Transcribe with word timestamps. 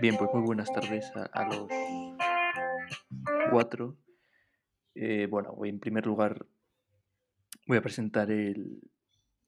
Bien, 0.00 0.16
pues 0.16 0.30
muy 0.34 0.42
buenas 0.42 0.72
tardes 0.72 1.10
a, 1.14 1.44
los 1.46 1.68
cuatro. 3.50 3.96
Eh, 4.94 5.26
bueno, 5.30 5.56
en 5.64 5.78
primer 5.78 6.04
lugar 6.06 6.46
voy 7.66 7.78
a 7.78 7.82
presentar 7.82 8.30
el, 8.30 8.80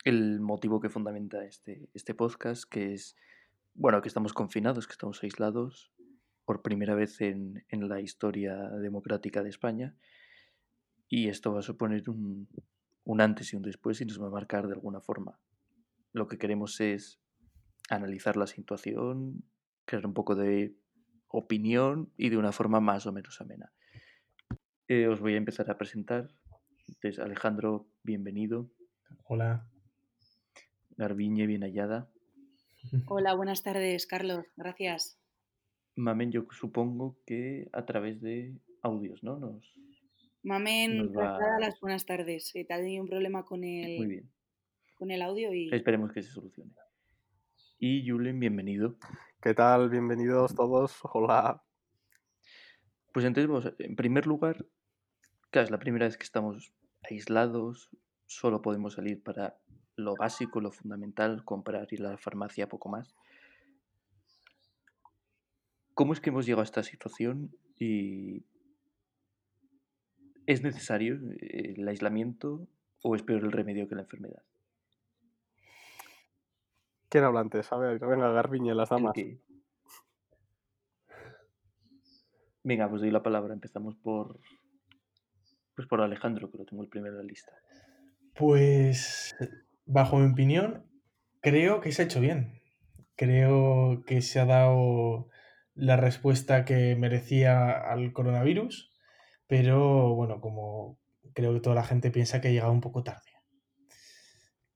el 0.04 0.40
motivo 0.40 0.80
que 0.80 0.88
fundamenta 0.88 1.44
este, 1.44 1.90
este 1.94 2.14
podcast, 2.14 2.64
que 2.64 2.94
es, 2.94 3.16
bueno, 3.74 4.00
que 4.02 4.08
estamos 4.08 4.32
confinados, 4.32 4.86
que 4.86 4.92
estamos 4.92 5.22
aislados 5.22 5.92
por 6.44 6.62
primera 6.62 6.94
vez 6.94 7.20
en, 7.20 7.64
en 7.68 7.88
la 7.88 8.00
historia 8.00 8.56
democrática 8.70 9.42
de 9.42 9.50
España. 9.50 9.96
Y 11.08 11.28
esto 11.28 11.52
va 11.52 11.60
a 11.60 11.62
suponer 11.62 12.08
un, 12.08 12.48
un 13.04 13.20
antes 13.20 13.52
y 13.52 13.56
un 13.56 13.62
después 13.62 14.00
y 14.00 14.04
nos 14.04 14.22
va 14.22 14.28
a 14.28 14.30
marcar 14.30 14.68
de 14.68 14.74
alguna 14.74 15.00
forma. 15.00 15.40
Lo 16.12 16.28
que 16.28 16.38
queremos 16.38 16.80
es 16.80 17.20
analizar 17.88 18.36
la 18.36 18.46
situación, 18.46 19.44
crear 19.86 20.06
un 20.06 20.14
poco 20.14 20.34
de 20.34 20.74
opinión 21.28 22.12
y 22.16 22.28
de 22.28 22.36
una 22.36 22.52
forma 22.52 22.80
más 22.80 23.06
o 23.06 23.12
menos 23.12 23.40
amena. 23.40 23.72
Eh, 24.88 25.06
os 25.08 25.20
voy 25.20 25.34
a 25.34 25.38
empezar 25.38 25.70
a 25.70 25.78
presentar. 25.78 26.28
Entonces, 26.88 27.18
Alejandro, 27.18 27.88
bienvenido. 28.02 28.70
Hola. 29.24 29.68
Garbiñe, 30.96 31.46
bien 31.46 31.62
hallada. 31.62 32.10
Hola, 33.08 33.34
buenas 33.34 33.62
tardes, 33.62 34.06
Carlos. 34.06 34.44
Gracias. 34.56 35.18
Mamen, 35.96 36.30
yo 36.30 36.46
supongo 36.50 37.18
que 37.26 37.68
a 37.72 37.84
través 37.86 38.20
de 38.20 38.54
audios, 38.82 39.22
¿no? 39.24 39.38
Nos, 39.38 39.72
Mamen, 40.42 40.98
nos 40.98 41.08
va- 41.16 41.38
las 41.58 41.80
buenas 41.80 42.04
tardes. 42.06 42.54
Eh, 42.54 42.64
Te 42.64 42.74
ha 42.74 42.78
tenido 42.78 43.02
un 43.02 43.08
problema 43.08 43.44
con 43.44 43.64
el, 43.64 43.96
Muy 43.98 44.06
bien. 44.06 44.30
con 44.94 45.10
el 45.10 45.22
audio 45.22 45.52
y 45.52 45.68
Esperemos 45.74 46.12
que 46.12 46.22
se 46.22 46.30
solucione. 46.30 46.72
Y 47.78 48.08
Julen, 48.08 48.38
bienvenido. 48.38 48.96
¿Qué 49.46 49.54
tal? 49.54 49.90
Bienvenidos 49.90 50.56
todos. 50.56 50.98
Hola. 51.04 51.62
Pues 53.12 53.24
entonces, 53.24 53.74
en 53.78 53.94
primer 53.94 54.26
lugar, 54.26 54.66
claro, 55.50 55.66
es 55.66 55.70
la 55.70 55.78
primera 55.78 56.06
vez 56.06 56.16
que 56.16 56.24
estamos 56.24 56.72
aislados, 57.08 57.88
solo 58.24 58.60
podemos 58.60 58.94
salir 58.94 59.22
para 59.22 59.56
lo 59.94 60.16
básico, 60.16 60.60
lo 60.60 60.72
fundamental, 60.72 61.44
comprar, 61.44 61.86
ir 61.92 62.04
a 62.04 62.10
la 62.10 62.18
farmacia, 62.18 62.68
poco 62.68 62.88
más. 62.88 63.14
¿Cómo 65.94 66.12
es 66.12 66.18
que 66.18 66.30
hemos 66.30 66.44
llegado 66.44 66.62
a 66.62 66.64
esta 66.64 66.82
situación 66.82 67.56
y 67.78 68.44
es 70.46 70.64
necesario 70.64 71.20
eh, 71.40 71.74
el 71.76 71.86
aislamiento 71.86 72.66
o 73.00 73.14
es 73.14 73.22
peor 73.22 73.44
el 73.44 73.52
remedio 73.52 73.86
que 73.86 73.94
la 73.94 74.02
enfermedad? 74.02 74.42
¿Quién 77.08 77.24
habla 77.24 77.40
antes? 77.40 77.72
A 77.72 77.76
ver, 77.76 77.98
venga, 77.98 78.30
Garbiñe, 78.30 78.74
las 78.74 78.88
damas. 78.88 79.14
Venga, 82.64 82.88
pues 82.88 83.00
doy 83.00 83.10
la 83.10 83.22
palabra. 83.22 83.54
Empezamos 83.54 83.94
por, 83.96 84.40
pues 85.76 85.86
por 85.86 86.00
Alejandro, 86.00 86.50
que 86.50 86.58
lo 86.58 86.64
tengo 86.64 86.82
el 86.82 86.88
primero 86.88 87.14
en 87.14 87.18
la 87.18 87.24
lista. 87.24 87.52
Pues, 88.34 89.36
bajo 89.84 90.18
mi 90.18 90.32
opinión, 90.32 90.84
creo 91.40 91.80
que 91.80 91.92
se 91.92 92.02
ha 92.02 92.04
hecho 92.06 92.20
bien. 92.20 92.60
Creo 93.14 94.02
que 94.04 94.20
se 94.20 94.40
ha 94.40 94.44
dado 94.44 95.28
la 95.74 95.96
respuesta 95.96 96.64
que 96.64 96.96
merecía 96.96 97.70
al 97.70 98.12
coronavirus, 98.12 98.92
pero 99.46 100.14
bueno, 100.14 100.40
como 100.40 100.98
creo 101.34 101.54
que 101.54 101.60
toda 101.60 101.76
la 101.76 101.84
gente 101.84 102.10
piensa 102.10 102.40
que 102.40 102.48
ha 102.48 102.50
llegado 102.50 102.72
un 102.72 102.80
poco 102.80 103.04
tarde. 103.04 103.35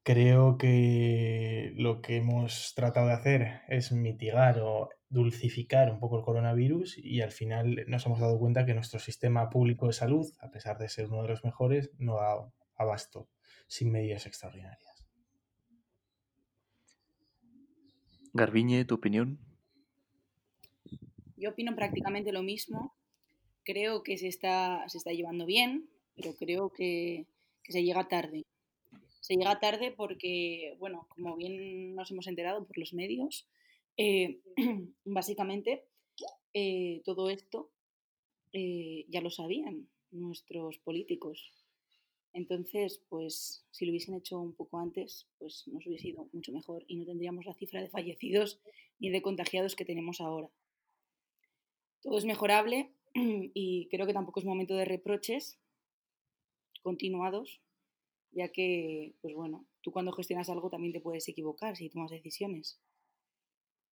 Creo 0.02 0.56
que 0.56 1.72
lo 1.76 2.00
que 2.00 2.16
hemos 2.16 2.72
tratado 2.74 3.08
de 3.08 3.12
hacer 3.12 3.60
es 3.68 3.92
mitigar 3.92 4.60
o 4.60 4.88
dulcificar 5.08 5.90
un 5.90 6.00
poco 6.00 6.18
el 6.18 6.24
coronavirus 6.24 6.98
y 6.98 7.20
al 7.20 7.32
final 7.32 7.84
nos 7.86 8.06
hemos 8.06 8.20
dado 8.20 8.38
cuenta 8.38 8.64
que 8.64 8.74
nuestro 8.74 8.98
sistema 8.98 9.50
público 9.50 9.86
de 9.86 9.92
salud, 9.92 10.26
a 10.40 10.50
pesar 10.50 10.78
de 10.78 10.88
ser 10.88 11.08
uno 11.08 11.22
de 11.22 11.28
los 11.28 11.44
mejores, 11.44 11.90
no 11.98 12.16
da 12.16 12.50
abasto 12.76 13.28
sin 13.66 13.92
medidas 13.92 14.26
extraordinarias. 14.26 15.06
Garbiñe, 18.32 18.84
¿tu 18.84 18.94
opinión? 18.94 19.38
yo 21.40 21.50
opino 21.50 21.74
prácticamente 21.74 22.32
lo 22.32 22.42
mismo. 22.42 22.94
Creo 23.64 24.02
que 24.02 24.18
se 24.18 24.28
está, 24.28 24.84
se 24.88 24.98
está 24.98 25.12
llevando 25.12 25.46
bien, 25.46 25.88
pero 26.14 26.34
creo 26.34 26.70
que, 26.70 27.26
que 27.62 27.72
se 27.72 27.82
llega 27.82 28.08
tarde. 28.08 28.44
Se 29.20 29.34
llega 29.34 29.60
tarde 29.60 29.92
porque, 29.92 30.76
bueno, 30.78 31.06
como 31.10 31.36
bien 31.36 31.94
nos 31.94 32.10
hemos 32.10 32.26
enterado 32.26 32.66
por 32.66 32.78
los 32.78 32.92
medios, 32.94 33.46
eh, 33.96 34.40
básicamente 35.04 35.84
eh, 36.54 37.02
todo 37.04 37.30
esto 37.30 37.70
eh, 38.52 39.04
ya 39.08 39.20
lo 39.20 39.30
sabían 39.30 39.88
nuestros 40.10 40.78
políticos. 40.78 41.52
Entonces, 42.32 43.02
pues 43.08 43.64
si 43.70 43.84
lo 43.84 43.92
hubiesen 43.92 44.14
hecho 44.14 44.38
un 44.38 44.54
poco 44.54 44.78
antes, 44.78 45.26
pues 45.38 45.66
nos 45.68 45.86
hubiese 45.86 46.08
ido 46.08 46.28
mucho 46.32 46.52
mejor 46.52 46.84
y 46.86 46.96
no 46.96 47.04
tendríamos 47.04 47.44
la 47.44 47.54
cifra 47.54 47.80
de 47.80 47.88
fallecidos 47.88 48.60
ni 48.98 49.10
de 49.10 49.22
contagiados 49.22 49.76
que 49.76 49.84
tenemos 49.84 50.20
ahora. 50.20 50.48
Todo 52.02 52.16
es 52.18 52.24
mejorable 52.24 52.92
y 53.14 53.88
creo 53.88 54.06
que 54.06 54.14
tampoco 54.14 54.40
es 54.40 54.46
momento 54.46 54.74
de 54.74 54.84
reproches 54.84 55.58
continuados, 56.82 57.60
ya 58.32 58.48
que, 58.48 59.14
pues 59.20 59.34
bueno, 59.34 59.66
tú 59.80 59.92
cuando 59.92 60.12
gestionas 60.12 60.48
algo 60.50 60.70
también 60.70 60.92
te 60.92 61.00
puedes 61.00 61.28
equivocar 61.28 61.76
si 61.76 61.90
tomas 61.90 62.10
decisiones. 62.10 62.80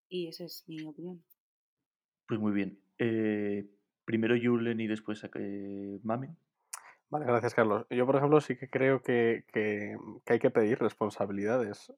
Y 0.09 0.29
esa 0.29 0.45
es 0.45 0.65
mi 0.69 0.85
opinión. 0.87 1.23
Pues 2.27 2.41
muy 2.41 2.53
bien. 2.53 2.79
Eh, 2.99 3.67
primero 4.05 4.35
Julen 4.41 4.81
y 4.81 4.87
después 4.87 5.23
eh, 5.35 5.99
Mamen. 6.03 6.37
Vale, 7.11 7.25
gracias, 7.25 7.55
Carlos. 7.55 7.87
Yo, 7.91 8.05
por 8.07 8.17
ejemplo, 8.17 8.41
sí 8.41 8.57
que 8.57 8.69
creo 8.69 9.03
que, 9.03 9.45
que- 9.53 9.97
que 10.25 10.33
hay 10.35 10.39
que 10.39 10.51
pedir 10.51 10.79
responsabilidades. 10.79 11.93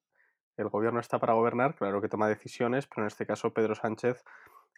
El 0.57 0.69
gobierno 0.69 1.01
está 1.01 1.19
para 1.19 1.33
gobernar, 1.35 1.75
claro 1.75 2.01
que 2.01 2.09
toma 2.09 2.29
decisiones, 2.29 2.87
pero 2.87 3.03
en 3.03 3.07
este 3.09 3.27
caso 3.27 3.53
Pedro 3.53 3.75
Sánchez 3.75 4.23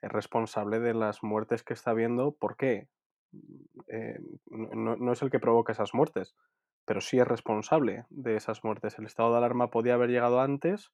es 0.01 0.11
responsable 0.13 0.81
de 0.81 0.95
las 0.95 1.23
muertes 1.23 1.63
que 1.63 1.75
está 1.75 1.91
habiendo. 1.91 2.33
¿Por 2.33 2.57
qué? 2.57 2.89
Eh, 3.89 4.19
no, 4.47 4.69
no- 4.75 4.97
no 4.97 5.13
es 5.13 5.21
el 5.23 5.31
que 5.31 5.39
provoca 5.41 5.73
esas 5.73 5.93
muertes, 5.95 6.35
pero 6.85 7.01
sí 7.01 7.19
es 7.19 7.27
responsable 7.27 8.05
de 8.11 8.37
esas 8.37 8.65
muertes. 8.65 8.99
El 8.99 9.07
estado 9.07 9.33
de 9.33 9.39
alarma 9.39 9.71
podía 9.71 9.95
haber 9.95 10.11
llegado 10.11 10.41
antes 10.41 10.91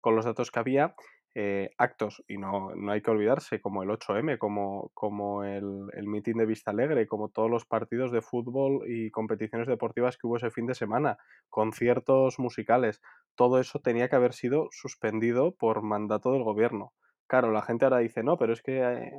con 0.00 0.16
los 0.16 0.24
datos 0.24 0.50
que 0.50 0.60
había. 0.60 0.94
eh, 1.34 1.70
actos, 1.78 2.24
y 2.26 2.38
no, 2.38 2.74
no 2.74 2.90
hay 2.90 3.02
que 3.02 3.10
olvidarse, 3.12 3.60
como 3.60 3.84
el 3.84 3.90
8M, 3.90 4.36
como, 4.36 4.90
como 4.94 5.44
el, 5.44 5.86
el 5.92 6.06
mitin 6.08 6.38
de 6.38 6.46
Vista 6.46 6.72
Alegre, 6.72 7.06
como 7.06 7.28
todos 7.28 7.48
los 7.48 7.64
partidos 7.66 8.10
de 8.10 8.20
fútbol 8.20 8.82
y 8.88 9.12
competiciones 9.12 9.68
deportivas 9.68 10.16
que 10.18 10.26
hubo 10.26 10.38
ese 10.38 10.50
fin 10.50 10.66
de 10.66 10.74
semana, 10.74 11.18
conciertos 11.48 12.40
musicales, 12.40 13.00
todo 13.36 13.60
eso 13.60 13.78
tenía 13.80 14.08
que 14.08 14.16
haber 14.16 14.32
sido 14.32 14.68
suspendido 14.72 15.54
por 15.54 15.82
mandato 15.82 16.32
del 16.32 16.42
gobierno. 16.42 16.94
Claro, 17.30 17.52
la 17.52 17.62
gente 17.62 17.84
ahora 17.84 17.98
dice, 17.98 18.24
no, 18.24 18.36
pero 18.36 18.52
es 18.52 18.60
que 18.60 18.80
eh, 18.82 19.12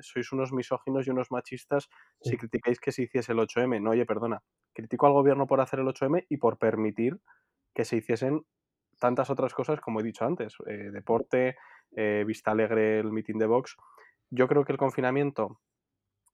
sois 0.00 0.32
unos 0.32 0.52
misóginos 0.52 1.06
y 1.06 1.10
unos 1.10 1.30
machistas 1.30 1.88
si 2.20 2.30
Sí. 2.30 2.36
criticáis 2.36 2.80
que 2.80 2.90
se 2.90 3.02
hiciese 3.04 3.30
el 3.30 3.38
8M. 3.38 3.78
No, 3.80 3.90
oye, 3.90 4.04
perdona, 4.04 4.42
critico 4.74 5.06
al 5.06 5.12
gobierno 5.12 5.46
por 5.46 5.60
hacer 5.60 5.78
el 5.78 5.86
8M 5.86 6.26
y 6.28 6.38
por 6.38 6.58
permitir 6.58 7.20
que 7.72 7.84
se 7.84 7.96
hiciesen 7.98 8.42
tantas 8.98 9.30
otras 9.30 9.54
cosas 9.54 9.80
como 9.80 10.00
he 10.00 10.02
dicho 10.02 10.24
antes, 10.24 10.56
eh, 10.66 10.90
deporte, 10.92 11.54
eh, 11.96 12.24
Vista 12.26 12.50
Alegre, 12.50 12.98
el 12.98 13.12
meeting 13.12 13.38
de 13.38 13.46
Vox. 13.46 13.76
Yo 14.30 14.48
creo 14.48 14.64
que 14.64 14.72
el 14.72 14.78
confinamiento 14.78 15.60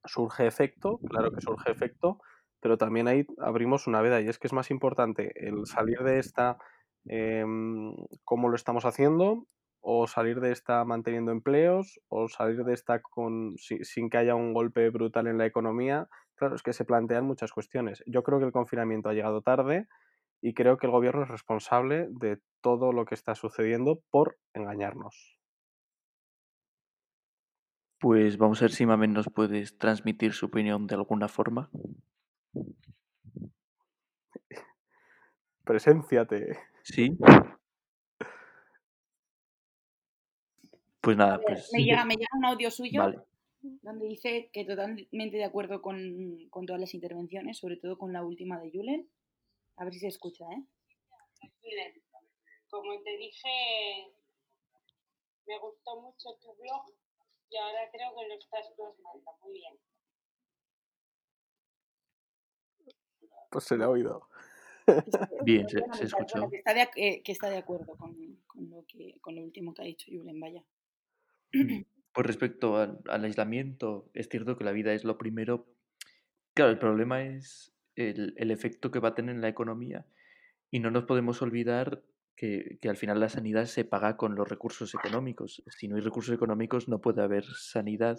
surge 0.07 0.47
efecto, 0.47 0.99
claro 1.11 1.31
que 1.31 1.43
surge 1.43 1.71
efecto, 1.71 2.21
pero 2.61 2.79
también 2.79 3.07
ahí 3.09 3.27
abrimos 3.39 3.87
una 3.87 4.01
veda 4.01 4.23
y 4.23 4.29
es 4.29 4.39
que 4.39 4.47
es 4.47 4.55
más 4.55 4.71
importante 4.71 5.33
el 5.47 5.67
salir 5.67 5.99
de 6.05 6.21
esta 6.21 6.57
em, 7.07 7.95
como 8.25 8.49
lo 8.49 8.57
estamos 8.57 8.87
haciendo 8.87 9.47
o 9.81 10.07
salir 10.07 10.41
de 10.41 10.53
esta 10.53 10.85
manteniendo 10.85 11.33
empleos 11.33 12.01
o 12.09 12.29
salir 12.29 12.65
de 12.65 12.75
esta 12.75 13.01
con, 13.01 13.57
si- 13.59 13.85
sin 13.85 14.11
que 14.11 14.19
haya 14.19 14.35
un 14.35 14.53
golpe 14.55 14.89
brutal 14.91 15.27
en 15.27 15.39
la 15.39 15.47
economía. 15.47 16.09
Claro, 16.37 16.55
es 16.57 16.63
que 16.63 16.73
se 16.73 16.85
plantean 16.85 17.25
muchas 17.27 17.53
cuestiones. 17.53 18.03
Yo 18.07 18.23
creo 18.23 18.39
que 18.39 18.47
el 18.47 18.53
confinamiento 18.53 19.09
ha 19.09 19.15
llegado 19.15 19.43
tarde 19.43 19.89
y 20.41 20.55
creo 20.55 20.79
que 20.79 20.87
el 20.87 20.93
gobierno 20.93 21.23
es 21.25 21.29
responsable 21.29 22.07
de 22.11 22.39
todo 22.61 22.93
lo 22.93 23.05
que 23.05 23.15
está 23.15 23.35
sucediendo 23.35 24.01
por 24.11 24.39
engañarnos. 24.55 25.39
Pues 28.01 28.39
vamos 28.39 28.61
a 28.61 28.65
ver 28.65 28.73
si 28.73 28.87
Mamen 28.87 29.13
nos 29.13 29.29
puedes 29.29 29.79
transmitir 29.79 30.33
su 30.33 30.47
opinión 30.47 30.89
de 30.89 30.97
alguna 30.97 31.29
forma. 31.29 31.71
Presénciate. 35.65 36.59
Sí. 36.83 37.17
Pues 41.09 41.17
nada, 41.17 41.41
pues 41.41 41.71
me, 41.73 41.83
llega, 41.83 42.05
me 42.05 42.17
llega 42.17 42.29
un 42.37 42.45
audio 42.45 42.71
suyo 42.71 43.01
vale. 43.01 43.19
donde 43.63 44.09
dice 44.09 44.51
que 44.53 44.67
totalmente 44.67 45.39
de 45.39 45.45
acuerdo 45.45 45.81
con, 45.81 46.47
con 46.51 46.67
todas 46.67 46.79
las 46.83 46.93
intervenciones, 46.93 47.57
sobre 47.57 47.79
todo 47.79 47.97
con 47.97 48.13
la 48.13 48.23
última 48.23 48.61
de 48.61 48.71
Julen. 48.71 49.09
A 49.77 49.85
ver 49.85 49.95
si 49.95 50.01
se 50.01 50.09
escucha, 50.09 50.45
¿eh? 50.45 50.65
Julen, 51.63 52.03
como 52.69 53.01
te 53.03 53.17
dije, 53.17 53.49
me 55.47 55.59
gustó 55.61 55.99
mucho 56.03 56.29
tu 56.43 56.55
blog 56.61 56.93
Y 57.49 57.57
ahora 57.57 57.89
creo 57.91 58.11
que 58.15 58.29
lo 58.29 58.35
estás 58.35 58.67
plasmando 58.77 59.33
muy 59.43 59.53
bien. 59.55 59.75
Pues 63.51 63.65
se 63.65 63.79
le 63.79 63.85
ha 63.85 63.89
oído. 63.89 64.29
Bien, 65.43 65.67
se, 65.71 65.79
se 65.79 65.81
que 65.81 65.87
está- 65.91 66.05
escuchó. 66.05 66.51
que, 66.51 66.57
está 66.59 66.75
de, 66.75 66.83
ac- 66.83 66.93
eh, 66.97 67.23
que 67.23 67.33
está 67.33 67.49
de 67.49 67.57
acuerdo 67.57 67.97
con, 67.97 68.15
con 68.47 68.69
lo 68.69 68.85
que, 68.87 69.19
con 69.23 69.35
lo 69.37 69.43
último 69.43 69.73
que 69.73 69.81
ha 69.81 69.87
dicho 69.87 70.11
Julen, 70.13 70.39
vaya. 70.39 70.63
Pues 72.15 72.27
respecto 72.27 72.79
al, 72.79 72.99
al 73.09 73.25
aislamiento, 73.25 74.11
es 74.13 74.29
cierto 74.29 74.57
que 74.57 74.65
la 74.65 74.73
vida 74.73 74.93
es 74.93 75.05
lo 75.05 75.19
primero. 75.19 75.69
Claro, 76.53 76.73
el 76.73 76.79
problema 76.79 77.23
es 77.23 77.77
el, 77.95 78.35
el 78.37 78.51
efecto 78.51 78.91
que 78.91 78.99
va 78.99 79.11
a 79.11 79.15
tener 79.15 79.37
en 79.37 79.41
la 79.41 79.49
economía 79.49 80.05
y 80.71 80.81
no 80.81 80.91
nos 80.91 81.05
podemos 81.05 81.43
olvidar 81.43 82.03
que, 82.35 82.79
que 82.81 82.89
al 82.89 82.97
final 82.97 83.21
la 83.21 83.29
sanidad 83.29 83.67
se 83.67 83.85
paga 83.85 84.17
con 84.17 84.35
los 84.35 84.49
recursos 84.49 84.95
económicos. 84.95 85.63
Si 85.69 85.87
no 85.87 85.95
hay 85.95 86.03
recursos 86.03 86.35
económicos 86.35 86.89
no 86.89 87.01
puede 87.01 87.23
haber 87.23 87.45
sanidad. 87.45 88.19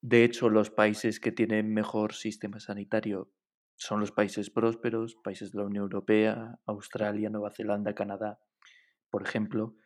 De 0.00 0.22
hecho, 0.22 0.48
los 0.48 0.70
países 0.70 1.18
que 1.18 1.32
tienen 1.32 1.74
mejor 1.74 2.14
sistema 2.14 2.60
sanitario 2.60 3.32
son 3.74 4.00
los 4.00 4.12
países 4.12 4.50
prósperos, 4.50 5.16
países 5.16 5.52
de 5.52 5.58
la 5.58 5.64
Unión 5.64 5.84
Europea, 5.84 6.58
Australia, 6.66 7.30
Nueva 7.30 7.50
Zelanda, 7.50 7.94
Canadá, 7.94 8.40
por 9.10 9.22
ejemplo. 9.22 9.76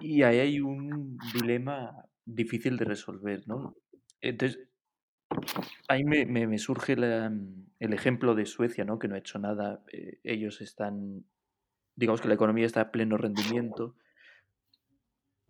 Y 0.00 0.22
ahí 0.22 0.38
hay 0.38 0.60
un 0.60 1.18
dilema 1.32 2.04
difícil 2.24 2.76
de 2.76 2.84
resolver, 2.84 3.42
¿no? 3.46 3.76
Entonces, 4.20 4.68
ahí 5.88 6.04
me, 6.04 6.26
me- 6.26 6.46
me 6.46 6.58
surge 6.58 6.96
la, 6.96 7.30
mm, 7.30 7.66
el 7.80 7.92
ejemplo 7.92 8.34
de 8.34 8.46
Suecia, 8.46 8.84
¿no? 8.84 8.98
Que 8.98 9.08
no 9.08 9.14
ha 9.14 9.18
hecho 9.18 9.38
nada. 9.38 9.82
eh, 9.92 10.18
ellos 10.24 10.60
están, 10.60 11.24
digamos 11.96 12.20
que 12.20 12.28
la 12.28 12.34
economía 12.34 12.66
está 12.66 12.80
a 12.82 12.92
pleno 12.92 13.16
rendimiento. 13.16 13.96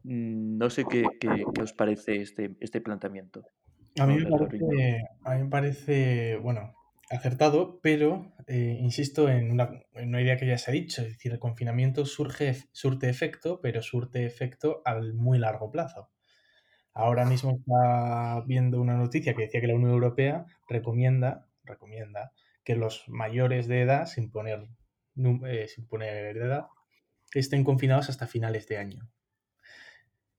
Mm, 0.05 0.59
No 0.59 0.71
sé 0.71 0.85
qué, 0.91 1.05
qué- 1.21 1.45
qué 1.55 1.63
os 1.63 1.73
parece 1.73 2.21
este, 2.21 2.57
este 2.61 2.81
planteamiento. 2.81 3.43
A 3.99 4.07
mí, 4.07 4.15
No 4.15 4.21
me 4.21 4.21
sé, 4.21 4.35
Alberto. 4.35 4.67
parece, 4.67 5.03
a 5.25 5.35
mí 5.35 5.43
me 5.45 5.51
parece, 5.51 6.37
bueno, 6.37 6.75
acertado, 7.17 7.81
pero 7.83 8.33
eh, 8.47 8.79
insisto 8.81 9.29
en 9.29 9.51
una, 9.51 9.71
en 9.95 10.09
una 10.09 10.23
idea 10.23 10.37
que 10.37 10.47
ya 10.47 10.59
se 10.59 10.71
ha 10.71 10.75
dicho, 10.75 11.03
es 11.03 11.09
decir, 11.09 11.33
el 11.33 11.39
confinamiento 11.39 12.07
surge, 12.07 12.57
surte 12.73 13.09
efecto, 13.09 13.61
pero 13.61 13.83
surte 13.83 14.25
efecto 14.25 14.83
al 14.85 15.15
muy 15.15 15.39
largo 15.39 15.71
plazo. 15.71 16.11
Ahora 16.95 17.25
mismo 17.25 17.53
está 17.53 18.43
viendo 18.47 18.81
una 18.81 18.97
noticia 18.97 19.35
que 19.35 19.43
decía 19.43 19.61
que 19.61 19.67
la 19.67 19.75
Unión 19.75 19.93
Europea 19.93 20.45
recomienda, 20.69 21.49
recomienda 21.65 22.33
que 22.65 22.77
los 22.77 23.09
mayores 23.09 23.67
de 23.67 23.83
edad, 23.83 24.07
sin 24.07 24.31
poner, 24.31 24.69
eh, 25.47 25.69
sin 25.69 25.87
poner 25.87 26.37
edad, 26.37 26.67
estén 27.33 27.65
confinados 27.65 28.11
hasta 28.11 28.27
finales 28.27 28.69
de 28.69 28.77
año. 28.77 29.09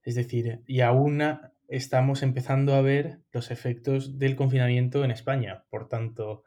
Es 0.03 0.15
decir, 0.15 0.61
y 0.67 0.81
aún 0.81 1.21
estamos 1.67 2.21
empezando 2.23 2.75
a 2.75 2.81
ver 2.81 3.21
los 3.31 3.49
efectos 3.49 4.19
del 4.19 4.35
confinamiento 4.35 5.03
en 5.03 5.11
España. 5.11 5.65
Por 5.69 5.87
tanto, 5.87 6.43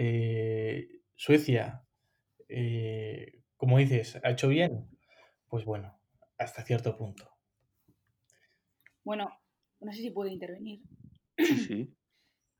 eh, 0.00 1.02
Suecia, 1.16 1.84
eh, 2.48 3.42
como 3.56 3.78
dices, 3.78 4.20
¿ha 4.22 4.30
hecho 4.30 4.46
bien? 4.46 4.88
Pues 5.48 5.64
bueno, 5.64 6.00
hasta 6.38 6.62
cierto 6.62 6.96
punto. 6.96 7.28
Bueno, 9.02 9.28
no 9.80 9.92
sé 9.92 9.98
si 9.98 10.10
puedo 10.10 10.30
intervenir. 10.30 10.82
Sí, 11.36 11.56
sí. 11.66 11.96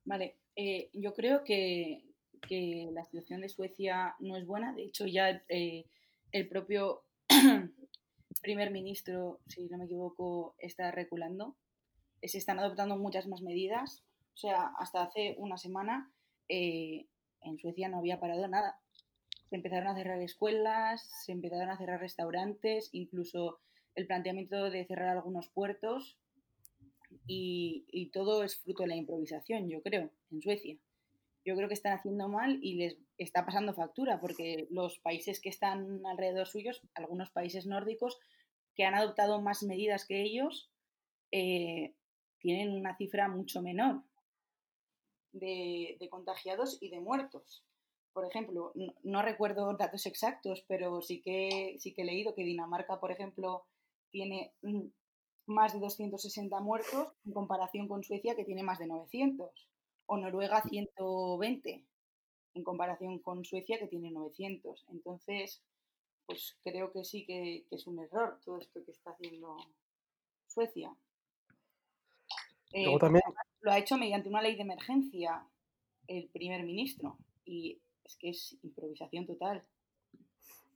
Vale, 0.05 0.40
eh, 0.56 0.90
yo 0.93 1.14
creo 1.14 1.44
que, 1.44 2.02
que 2.49 2.88
la 2.93 3.05
situación 3.05 3.43
de 3.43 3.49
Suecia 3.49 4.17
no 4.19 4.37
es 4.37 4.44
buena. 4.44 4.75
De 4.75 4.82
hecho, 4.82 5.06
ya 5.06 5.41
eh, 5.49 5.84
el 6.32 6.49
propio 6.49 7.05
primer 8.43 8.73
ministro, 8.73 9.38
si 9.46 9.69
no 9.69 9.79
me 9.79 9.84
equivoco, 9.84 10.56
está 10.58 10.91
reculando. 10.91 11.56
Se 12.20 12.38
están 12.38 12.58
adoptando 12.58 12.96
muchas 12.96 13.29
más 13.29 13.43
medidas. 13.43 14.05
O 14.34 14.37
sea, 14.37 14.73
hasta 14.79 15.05
hace 15.05 15.37
una 15.38 15.56
semana 15.56 16.12
eh, 16.49 17.06
en 17.43 17.58
Suecia 17.58 17.88
no 17.88 17.99
había 17.99 18.20
parado 18.20 18.46
nada. 18.49 18.81
Se 19.49 19.56
empezaron 19.56 19.88
a 19.88 19.94
cerrar 19.94 20.20
escuelas, 20.20 21.08
se 21.25 21.32
empezaron 21.32 21.70
a 21.70 21.79
cerrar 21.79 22.00
restaurantes, 22.00 22.90
incluso 22.93 23.61
el 23.94 24.06
planteamiento 24.06 24.70
de 24.70 24.85
cerrar 24.85 25.08
algunos 25.08 25.49
puertos 25.49 26.19
y, 27.26 28.11
todo 28.12 28.43
es 28.43 28.56
fruto 28.56 28.82
de 28.82 28.88
la 28.90 28.96
improvisación, 28.96 29.69
yo 29.69 29.82
creo, 29.82 30.11
en 30.31 30.43
Suecia. 30.43 30.76
Yo 31.44 31.56
creo 31.56 31.69
que 31.69 31.75
están 31.75 31.94
haciendo 31.94 32.29
mal 32.29 32.58
y 32.62 32.75
les 32.75 32.99
está 33.17 33.46
pasando 33.46 33.73
factura, 33.75 34.20
porque 34.20 34.67
los 34.70 34.99
países 34.99 35.41
que 35.41 35.49
están 35.49 36.05
alrededor 36.06 36.46
suyos, 36.46 36.82
algunos 36.94 37.31
países 37.31 37.67
nórdicos 37.67 38.19
que 38.75 38.84
han 38.84 38.94
adoptado 38.94 39.41
más 39.41 39.62
medidas 39.62 40.06
que 40.06 40.23
ellos, 40.23 40.70
eh, 41.32 41.94
tienen 42.38 42.73
una 42.73 42.96
cifra 42.96 43.29
mucho 43.29 43.62
menor 43.62 44.02
de, 45.32 45.96
de 45.98 46.08
contagiados 46.08 46.78
y 46.80 46.90
de 46.90 47.00
muertos. 47.00 47.64
Por 48.12 48.26
ejemplo, 48.26 48.72
no, 48.75 48.94
no 49.02 49.22
recuerdo 49.22 49.76
datos 49.76 50.06
exactos, 50.06 50.64
pero 50.66 51.02
sí 51.02 51.20
que, 51.20 51.76
sí 51.78 51.94
que 51.94 52.02
he 52.02 52.04
leído 52.04 52.34
que 52.34 52.44
Dinamarca, 52.44 52.98
por 53.00 53.12
ejemplo, 53.12 53.64
tiene 54.10 54.52
mm, 54.62 54.86
más 55.46 55.72
de 55.72 55.80
260 55.80 56.60
muertos 56.60 57.12
en 57.25 57.32
comparación 57.32 57.88
con 57.88 58.02
Suecia, 58.02 58.34
que 58.34 58.44
tiene 58.44 58.62
más 58.62 58.78
de 58.78 58.86
900. 58.86 59.69
O 60.06 60.16
Noruega, 60.16 60.62
120 60.62 61.84
en 62.54 62.64
comparación 62.64 63.19
con 63.19 63.44
Suecia, 63.44 63.78
que 63.78 63.86
tiene 63.86 64.10
900. 64.10 64.86
Entonces, 64.88 65.62
pues 66.26 66.56
creo 66.62 66.92
que 66.92 67.04
sí 67.04 67.24
que, 67.26 67.64
que 67.69 67.76
es 67.76 67.86
un 67.86 67.98
error 67.98 68.38
todo 68.44 68.58
esto 68.58 68.84
que 68.84 68.92
está 68.92 69.10
haciendo 69.10 69.56
Suecia. 70.46 70.94
Eh, 72.72 72.84
Luego 72.84 72.92
porque 72.92 73.06
también, 73.06 73.22
además 73.26 73.47
lo 73.60 73.72
ha 73.72 73.78
hecho 73.78 73.96
mediante 73.96 74.28
una 74.28 74.43
ley 74.43 74.56
de 74.56 74.62
emergencia 74.62 75.46
el 76.06 76.28
primer 76.28 76.62
ministro 76.64 77.19
y 77.44 77.81
es 78.05 78.17
que 78.17 78.31
es 78.31 78.58
improvisación 78.62 79.27
total. 79.27 79.65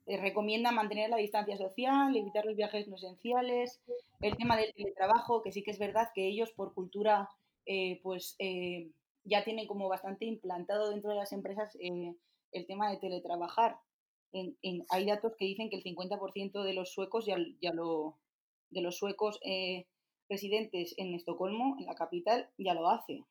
Eh, 0.07 0.17
recomienda 0.17 0.73
mantener 0.73 1.11
la 1.11 1.17
distancia 1.17 1.57
social, 1.57 2.17
evitar 2.17 2.45
los 2.45 2.57
viajes 2.57 2.89
no 2.89 2.97
esenciales, 2.97 3.81
el 4.21 4.37
tema 4.37 4.57
del 4.57 4.75
teletrabajo, 4.75 5.43
que 5.43 5.53
sí 5.53 5.63
que 5.63 5.71
es 5.71 5.79
verdad 5.79 6.09
que 6.15 6.27
ellos 6.27 6.53
por 6.53 6.75
cultura 6.75 7.29
eh, 7.67 8.01
pues 8.03 8.35
eh, 8.39 8.91
ya 9.25 9.45
tienen 9.45 9.67
como 9.67 9.89
bastante 9.89 10.25
implantado 10.25 10.91
dentro 10.91 11.11
de 11.11 11.17
las 11.17 11.33
empresas 11.33 11.77
eh, 11.81 12.15
el 12.51 12.67
tema 12.67 12.91
de 12.91 12.99
teletrabajar. 12.99 13.79
Hay 14.91 15.07
datos 15.07 15.35
que 15.39 15.45
dicen 15.45 15.69
que 15.69 15.77
el 15.77 15.85
50% 15.85 16.65
de 16.65 16.73
los 16.73 16.93
suecos 16.93 17.27
ya, 17.27 17.37
lo 17.73 18.19
de 18.71 18.81
los 18.81 18.97
suecos 18.97 19.39
residentes 20.33 20.95
en 20.97 21.15
Estocolmo, 21.15 21.77
en 21.79 21.87
la 21.87 21.95
capital, 21.95 22.51
ya 22.59 22.75
lo 22.75 22.89
hace. 22.89 23.25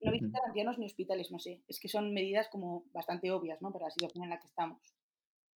No 0.00 0.12
visitar 0.12 0.42
ancianos 0.46 0.78
ni 0.78 0.86
hospitales, 0.86 1.30
no 1.30 1.38
sé. 1.38 1.62
Es 1.68 1.78
que 1.80 1.88
son 1.88 2.12
medidas 2.12 2.48
como 2.50 2.84
bastante 2.92 3.30
obvias, 3.30 3.60
¿no? 3.62 3.72
Para 3.72 3.86
la 3.86 3.90
situación 3.90 4.24
en 4.24 4.30
la 4.30 4.38
que 4.40 4.46
estamos. 4.46 4.80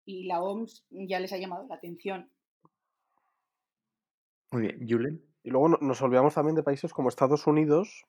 Y 0.05 0.25
la 0.27 0.41
OMS 0.41 0.83
ya 0.89 1.19
les 1.19 1.33
ha 1.33 1.37
llamado 1.37 1.65
la 1.67 1.75
atención. 1.75 2.31
Muy 4.51 4.61
bien. 4.63 4.87
Julen. 4.87 5.21
y 5.41 5.51
luego 5.51 5.69
no- 5.69 5.77
nos 5.81 6.01
olvidamos 6.01 6.33
también 6.35 6.55
de 6.55 6.63
países 6.63 6.91
como 6.93 7.07
Estados 7.07 7.47
Unidos, 7.47 8.05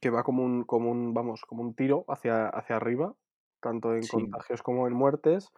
que 0.00 0.08
va 0.10 0.22
como 0.24 0.42
un, 0.42 0.64
como 0.64 0.90
un, 0.90 1.12
vamos, 1.12 1.42
como 1.42 1.62
un 1.62 1.74
tiro 1.74 2.04
hacia, 2.08 2.48
hacia 2.48 2.76
arriba, 2.76 3.14
tanto 3.60 3.94
en 3.94 4.02
Sí. 4.02 4.10
contagios 4.12 4.62
como 4.62 4.86
en 4.86 4.94
muertes, 4.94 5.50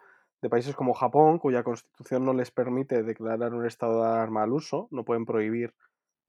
de 0.42 0.50
países 0.50 0.74
como 0.74 0.94
Japón, 0.94 1.38
cuya 1.38 1.62
constitución 1.62 2.24
no 2.24 2.32
les 2.32 2.50
permite 2.50 3.04
declarar 3.04 3.54
un 3.54 3.64
estado 3.66 4.02
de 4.02 4.08
alarma 4.08 4.42
al 4.42 4.52
uso, 4.52 4.88
no 4.90 5.04
pueden 5.04 5.24
prohibir 5.24 5.74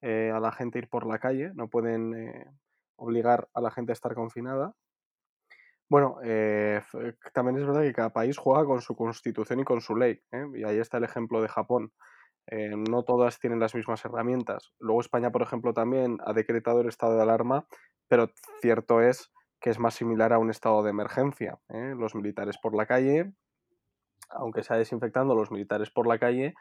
eh, 0.05 0.31
a 0.36 0.41
la 0.41 0.51
gente 0.51 0.79
ir 0.79 0.89
por 0.89 1.07
la 1.07 1.17
calle, 1.17 1.51
no 1.53 1.69
pueden 1.69 2.13
eh, 2.13 2.45
obligar 2.98 3.48
a 3.53 3.62
la 3.62 3.72
gente 3.72 3.93
a 3.93 3.93
estar 3.93 4.13
confinada. 4.13 4.74
Bueno, 5.89 6.17
eh, 6.25 6.81
también 7.33 7.57
es 7.57 7.65
verdad 7.65 7.83
que 7.83 7.93
cada 7.93 8.10
país 8.12 8.38
juega 8.38 8.65
con 8.65 8.81
su 8.81 8.98
constitución 8.98 9.62
y 9.62 9.63
con 9.63 9.79
su 9.79 9.95
ley, 9.95 10.22
y 10.55 10.65
ahí 10.65 10.77
está 10.77 10.98
el 10.98 11.05
ejemplo 11.05 11.41
de 11.41 11.48
Japón. 11.48 11.93
No 12.51 13.03
todas 13.03 13.39
tienen 13.39 13.62
las 13.62 13.74
mismas 13.75 14.03
herramientas. 14.03 14.74
Luego 14.77 15.00
España, 15.00 15.31
por 15.31 15.41
ejemplo, 15.41 15.74
también 15.74 16.17
ha 16.25 16.33
decretado 16.33 16.81
el 16.81 16.89
estado 16.89 17.15
de 17.15 17.22
alarma, 17.22 17.67
pero 18.10 18.27
cierto 18.62 19.01
es 19.01 19.31
que 19.62 19.69
es 19.69 19.79
más 19.79 19.93
similar 19.93 20.33
a 20.33 20.39
un 20.39 20.50
estado 20.50 20.83
de 20.83 20.89
emergencia. 20.89 21.60
Los 21.69 22.15
militares 22.15 22.57
por 22.62 22.75
la 22.75 22.86
calle, 22.86 23.31
aunque 24.29 24.63
sea 24.63 24.75
desinfectando, 24.75 25.36
los 25.36 25.51
militares 25.51 25.89
por 25.89 26.07
la 26.07 26.19
calle 26.19 26.55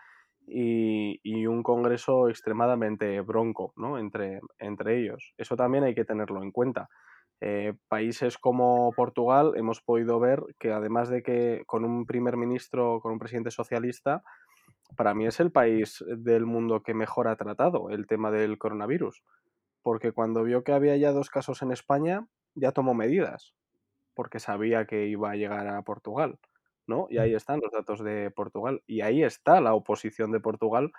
y, 0.46 1.46
un 1.46 1.62
Congreso 1.62 2.28
extremadamente 2.28 3.20
bronco 3.20 3.72
¿no? 3.76 3.98
entre, 3.98 4.40
entre 4.58 5.00
ellos. 5.00 5.34
Eso 5.36 5.56
también 5.56 5.84
hay 5.84 5.94
que 5.94 6.04
tenerlo 6.04 6.42
en 6.42 6.50
cuenta. 6.50 6.88
Eh, 7.40 7.74
países 7.88 8.38
como 8.38 8.92
Portugal 8.92 9.54
hemos 9.56 9.80
podido 9.80 10.20
ver 10.20 10.44
que 10.60 10.72
además 10.72 11.08
de 11.08 11.22
que 11.22 11.64
con 11.66 11.84
un 11.84 12.06
primer 12.06 12.36
ministro, 12.36 13.00
con 13.00 13.12
un 13.12 13.18
presidente 13.18 13.50
socialista, 13.50 14.22
para 14.96 15.14
mí 15.14 15.26
es 15.26 15.40
el 15.40 15.50
país 15.50 16.04
del 16.06 16.46
mundo 16.46 16.82
que 16.82 16.94
mejor 16.94 17.28
ha 17.28 17.36
tratado 17.36 17.90
el 17.90 18.06
tema 18.06 18.30
del 18.30 18.58
coronavirus. 18.58 19.22
Porque 19.82 20.12
cuando 20.12 20.44
vio 20.44 20.62
que 20.62 20.72
había 20.72 20.96
ya 20.96 21.12
dos 21.12 21.30
casos 21.30 21.62
en 21.62 21.72
España, 21.72 22.26
ya 22.54 22.72
tomó 22.72 22.94
medidas, 22.94 23.54
porque 24.14 24.38
sabía 24.38 24.86
que 24.86 25.06
iba 25.06 25.30
a 25.32 25.36
llegar 25.36 25.66
a 25.66 25.82
Portugal. 25.82 26.38
¿No? 26.86 27.06
Y 27.10 27.18
ahí 27.18 27.34
están 27.34 27.60
los 27.62 27.72
datos 27.72 28.02
de 28.04 28.30
Portugal. 28.30 28.82
Y 28.86 29.00
ahí 29.02 29.22
está 29.22 29.60
la 29.60 29.74
oposición 29.74 30.32
de 30.32 30.40
Portugal, 30.40 30.92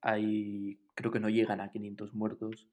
hay, 0.00 0.80
creo 0.94 1.10
que 1.10 1.20
no 1.20 1.28
llegan 1.28 1.60
a 1.60 1.70
500 1.70 2.14
muertos 2.14 2.68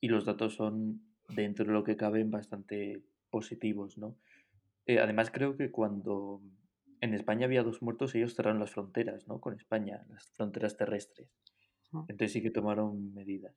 y 0.00 0.08
los 0.08 0.24
datos 0.24 0.54
son, 0.54 1.02
dentro 1.28 1.66
de 1.66 1.72
lo 1.72 1.84
que 1.84 1.96
caben, 1.96 2.30
bastante 2.30 3.02
positivos, 3.30 3.98
¿no? 3.98 4.16
Eh, 4.86 5.00
además, 5.00 5.30
creo 5.30 5.56
que 5.56 5.70
cuando 5.70 6.42
en 7.00 7.14
España 7.14 7.46
había 7.46 7.62
dos 7.62 7.82
muertos, 7.82 8.14
ellos 8.14 8.34
cerraron 8.34 8.60
las 8.60 8.70
fronteras, 8.70 9.28
¿no? 9.28 9.40
Con 9.40 9.54
España, 9.54 10.04
las 10.08 10.30
fronteras 10.32 10.76
terrestres. 10.76 11.28
Mm. 11.92 12.00
Entonces 12.08 12.32
sí 12.32 12.42
que 12.42 12.50
tomaron 12.50 13.12
medidas. 13.14 13.54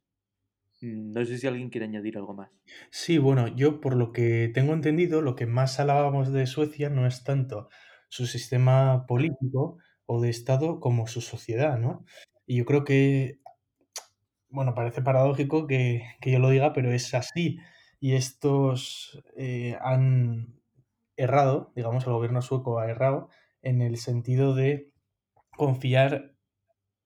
Mm, 0.82 1.12
No 1.14 1.26
sé 1.26 1.38
si 1.38 1.48
alguien 1.48 1.70
quiere 1.70 1.86
añadir 1.86 2.18
algo 2.18 2.34
más. 2.34 2.52
Sí, 2.92 3.18
bueno, 3.18 3.48
yo 3.48 3.82
por 3.82 3.96
lo 3.96 4.12
que 4.12 4.50
tengo 4.54 4.74
entendido, 4.74 5.22
lo 5.22 5.36
que 5.36 5.46
más 5.46 5.80
alabamos 5.80 6.32
de 6.32 6.46
Suecia 6.46 6.90
no 6.90 7.08
es 7.08 7.24
tanto 7.24 7.70
su 8.12 8.28
sistema 8.28 9.06
político 9.08 9.78
o 10.06 10.20
de 10.20 10.30
Estado 10.30 10.82
como 10.82 11.08
su 11.08 11.22
sociedad, 11.22 11.80
¿no? 11.80 12.04
Y 12.46 12.58
yo 12.58 12.66
creo 12.66 12.84
que, 12.84 13.40
bueno, 14.50 14.76
parece 14.76 15.02
paradójico 15.02 15.66
que, 15.66 16.04
que 16.20 16.32
yo 16.32 16.40
lo 16.40 16.50
diga, 16.50 16.74
pero 16.74 16.92
es 16.92 17.14
así. 17.14 17.60
Y 18.02 18.16
estos 18.16 19.24
eh, 19.38 19.78
han 19.82 20.60
errado, 21.16 21.72
digamos, 21.74 22.06
el 22.06 22.12
gobierno 22.12 22.42
sueco 22.42 22.80
ha 22.80 22.90
errado 22.92 23.30
en 23.62 23.82
el 23.82 23.96
sentido 23.96 24.56
de 24.56 24.92
confiar 25.56 26.36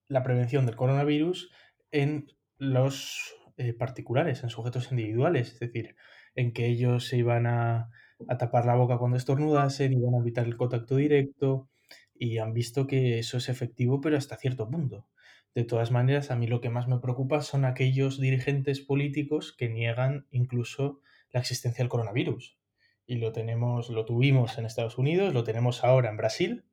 la 0.08 0.24
prevención 0.24 0.66
del 0.66 0.76
coronavirus 0.76 1.52
en 1.92 2.32
los 2.58 3.36
eh, 3.58 3.74
particulares, 3.74 4.42
en 4.42 4.50
sujetos 4.50 4.90
individuales, 4.90 5.54
es 5.54 5.60
decir, 5.60 5.96
en 6.34 6.52
que 6.52 6.66
ellos 6.66 7.08
se 7.08 7.18
iban 7.18 7.46
a, 7.46 7.92
a 8.28 8.38
tapar 8.38 8.66
la 8.66 8.76
boca 8.76 8.98
cuando 8.98 9.18
estornudasen, 9.18 9.94
iban 9.94 10.16
a 10.16 10.20
evitar 10.20 10.46
el 10.46 10.58
contacto 10.58 10.96
directo 10.96 11.70
y 12.14 12.38
han 12.38 12.54
visto 12.54 12.88
que 12.88 13.20
eso 13.20 13.38
es 13.38 13.50
efectivo, 13.50 14.02
pero 14.02 14.18
hasta 14.18 14.38
cierto 14.38 14.70
punto. 14.70 15.08
De 15.54 15.64
todas 15.64 15.92
maneras, 15.92 16.32
a 16.32 16.36
mí 16.36 16.48
lo 16.48 16.62
que 16.62 16.70
más 16.70 16.88
me 16.88 17.00
preocupa 17.00 17.42
son 17.42 17.66
aquellos 17.66 18.20
dirigentes 18.20 18.82
políticos 18.82 19.54
que 19.58 19.70
niegan 19.70 20.28
incluso 20.32 21.00
la 21.32 21.40
existencia 21.40 21.84
del 21.84 21.90
coronavirus. 21.90 22.58
Y 23.06 23.16
lo 23.18 23.32
tenemos, 23.32 23.90
lo 23.90 24.06
tuvimos 24.06 24.58
en 24.58 24.66
Estados 24.66 24.98
Unidos, 24.98 25.34
lo 25.34 25.44
tenemos 25.44 25.84
ahora 25.84 26.10
en 26.10 26.18
Brasil 26.18 26.66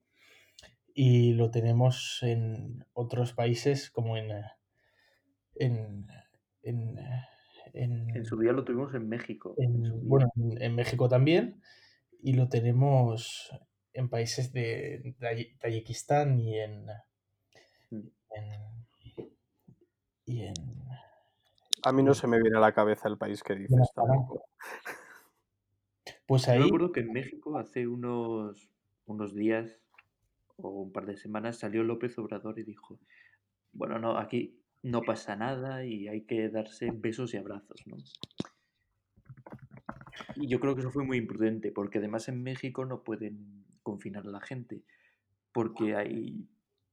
y 0.95 1.33
lo 1.35 1.51
tenemos 1.51 2.19
en 2.23 2.85
otros 2.93 3.33
países 3.33 3.91
como 3.91 4.17
en 4.17 4.33
en, 5.55 6.07
en, 6.63 6.99
en- 7.75 8.15
En 8.17 8.25
su 8.27 8.39
día 8.39 8.53
lo 8.53 8.65
tuvimos 8.65 8.95
en 8.95 9.09
México. 9.09 9.55
en 9.59 9.85
en- 9.87 10.09
bueno, 10.09 10.31
en, 10.37 10.61
en 10.63 10.75
México 10.75 11.09
también 11.09 11.63
y 12.23 12.35
lo 12.35 12.49
tenemos 12.49 13.51
en 13.95 14.09
países 14.09 14.53
de 14.53 15.15
Tay- 15.19 15.57
Tayikistán 15.59 16.39
y 16.39 16.59
en, 16.59 16.87
Mm. 17.91 18.09
en- 18.37 18.87
y 20.25 20.43
en 20.43 20.55
A 21.85 21.93
mí 21.93 22.03
no 22.03 22.15
se 22.15 22.27
me 22.29 22.41
viene 22.41 22.57
a 22.59 22.61
la 22.61 22.73
cabeza 22.73 23.09
el 23.09 23.19
país 23.19 23.43
que 23.43 23.55
dices 23.57 23.91
tampoco. 23.95 24.45
pues 26.27 26.47
Yo 26.47 26.53
ahí 26.53 26.63
recuerdo 26.63 26.93
que 26.93 27.01
en 27.01 27.13
México 27.13 27.59
hace 27.59 27.87
unos, 27.87 28.71
unos 29.07 29.35
días 29.35 29.79
o 30.57 30.69
un 30.71 30.93
par 30.93 31.07
de 31.07 31.17
semanas 31.17 31.59
salió 31.59 31.83
López 31.83 32.17
Obrador 32.19 32.59
y 32.59 32.63
dijo, 32.65 32.99
bueno, 33.73 33.99
no, 33.99 34.17
aquí 34.17 34.62
no 34.83 35.03
pasa 35.03 35.37
nada 35.37 35.85
y 35.85 36.09
hay 36.09 36.23
que 36.23 36.49
darse 36.49 36.91
besos 36.93 37.35
y 37.35 37.37
abrazos, 37.37 37.81
¿no? 37.87 37.97
Y 40.37 40.49
yo 40.49 40.61
creo 40.61 40.75
que 40.75 40.81
eso 40.81 40.91
fue 40.91 41.05
muy 41.05 41.19
imprudente, 41.19 41.73
porque 41.73 41.99
además 41.99 42.29
en 42.29 42.43
México 42.43 42.85
no 42.85 43.03
pueden 43.03 43.65
confinar 43.83 44.27
a 44.27 44.31
la 44.31 44.41
gente, 44.41 44.83
porque 45.53 45.95
hay, 45.95 46.49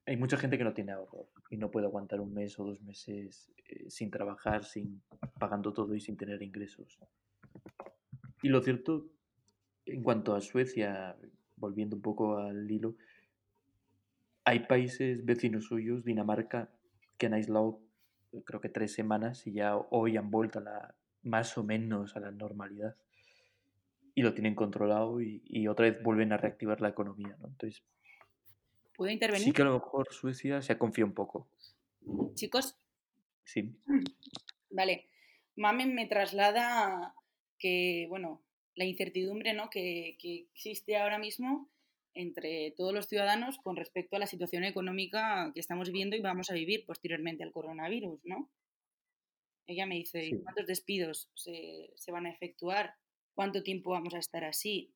hay 0.06 0.18
mucha 0.18 0.38
gente 0.38 0.58
que 0.58 0.64
no 0.64 0.74
tiene 0.74 0.92
ahorro 0.92 1.30
y 1.50 1.58
no 1.58 1.72
puede 1.72 1.88
aguantar 1.88 2.22
un 2.22 2.34
mes 2.34 2.60
o 2.60 2.66
dos 2.66 2.82
meses 2.82 3.52
eh, 3.68 3.90
sin 3.90 4.12
trabajar, 4.12 4.64
sin 4.64 5.02
pagando 5.40 5.74
todo 5.74 5.96
y 5.96 6.00
sin 6.00 6.18
tener 6.18 6.42
ingresos. 6.42 7.00
Y 8.42 8.50
lo 8.50 8.62
cierto, 8.62 9.08
en 9.86 10.04
cuanto 10.04 10.36
a 10.36 10.42
Suecia, 10.42 11.18
volviendo 11.58 11.96
un 11.96 12.02
poco 12.02 12.38
al 12.38 12.70
hilo, 12.70 12.96
hay 14.46 14.62
países 14.62 15.26
vecinos 15.26 15.66
suyos, 15.66 16.04
Dinamarca, 16.04 16.70
que 17.20 17.28
han 17.28 17.36
aislado 17.36 17.82
eh, 18.32 18.42
creo 18.44 18.60
que 18.62 18.70
tres 18.70 18.94
semanas 18.94 19.46
y 19.46 19.54
ya 19.54 19.78
hoy 19.78 20.18
han 20.18 20.32
vuelto 20.32 20.58
a 20.58 20.64
la, 20.64 20.96
más 21.22 21.56
o 21.60 21.64
menos 21.64 22.16
a 22.16 22.20
la 22.20 22.32
normalidad. 22.32 22.96
Y 24.16 24.24
lo 24.24 24.34
tienen 24.34 24.56
controlado 24.56 25.22
y, 25.22 25.44
y 25.46 25.68
otra 25.68 25.86
vez 25.90 26.02
vuelven 26.02 26.34
a 26.34 26.38
reactivar 26.38 26.82
la 26.82 26.90
economía, 26.90 27.38
¿no? 27.40 27.48
Entonces, 27.50 27.84
¿Puedo 28.96 29.10
sí 29.10 29.14
intervenir? 29.14 29.54
que 29.54 29.62
a 29.62 29.66
lo 29.66 29.76
mejor 29.76 30.08
Suecia 30.12 30.62
se 30.62 30.74
ha 30.74 30.80
confiado 30.80 31.08
un 31.08 31.14
poco. 31.14 31.48
Chicos, 32.34 32.76
Sí. 33.50 33.76
Vale, 34.70 35.08
Mamen 35.56 35.96
me 35.96 36.06
traslada 36.06 37.16
que, 37.58 38.06
bueno, 38.10 38.42
la 38.76 38.86
incertidumbre 38.86 39.54
¿no? 39.54 39.70
que, 39.70 40.18
que 40.22 40.48
existe 40.54 40.98
ahora 40.98 41.18
mismo 41.18 41.70
entre 42.14 42.72
todos 42.78 42.94
los 42.94 43.08
ciudadanos 43.08 43.58
con 43.60 43.76
respecto 43.76 44.16
a 44.16 44.20
la 44.20 44.28
situación 44.28 44.64
económica 44.64 45.52
que 45.54 45.60
estamos 45.60 45.88
viviendo 45.90 46.16
y 46.16 46.22
vamos 46.22 46.50
a 46.50 46.54
vivir 46.54 46.86
posteriormente 46.86 47.44
al 47.44 47.52
coronavirus, 47.52 48.20
¿no? 48.26 48.50
Ella 49.68 49.86
me 49.86 49.96
dice, 49.96 50.26
¿y 50.26 50.30
Sí. 50.32 50.42
¿cuántos 50.44 50.66
despidos 50.68 51.30
se, 51.36 51.92
se 51.96 52.12
van 52.12 52.26
a 52.26 52.32
efectuar? 52.32 52.96
¿Cuánto 53.36 53.64
tiempo 53.64 53.92
vamos 53.92 54.14
a 54.16 54.20
estar 54.20 54.44
así? 54.44 54.92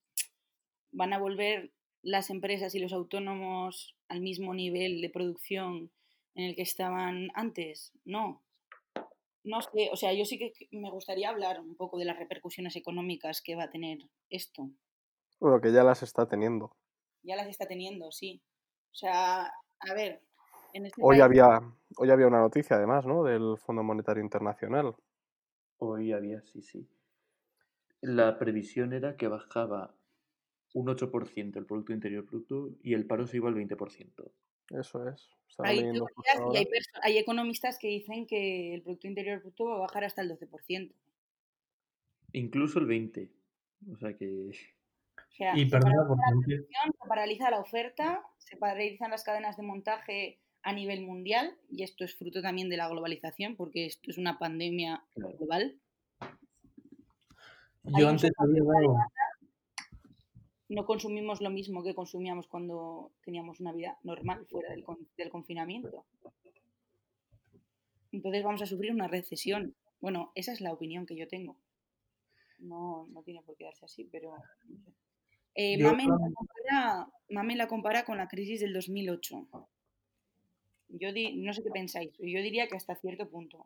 ¿Van 0.92 1.14
a 1.14 1.20
volver 1.20 1.72
las 2.02 2.30
empresas 2.30 2.76
y 2.76 2.80
los 2.80 2.92
autónomos 2.94 3.96
al 4.10 4.22
mismo 4.22 4.54
nivel 4.54 5.00
de 5.02 5.10
producción 5.10 5.92
en 6.36 6.46
el 6.46 6.56
que 6.56 6.64
estaban 6.64 7.30
antes? 7.36 7.94
No. 8.04 8.44
no 9.44 9.62
sé, 9.62 9.90
o 9.92 9.96
sea, 9.96 10.14
yo 10.14 10.26
sí 10.26 10.38
que 10.40 10.54
me 10.72 10.90
gustaría 10.90 11.30
hablar 11.30 11.60
un 11.62 11.76
poco 11.76 11.98
de 12.00 12.06
las 12.06 12.18
repercusiones 12.18 12.76
económicas 12.76 13.42
que 13.42 13.56
va 13.56 13.66
a 13.66 13.72
tener 13.72 14.00
esto. 14.30 14.70
Bueno, 15.40 15.62
que 15.62 15.72
ya 15.72 15.84
las 15.84 16.02
está 16.04 16.28
teniendo. 16.28 16.76
Ya 17.24 17.36
las 17.36 17.48
está 17.48 17.66
teniendo, 17.66 18.12
sí. 18.12 18.42
O 18.92 18.96
sea, 18.96 19.46
a 19.46 19.94
ver, 19.94 20.22
en 20.74 20.86
este 20.86 21.02
Hoy 21.02 21.16
país- 21.20 21.24
había, 21.24 21.62
hoy 21.98 22.10
había 22.10 22.28
una 22.28 22.40
noticia 22.40 22.76
además, 22.76 23.06
¿no? 23.06 23.24
Del 23.24 23.58
Fondo 23.58 23.84
Monetario 23.84 24.22
Internacional. 24.24 24.96
Hoy 25.78 26.12
había, 26.12 26.42
sí, 26.44 26.62
sí. 26.62 26.88
La 28.02 28.38
previsión 28.38 28.94
era 28.94 29.16
que 29.16 29.28
bajaba 29.28 29.96
un 30.74 30.88
8% 30.88 31.60
el 31.60 31.66
Producto 31.66 31.94
Interior 31.94 32.26
Bruto 32.26 32.72
y 32.82 32.94
el 32.94 33.06
paro 33.06 33.28
se 33.28 33.38
iba 33.38 33.48
al 33.50 33.56
20%. 33.56 34.32
Eso 34.72 35.08
es. 35.08 35.30
Hay 35.60 35.80
y 35.80 36.58
hay, 36.58 36.68
hay 37.04 37.18
economistas 37.18 37.78
que 37.78 37.88
dicen 37.88 38.26
que 38.26 38.74
el 38.74 38.82
Producto 38.82 39.08
Interior 39.08 39.40
Bruto 39.42 39.66
va 39.66 39.76
a 39.76 39.80
bajar 39.80 40.04
hasta 40.04 40.22
el 40.22 40.30
12%. 40.30 40.92
Incluso 42.34 42.80
el 42.80 42.88
20%. 42.88 43.30
O 43.92 43.98
sea 43.98 44.18
que... 44.18 44.52
O 45.34 45.36
sea, 45.36 45.58
Y 45.58 45.66
se 45.66 45.72
perdona 45.72 45.96
paraliza 45.96 46.08
por 46.08 46.18
la 46.18 46.24
interrumpir. 46.24 46.56
producción, 46.58 46.94
se 47.02 47.08
paraliza 47.10 47.50
la 47.52 47.60
oferta, 47.60 48.24
se 48.38 48.58
paralizan 48.58 49.12
las 49.12 49.24
cadenas 49.24 49.58
de 49.58 49.64
montaje 49.64 50.40
a 50.62 50.74
nivel 50.74 51.02
mundial 51.06 51.58
y 51.70 51.84
esto 51.84 52.06
es 52.06 52.16
fruto 52.16 52.42
también 52.42 52.70
de 52.70 52.78
la 52.78 52.88
globalización 52.88 53.56
porque 53.56 53.86
esto 53.86 54.12
es 54.12 54.18
una 54.18 54.38
pandemia 54.40 55.04
global. 55.16 55.78
Yo 57.84 58.08
antes 58.08 58.32
había 58.38 58.64
dado. 58.64 58.96
No 60.70 60.86
consumimos 60.86 61.42
lo 61.42 61.50
mismo 61.50 61.84
que 61.84 61.94
consumíamos 61.94 62.48
cuando 62.48 63.12
teníamos 63.26 63.60
una 63.60 63.74
vida 63.74 63.98
normal 64.04 64.46
fuera 64.50 64.70
del, 64.70 64.84
con- 64.84 65.08
del 65.18 65.30
confinamiento. 65.30 66.06
Entonces 68.12 68.44
vamos 68.44 68.62
a 68.62 68.66
sufrir 68.68 68.92
una 68.92 69.08
recesión. 69.08 69.76
Bueno, 70.00 70.32
esa 70.36 70.54
es 70.54 70.62
la 70.62 70.72
opinión 70.72 71.06
que 71.06 71.16
yo 71.18 71.28
tengo. 71.28 71.58
No, 72.60 73.08
no 73.12 73.22
tiene 73.24 73.42
por 73.42 73.56
qué 73.58 73.66
darse 73.66 73.86
así, 73.86 74.08
pero... 74.12 74.36
Eh, 75.56 75.78
Yo 75.78 75.88
Mamen, 75.90 76.08
la 76.10 76.30
compara, 76.34 77.08
Mamen 77.30 77.58
la 77.58 77.68
compara 77.68 78.04
con 78.06 78.18
la 78.18 78.28
crisis 78.28 78.62
del 78.62 78.74
2008. 78.74 79.48
Yo 80.90 81.12
di- 81.12 81.42
no 81.42 81.54
sé 81.54 81.64
qué 81.64 81.72
pensáis, 81.72 82.12
yo 82.20 82.42
diría 82.42 82.68
que 82.68 82.76
hasta 82.76 82.96
cierto 82.96 83.28
punto. 83.30 83.66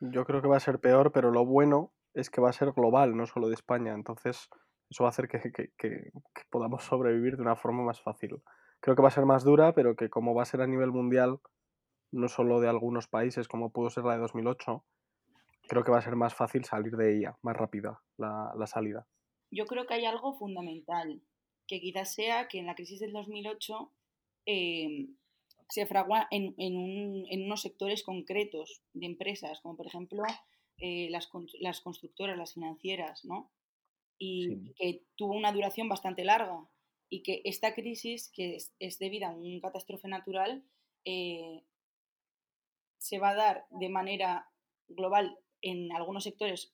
Yo 0.00 0.24
creo 0.24 0.42
que 0.42 0.48
va 0.48 0.56
a 0.56 0.60
ser 0.60 0.78
peor, 0.80 1.12
pero 1.12 1.30
lo 1.30 1.46
bueno 1.46 1.92
es 2.12 2.28
que 2.30 2.40
va 2.40 2.50
a 2.50 2.52
ser 2.52 2.72
global, 2.72 3.16
no 3.16 3.26
solo 3.26 3.48
de 3.48 3.54
España. 3.54 3.92
Entonces, 3.94 4.48
eso 4.90 5.04
va 5.04 5.08
a 5.08 5.10
hacer 5.10 5.28
que, 5.28 5.40
que- 5.40 5.72
que- 5.78 6.10
que 6.12 6.42
podamos 6.50 6.84
sobrevivir 6.84 7.36
de 7.36 7.42
una 7.42 7.56
forma 7.56 7.82
más 7.82 8.00
fácil. 8.02 8.42
Creo 8.80 8.94
que 8.96 9.02
va 9.02 9.08
a 9.08 9.12
ser 9.12 9.24
más 9.24 9.44
dura, 9.44 9.72
pero 9.72 9.96
que 9.96 10.10
como 10.10 10.34
va 10.34 10.42
a 10.42 10.46
ser 10.46 10.60
a 10.60 10.66
nivel 10.66 10.90
mundial, 10.92 11.38
no 12.12 12.28
solo 12.28 12.60
de 12.60 12.68
algunos 12.68 13.08
países, 13.08 13.48
como 13.48 13.70
pudo 13.70 13.88
ser 13.90 14.04
la 14.04 14.14
de 14.14 14.20
2008, 14.20 14.84
creo 15.68 15.82
que 15.82 15.90
va 15.90 15.98
a 15.98 16.02
ser 16.02 16.16
más 16.16 16.34
fácil 16.34 16.64
salir 16.64 16.96
de 16.96 17.16
ella, 17.16 17.36
más 17.42 17.56
rápida 17.56 18.00
la, 18.18 18.52
la 18.56 18.66
salida. 18.66 19.06
Yo 19.54 19.66
creo 19.66 19.86
que 19.86 19.94
hay 19.94 20.04
algo 20.04 20.34
fundamental, 20.34 21.20
que 21.66 21.80
quizás 21.80 22.14
sea 22.14 22.48
que 22.48 22.58
en 22.58 22.66
la 22.66 22.74
crisis 22.74 23.00
del 23.00 23.12
2008 23.12 23.92
eh, 24.46 25.06
se 25.68 25.86
fragua 25.86 26.28
en, 26.30 26.54
en 26.58 26.76
un- 26.76 27.26
en 27.30 27.44
unos 27.44 27.62
sectores 27.62 28.02
concretos 28.02 28.82
de 28.92 29.06
empresas, 29.06 29.60
como 29.60 29.76
por 29.76 29.86
ejemplo 29.86 30.22
eh, 30.78 31.08
las, 31.10 31.28
las 31.60 31.80
constructoras, 31.80 32.36
las 32.36 32.54
financieras, 32.54 33.24
¿no? 33.24 33.50
Y 34.18 34.44
Sí. 34.48 34.72
que 34.76 35.02
tuvo 35.16 35.34
una 35.34 35.52
duración 35.52 35.88
bastante 35.88 36.24
larga 36.24 36.58
y 37.08 37.22
que 37.22 37.40
esta 37.44 37.74
crisis, 37.74 38.30
que 38.34 38.56
es, 38.56 38.74
es 38.78 38.98
debida 38.98 39.28
a 39.28 39.34
una 39.34 39.60
catástrofe 39.60 40.08
natural, 40.08 40.64
eh, 41.04 41.62
se 42.98 43.18
va 43.18 43.30
a 43.30 43.34
dar 43.34 43.66
de 43.70 43.88
manera 43.88 44.48
global 44.88 45.38
en 45.62 45.92
algunos 45.92 46.24
sectores, 46.24 46.72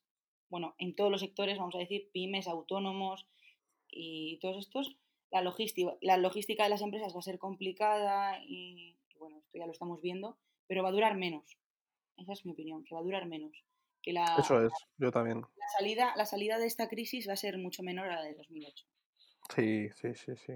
bueno, 0.51 0.75
en 0.79 0.95
todos 0.95 1.11
los 1.11 1.21
sectores, 1.21 1.59
vamos 1.59 1.75
a 1.77 1.79
decir, 1.79 2.11
pymes, 2.13 2.49
autónomos 2.49 3.27
y 3.89 4.39
todos 4.41 4.59
estos, 4.59 4.97
la 5.31 5.43
logística, 5.43 5.97
la 6.01 6.17
logística 6.17 6.65
de 6.65 6.71
las 6.71 6.83
empresas 6.83 7.15
va 7.15 7.21
a 7.21 7.23
ser 7.23 7.39
complicada 7.39 8.43
y, 8.45 8.99
y 9.09 9.19
bueno, 9.19 9.39
esto 9.39 9.59
ya 9.59 9.67
lo 9.67 9.73
estamos 9.73 10.01
viendo, 10.03 10.37
pero 10.67 10.83
va 10.83 10.91
a 10.91 10.93
durar 10.93 11.17
menos. 11.17 11.57
Esa 12.17 12.33
es 12.33 12.45
mi 12.45 12.53
opinión, 12.53 12.85
que 12.85 12.95
va 12.95 13.01
a 13.01 13.05
durar 13.05 13.27
menos. 13.27 13.65
Que 14.03 14.13
la, 14.13 14.37
Eso 14.39 14.65
es, 14.65 14.73
yo 14.99 15.11
también. 15.11 15.41
la 15.41 15.69
salida, 15.79 16.15
la 16.17 16.27
salida 16.27 16.59
de 16.59 16.67
esta 16.67 16.89
crisis 16.89 17.29
va 17.29 17.35
a 17.35 17.37
ser 17.37 17.59
mucho 17.59 17.83
menor 17.83 18.09
a 18.09 18.17
la 18.17 18.23
de 18.23 18.35
2008. 18.35 18.87
Sí, 19.55 19.89
sí, 19.91 20.15
sí, 20.15 20.33
sí. 20.37 20.53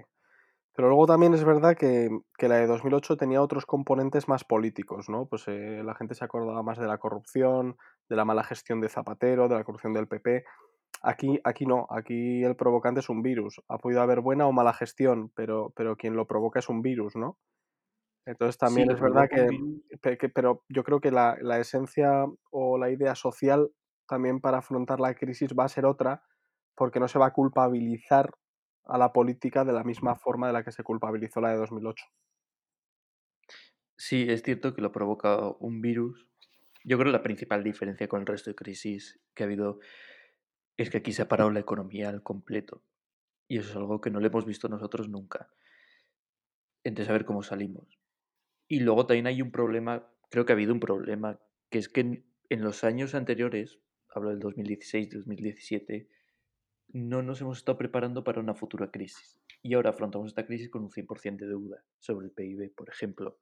Pero 0.75 0.89
luego 0.89 1.07
también 1.07 1.33
es 1.33 1.43
verdad 1.45 1.75
que, 1.77 2.09
que 2.37 2.49
la 2.49 2.57
de 2.57 2.67
2008 2.67 3.15
tenía 3.17 3.41
otros 3.41 3.65
componentes 3.65 4.27
más 4.27 4.43
políticos, 4.43 5.09
¿no? 5.09 5.25
Pues 5.27 5.47
eh, 5.47 5.81
la 5.83 5.95
gente 5.95 6.15
se 6.15 6.25
acordaba 6.25 6.63
más 6.63 6.77
de 6.77 6.87
la 6.87 6.97
corrupción, 6.97 7.77
de 8.09 8.15
la 8.15 8.25
mala 8.25 8.43
gestión 8.43 8.81
de 8.81 8.89
Zapatero, 8.89 9.47
de 9.47 9.55
la 9.55 9.63
corrupción 9.63 9.93
del 9.93 10.07
PP. 10.07 10.43
Aquí, 11.01 11.39
aquí 11.45 11.65
no, 11.65 11.87
aquí 11.89 12.43
el 12.43 12.55
provocante 12.55 12.99
es 12.99 13.09
un 13.09 13.21
virus. 13.21 13.61
Ha 13.69 13.77
podido 13.77 14.01
haber 14.01 14.21
buena 14.21 14.47
o 14.47 14.51
mala 14.51 14.73
gestión, 14.73 15.31
pero, 15.35 15.71
pero 15.75 15.95
quien 15.95 16.15
lo 16.15 16.27
provoca 16.27 16.59
es 16.59 16.67
un 16.69 16.81
virus, 16.81 17.15
¿no? 17.15 17.37
Entonces 18.25 18.57
también 18.57 18.89
Sí, 18.89 18.93
es 18.93 18.99
verdad 19.01 19.27
que, 20.01 20.17
que- 20.17 20.29
pero 20.29 20.63
yo 20.69 20.83
creo 20.83 20.99
que 20.99 21.11
la, 21.11 21.37
la 21.41 21.59
esencia 21.59 22.25
o 22.51 22.77
la 22.77 22.89
idea 22.89 23.15
social 23.15 23.71
también 24.07 24.39
para 24.41 24.59
afrontar 24.59 24.99
la 24.99 25.13
crisis 25.15 25.51
va 25.57 25.65
a 25.65 25.69
ser 25.69 25.85
otra, 25.85 26.23
porque 26.75 26.99
no 26.99 27.07
se 27.07 27.19
va 27.19 27.27
a 27.27 27.33
culpabilizar 27.33 28.31
a 28.85 28.97
la 28.97 29.11
política 29.11 29.63
de 29.63 29.73
la 29.73 29.83
misma 29.83 30.15
forma 30.15 30.47
de 30.47 30.53
la 30.53 30.63
que 30.63 30.71
se 30.71 30.83
culpabilizó 30.83 31.41
la 31.41 31.49
de 31.49 31.57
2008. 31.57 32.05
Sí, 33.97 34.25
es 34.29 34.43
cierto 34.43 34.73
que 34.73 34.81
lo 34.81 34.91
provoca 34.91 35.49
un 35.59 35.81
virus. 35.81 36.27
Yo 36.83 36.97
creo 36.97 37.11
que 37.11 37.17
la 37.17 37.23
principal 37.23 37.63
diferencia 37.63 38.07
con 38.07 38.21
el 38.21 38.27
resto 38.27 38.49
de 38.49 38.55
crisis 38.55 39.19
que 39.33 39.43
ha 39.43 39.45
habido 39.45 39.79
es 40.77 40.89
que 40.89 40.97
aquí 40.97 41.13
se 41.13 41.21
ha 41.21 41.27
parado 41.27 41.49
la 41.51 41.61
economía 41.61 42.09
al 42.09 42.21
completo. 42.21 42.83
Y 43.47 43.57
eso 43.57 43.69
es 43.69 43.75
algo 43.75 44.01
que 44.01 44.11
no 44.11 44.19
le 44.19 44.27
hemos 44.27 44.45
visto 44.45 44.67
nosotros 44.67 45.07
nunca. 45.09 45.49
Entonces, 46.83 47.09
a 47.09 47.13
ver 47.13 47.25
cómo 47.25 47.41
salimos. 47.41 47.99
Y 48.67 48.81
luego 48.81 49.05
también 49.05 49.27
hay 49.27 49.41
un 49.41 49.51
problema, 49.51 50.07
creo 50.29 50.45
que 50.45 50.51
ha 50.51 50.55
habido 50.55 50.73
un 50.73 50.79
problema, 50.79 51.39
que 51.69 51.77
es 51.77 51.89
que 51.89 52.01
en, 52.01 52.25
en 52.49 52.61
los 52.63 52.83
años 52.83 53.15
anteriores, 53.15 53.79
hablo 54.09 54.31
del 54.31 54.39
2016, 54.39 55.09
2017, 55.11 56.09
no 56.89 57.21
nos 57.21 57.41
hemos 57.41 57.57
estado 57.57 57.77
preparando 57.77 58.23
para 58.23 58.39
una 58.39 58.55
futura 58.55 58.89
crisis. 58.91 59.39
Y 59.61 59.73
ahora 59.73 59.89
afrontamos 59.89 60.27
esta 60.27 60.45
crisis 60.45 60.69
con 60.69 60.83
un 60.83 60.91
100% 60.91 61.37
de 61.37 61.47
deuda 61.47 61.83
sobre 61.99 62.27
el 62.27 62.31
PIB, 62.31 62.73
por 62.75 62.89
ejemplo, 62.89 63.39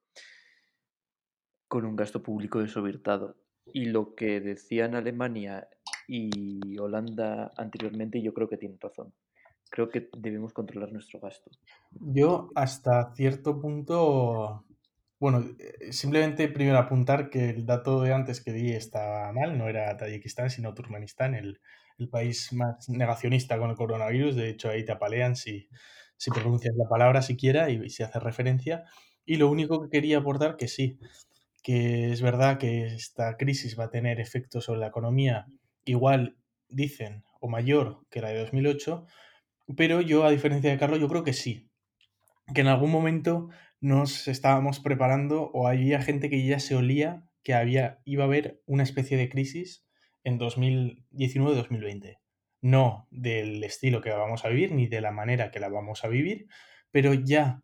con 1.68 1.84
un 1.84 1.96
gasto 1.96 2.22
público 2.22 2.60
desorbitado. 2.60 3.36
Y 3.72 3.86
lo 3.86 4.14
que 4.14 4.40
decían 4.40 4.94
Alemania 4.94 5.68
y 6.06 6.78
Holanda 6.78 7.52
anteriormente, 7.56 8.20
yo 8.22 8.34
creo 8.34 8.48
que 8.48 8.56
tienen 8.56 8.78
razón. 8.80 9.12
Creo 9.70 9.88
que 9.88 10.08
debemos 10.16 10.52
controlar 10.52 10.92
nuestro 10.92 11.20
gasto. 11.20 11.50
Yo 11.90 12.50
hasta 12.54 13.14
cierto 13.14 13.60
punto, 13.60 14.64
bueno, 15.18 15.44
eh, 15.58 15.92
simplemente 15.92 16.48
primero 16.48 16.78
apuntar 16.78 17.30
que 17.30 17.50
el 17.50 17.66
dato 17.66 18.02
de 18.02 18.12
antes 18.12 18.42
que 18.42 18.52
di 18.52 18.72
estaba 18.72 19.32
mal, 19.32 19.56
no 19.58 19.68
era 19.68 19.96
Tayikistán, 19.96 20.50
sino 20.50 20.74
Turkmenistán, 20.74 21.34
el, 21.34 21.60
el 21.98 22.08
país 22.08 22.52
más 22.52 22.88
negacionista 22.88 23.58
con 23.58 23.70
el 23.70 23.76
coronavirus. 23.76 24.36
De 24.36 24.48
hecho, 24.48 24.70
ahí 24.70 24.84
te 24.84 24.92
apalean 24.92 25.36
si, 25.36 25.68
si 26.16 26.30
pronuncias 26.30 26.74
la 26.76 26.88
palabra 26.88 27.22
siquiera 27.22 27.70
y 27.70 27.88
se 27.90 28.04
hace 28.04 28.20
referencia. 28.20 28.84
Y 29.24 29.36
lo 29.36 29.48
único 29.50 29.82
que 29.82 29.90
quería 29.90 30.18
aportar 30.18 30.56
que 30.56 30.68
sí, 30.68 30.98
que 31.62 32.12
es 32.12 32.20
verdad 32.20 32.58
que 32.58 32.86
esta 32.86 33.36
crisis 33.36 33.78
va 33.78 33.84
a 33.84 33.90
tener 33.90 34.20
efectos 34.20 34.64
sobre 34.64 34.80
la 34.80 34.88
economía 34.88 35.46
igual, 35.84 36.36
dicen, 36.68 37.24
o 37.40 37.48
mayor 37.48 38.06
que 38.10 38.20
la 38.20 38.28
de 38.28 38.40
2008, 38.40 39.06
pero 39.76 40.00
yo, 40.00 40.24
a 40.24 40.30
diferencia 40.30 40.70
de 40.70 40.78
Carlos, 40.78 41.00
yo 41.00 41.08
creo 41.08 41.24
que 41.24 41.32
sí, 41.32 41.70
que 42.54 42.60
en 42.60 42.66
algún 42.66 42.90
momento 42.90 43.48
nos 43.80 44.28
estábamos 44.28 44.80
preparando 44.80 45.50
o 45.52 45.66
había 45.66 46.02
gente 46.02 46.28
que 46.28 46.44
ya 46.46 46.58
se 46.58 46.76
olía 46.76 47.26
que 47.42 47.54
había, 47.54 48.00
iba 48.04 48.24
a 48.24 48.26
haber 48.26 48.62
una 48.66 48.82
especie 48.82 49.16
de 49.16 49.28
crisis 49.28 49.86
en 50.24 50.38
2019-2020. 50.38 52.18
No 52.62 53.06
del 53.10 53.62
estilo 53.62 54.00
que 54.00 54.10
vamos 54.10 54.44
a 54.44 54.48
vivir 54.48 54.72
ni 54.72 54.86
de 54.86 55.00
la 55.00 55.12
manera 55.12 55.50
que 55.50 55.60
la 55.60 55.68
vamos 55.68 56.04
a 56.04 56.08
vivir, 56.08 56.46
pero 56.90 57.14
ya 57.14 57.62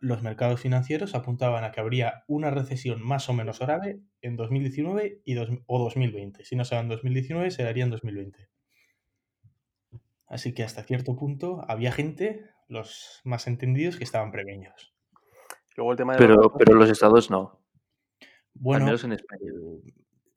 los 0.00 0.22
mercados 0.22 0.60
financieros 0.60 1.14
apuntaban 1.14 1.64
a 1.64 1.72
que 1.72 1.80
habría 1.80 2.24
una 2.26 2.50
recesión 2.50 3.02
más 3.02 3.28
o 3.28 3.32
menos 3.32 3.60
grave 3.60 4.00
en 4.20 4.36
2019 4.36 5.20
y 5.24 5.34
dos, 5.34 5.48
o 5.66 5.78
2020. 5.78 6.44
Si 6.44 6.56
no 6.56 6.64
será 6.64 6.80
en 6.80 6.88
2019, 6.88 7.50
sería 7.50 7.84
en 7.84 7.90
2020. 7.90 8.48
Así 10.26 10.54
que 10.54 10.62
hasta 10.62 10.82
cierto 10.82 11.14
punto 11.14 11.62
había 11.68 11.92
gente, 11.92 12.46
los 12.68 13.20
más 13.24 13.46
entendidos, 13.46 13.96
que 13.96 14.04
estaban 14.04 14.32
preveños. 14.32 14.94
Luego 15.76 15.92
el 15.92 15.98
tema 15.98 16.14
de 16.14 16.18
Pero, 16.18 16.36
los 16.36 16.52
pero 16.58 16.74
los 16.74 16.90
estados 16.90 17.30
no. 17.30 17.60
Bueno, 18.54 18.84
Al 18.84 18.86
menos 18.86 19.04
en 19.04 19.12
España. 19.12 19.52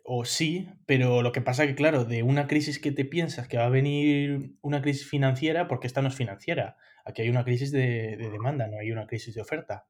O 0.07 0.23
sí, 0.23 0.69
pero 0.85 1.21
lo 1.23 1.31
que 1.31 1.41
pasa 1.41 1.65
que, 1.65 1.73
claro, 1.75 2.05
de 2.05 2.21
una 2.21 2.45
crisis 2.47 2.79
que 2.79 2.91
te 2.91 3.05
piensas 3.05 3.47
que 3.47 3.57
va 3.57 3.65
a 3.65 3.69
venir 3.69 4.55
una 4.61 4.81
crisis 4.81 5.09
financiera, 5.09 5.67
porque 5.67 5.87
esta 5.87 6.01
no 6.03 6.09
es 6.09 6.15
financiera. 6.15 6.77
Aquí 7.05 7.23
hay 7.23 7.29
una 7.29 7.43
crisis 7.43 7.71
de, 7.71 8.15
de 8.15 8.29
demanda, 8.29 8.67
no 8.67 8.77
hay 8.79 8.91
una 8.91 9.07
crisis 9.07 9.33
de 9.33 9.41
oferta. 9.41 9.87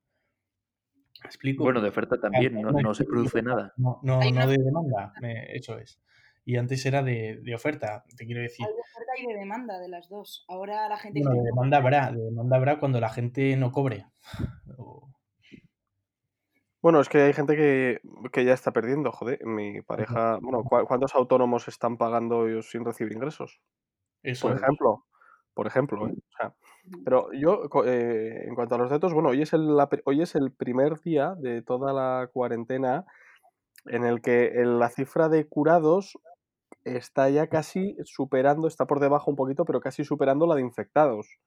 explico? 1.23 1.63
Bueno, 1.63 1.82
de 1.82 1.89
oferta 1.89 2.19
también, 2.19 2.62
no, 2.62 2.71
no 2.71 2.93
se 2.93 3.04
produce 3.04 3.41
nada. 3.41 3.73
No, 3.78 3.99
no, 4.04 4.19
no 4.19 4.47
de 4.47 4.58
demanda, 4.58 5.13
me- 5.21 5.54
eso 5.56 5.78
es. 5.80 6.01
Y 6.45 6.58
antes 6.58 6.86
era 6.86 7.01
de, 7.01 7.39
de 7.41 7.56
oferta, 7.56 8.04
te 8.15 8.25
quiero 8.25 8.41
decir. 8.41 8.65
Hay 8.65 8.73
de 8.73 8.80
oferta 8.82 9.12
y 9.21 9.25
de 9.34 9.39
demanda 9.39 9.80
de 9.80 9.89
las 9.89 10.08
dos. 10.10 10.45
Ahora 10.47 10.88
la 10.88 10.97
gente 10.97 11.19
Bueno, 11.19 11.34
que 11.36 11.39
de 11.39 11.45
demanda 11.45 11.78
habrá, 11.78 12.12
de 12.12 12.21
demanda 12.23 12.56
habrá 12.58 12.80
cuando 12.80 12.99
la 12.99 13.10
gente 13.10 13.56
no 13.58 13.71
cobre. 13.71 14.06
O- 14.78 15.12
Bueno, 16.86 17.00
es 17.00 17.10
que 17.10 17.17
hay 17.19 17.34
gente 17.34 17.56
que, 17.56 18.00
que 18.32 18.45
ya 18.45 18.54
está 18.54 18.71
perdiendo, 18.71 19.12
joder. 19.12 19.43
Mi 19.43 19.82
pareja, 19.82 20.38
bueno, 20.39 20.63
¿cu- 20.63 20.86
¿cuántos 20.86 21.15
autónomos 21.15 21.67
están 21.67 21.98
pagando 21.98 22.48
ellos 22.48 22.69
sin 22.69 22.86
recibir 22.86 23.12
ingresos? 23.12 23.60
Eso 24.21 24.50
Por 24.50 24.56
es. 24.56 24.62
ejemplo, 24.62 25.04
por 25.56 25.65
ejemplo, 25.65 26.08
¿eh? 26.08 26.13
O 26.15 26.38
sea, 26.38 26.54
pero 27.04 27.34
yo, 27.34 27.63
eh, 27.86 28.43
en 28.48 28.54
cuanto 28.54 28.76
a 28.76 28.78
los 28.78 28.91
datos, 28.91 29.15
bueno, 29.15 29.30
hoy 29.30 29.41
es 29.41 29.54
el, 29.54 29.76
la 29.76 29.89
hoy 30.06 30.21
es 30.21 30.36
el 30.36 30.52
primer 30.52 31.00
día 31.00 31.34
de 31.39 31.63
toda 31.63 31.91
la 31.91 32.30
cuarentena 32.32 33.04
en 33.88 34.06
el 34.06 34.21
que 34.21 34.50
el- 34.50 34.78
la 34.78 34.89
cifra 34.91 35.28
de 35.28 35.48
curados 35.48 36.19
está 36.84 37.30
ya 37.32 37.48
casi 37.48 37.98
superando, 38.04 38.67
está 38.67 38.86
por 38.86 39.00
debajo 39.00 39.32
un 39.32 39.38
poquito, 39.38 39.65
pero 39.65 39.82
casi 39.82 40.04
superando 40.04 40.45
la 40.45 40.54
de 40.54 40.62
infectados. 40.62 41.39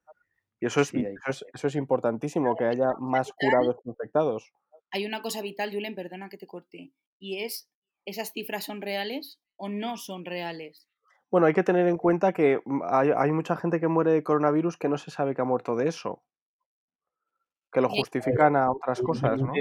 Y 0.59 0.67
eso 0.67 0.81
es, 0.81 0.89
Sí, 0.89 0.99
eso 0.99 1.31
es, 1.31 1.45
eso 1.55 1.67
es 1.69 1.77
importantísimo, 1.77 2.57
que 2.57 2.65
haya 2.65 2.95
más 2.99 3.33
curados 3.33 3.77
que 3.85 3.91
infectados. 3.91 4.53
Hay 4.91 5.05
una 5.05 5.23
cosa 5.23 5.43
vital, 5.43 5.73
Julen, 5.73 5.95
perdona 5.95 6.29
que 6.29 6.39
te 6.39 6.47
corte, 6.47 6.93
y 7.19 7.45
es, 7.45 7.71
¿esas 8.05 8.33
cifras 8.33 8.65
son 8.65 8.81
reales 8.81 9.41
o 9.57 9.69
no 9.69 9.97
son 9.97 10.25
reales? 10.25 10.89
Bueno, 11.31 11.47
hay 11.47 11.53
que 11.53 11.63
tener 11.63 11.87
en 11.89 11.99
cuenta 11.99 12.33
que 12.33 12.61
mm, 12.65 12.83
hay, 12.85 13.11
hay 13.17 13.33
mucha 13.33 13.57
gente 13.57 13.81
que 13.81 13.89
muere 13.89 14.13
de 14.13 14.23
coronavirus 14.23 14.77
que 14.77 14.89
no 14.89 14.99
se 14.99 15.11
sabe 15.11 15.35
que 15.35 15.43
ha 15.43 15.45
muerto 15.45 15.77
de 15.77 15.89
eso. 15.89 16.23
Que 17.71 17.83
lo 17.83 17.91
justifican 17.91 18.57
a 18.57 18.71
otras 18.71 19.03
cosas, 19.03 19.39
¿no? 19.43 19.53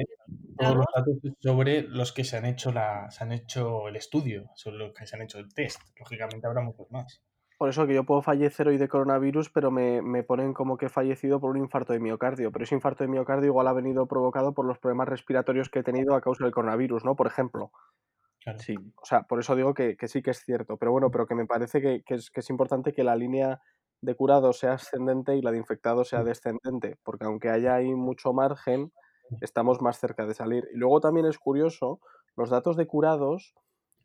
Todos 0.58 0.76
los 0.78 0.86
datos 0.96 1.18
sobre 1.40 1.82
los 1.82 2.14
que 2.14 2.24
se 2.24 2.38
han 2.38 2.46
hecho 2.46 2.72
la, 2.72 3.12
se 3.12 3.26
han 3.26 3.34
hecho 3.34 3.90
el 3.90 3.98
estudio, 3.98 4.50
sobre 4.56 4.78
los 4.78 4.94
que 4.94 5.06
se 5.06 5.18
han 5.18 5.24
hecho 5.24 5.40
el 5.40 5.54
test. 5.54 5.82
Lógicamente 6.00 6.48
habrá 6.48 6.62
muchos 6.62 6.90
más. 6.90 7.22
Por 7.58 7.70
eso 7.70 7.88
que 7.88 7.96
yo 7.96 8.04
puedo 8.06 8.22
fallecer 8.22 8.68
hoy 8.68 8.78
de 8.78 8.88
coronavirus, 8.88 9.50
pero 9.50 9.72
me, 9.72 10.02
me 10.04 10.24
ponen 10.24 10.54
como 10.54 10.78
que 10.78 10.88
he 10.88 10.90
fallecido 10.90 11.40
por 11.40 11.52
un 11.52 11.58
infarto 11.58 11.94
de 11.94 12.00
miocardio. 12.00 12.52
Pero 12.52 12.64
ese 12.64 12.76
infarto 12.76 13.04
de 13.04 13.10
miocardio 13.10 13.48
igual 13.48 13.68
ha 13.68 13.74
venido 13.74 14.08
provocado 14.08 14.54
por 14.54 14.66
los 14.66 14.78
problemas 14.78 15.08
respiratorios 15.10 15.70
que 15.70 15.80
he 15.80 15.84
tenido 15.84 16.14
a 16.16 16.22
causa 16.22 16.44
del 16.44 16.54
coronavirus, 16.54 17.04
¿no? 17.04 17.16
Por 17.16 17.26
ejemplo. 17.28 17.72
Claro. 18.44 18.60
Sí, 18.60 18.76
O 19.02 19.06
sea, 19.06 19.24
por 19.24 19.40
eso 19.40 19.56
digo 19.56 19.74
que, 19.74 19.98
que 19.98 20.08
sí 20.08 20.22
que 20.22 20.32
es 20.32 20.40
cierto. 20.44 20.78
Pero 20.78 20.92
bueno, 20.92 21.10
pero 21.10 21.26
que 21.26 21.36
me 21.36 21.48
parece 21.48 21.82
que, 21.82 22.04
que 22.04 22.16
es, 22.16 22.30
que 22.30 22.42
es 22.42 22.50
importante 22.52 22.94
que 22.94 23.04
la 23.04 23.16
línea 23.16 23.60
de 24.02 24.16
curados 24.16 24.60
sea 24.60 24.74
ascendente 24.74 25.36
y 25.36 25.42
la 25.42 25.52
de 25.52 25.58
infectados 25.58 26.10
sea 26.10 26.24
descendente. 26.24 26.98
Porque 27.04 27.26
aunque 27.26 27.50
haya 27.50 27.74
ahí 27.74 27.94
mucho 27.96 28.34
margen, 28.34 28.92
estamos 29.42 29.82
más 29.82 30.00
cerca 30.00 30.26
de 30.26 30.34
salir. 30.36 30.68
Y 30.74 30.78
luego 30.78 31.02
también 31.02 31.26
es 31.26 31.40
curioso, 31.40 32.00
los 32.36 32.50
datos 32.50 32.78
de 32.78 32.88
curados, 32.88 33.56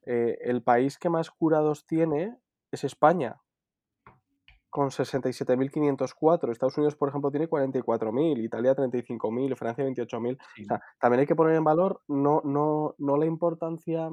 eh, 0.07 0.39
el 0.41 0.63
país 0.63 0.99
que 0.99 1.11
más 1.11 1.31
curados 1.31 1.87
tiene 1.87 2.37
es 2.73 2.85
España, 2.85 3.42
con 4.73 4.91
67.504. 4.91 6.51
Estados 6.53 6.77
Unidos, 6.79 6.97
por 6.97 7.09
ejemplo, 7.11 7.31
tiene 7.31 7.49
44.000, 7.49 8.41
Italia 8.43 8.75
35.000, 8.75 9.55
Francia 9.57 9.85
28.000. 9.85 10.39
sí. 10.57 10.63
O 10.65 10.67
sea, 10.67 10.81
también 11.01 11.21
hay 11.21 11.27
que 11.27 11.37
poner 11.37 11.55
en 11.57 11.65
valor 11.65 12.01
no, 12.09 12.41
no, 12.45 12.95
no 12.99 13.17
la 13.19 13.27
importancia 13.27 14.11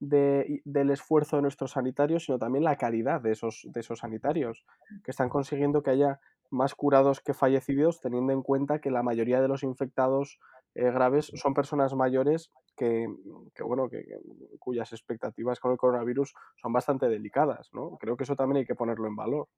de- 0.00 0.60
del 0.64 0.90
esfuerzo 0.90 1.36
de 1.36 1.42
nuestros 1.42 1.72
sanitarios, 1.72 2.24
sino 2.24 2.38
también 2.38 2.64
la 2.64 2.76
calidad 2.76 3.20
de 3.20 3.32
esos, 3.32 3.66
de 3.72 3.80
esos 3.80 4.00
sanitarios, 4.00 4.64
que 5.04 5.10
están 5.12 5.28
consiguiendo 5.28 5.82
que 5.82 5.90
haya 5.90 6.20
más 6.50 6.74
curados 6.74 7.20
que 7.20 7.34
fallecidos, 7.34 8.00
teniendo 8.00 8.32
en 8.32 8.42
cuenta 8.42 8.80
que 8.80 8.90
la 8.90 9.02
mayoría 9.02 9.40
de 9.40 9.48
los 9.48 9.62
infectados 9.62 10.38
eh, 10.74 10.90
graves 10.90 11.30
son 11.34 11.54
personas 11.54 11.94
mayores 11.94 12.50
que, 12.76 13.06
que, 13.54 13.62
bueno, 13.62 13.88
que, 13.88 14.04
que- 14.04 14.18
cuyas 14.58 14.92
expectativas 14.92 15.60
con 15.60 15.70
el 15.72 15.78
coronavirus 15.78 16.34
son 16.60 16.72
bastante 16.72 17.08
delicadas, 17.08 17.68
¿no? 17.72 17.96
Creo 17.98 18.16
que 18.16 18.24
eso 18.24 18.36
también 18.36 18.58
hay 18.58 18.66
que 18.66 18.74
ponerlo 18.74 19.06
en 19.06 19.16
valor. 19.16 19.48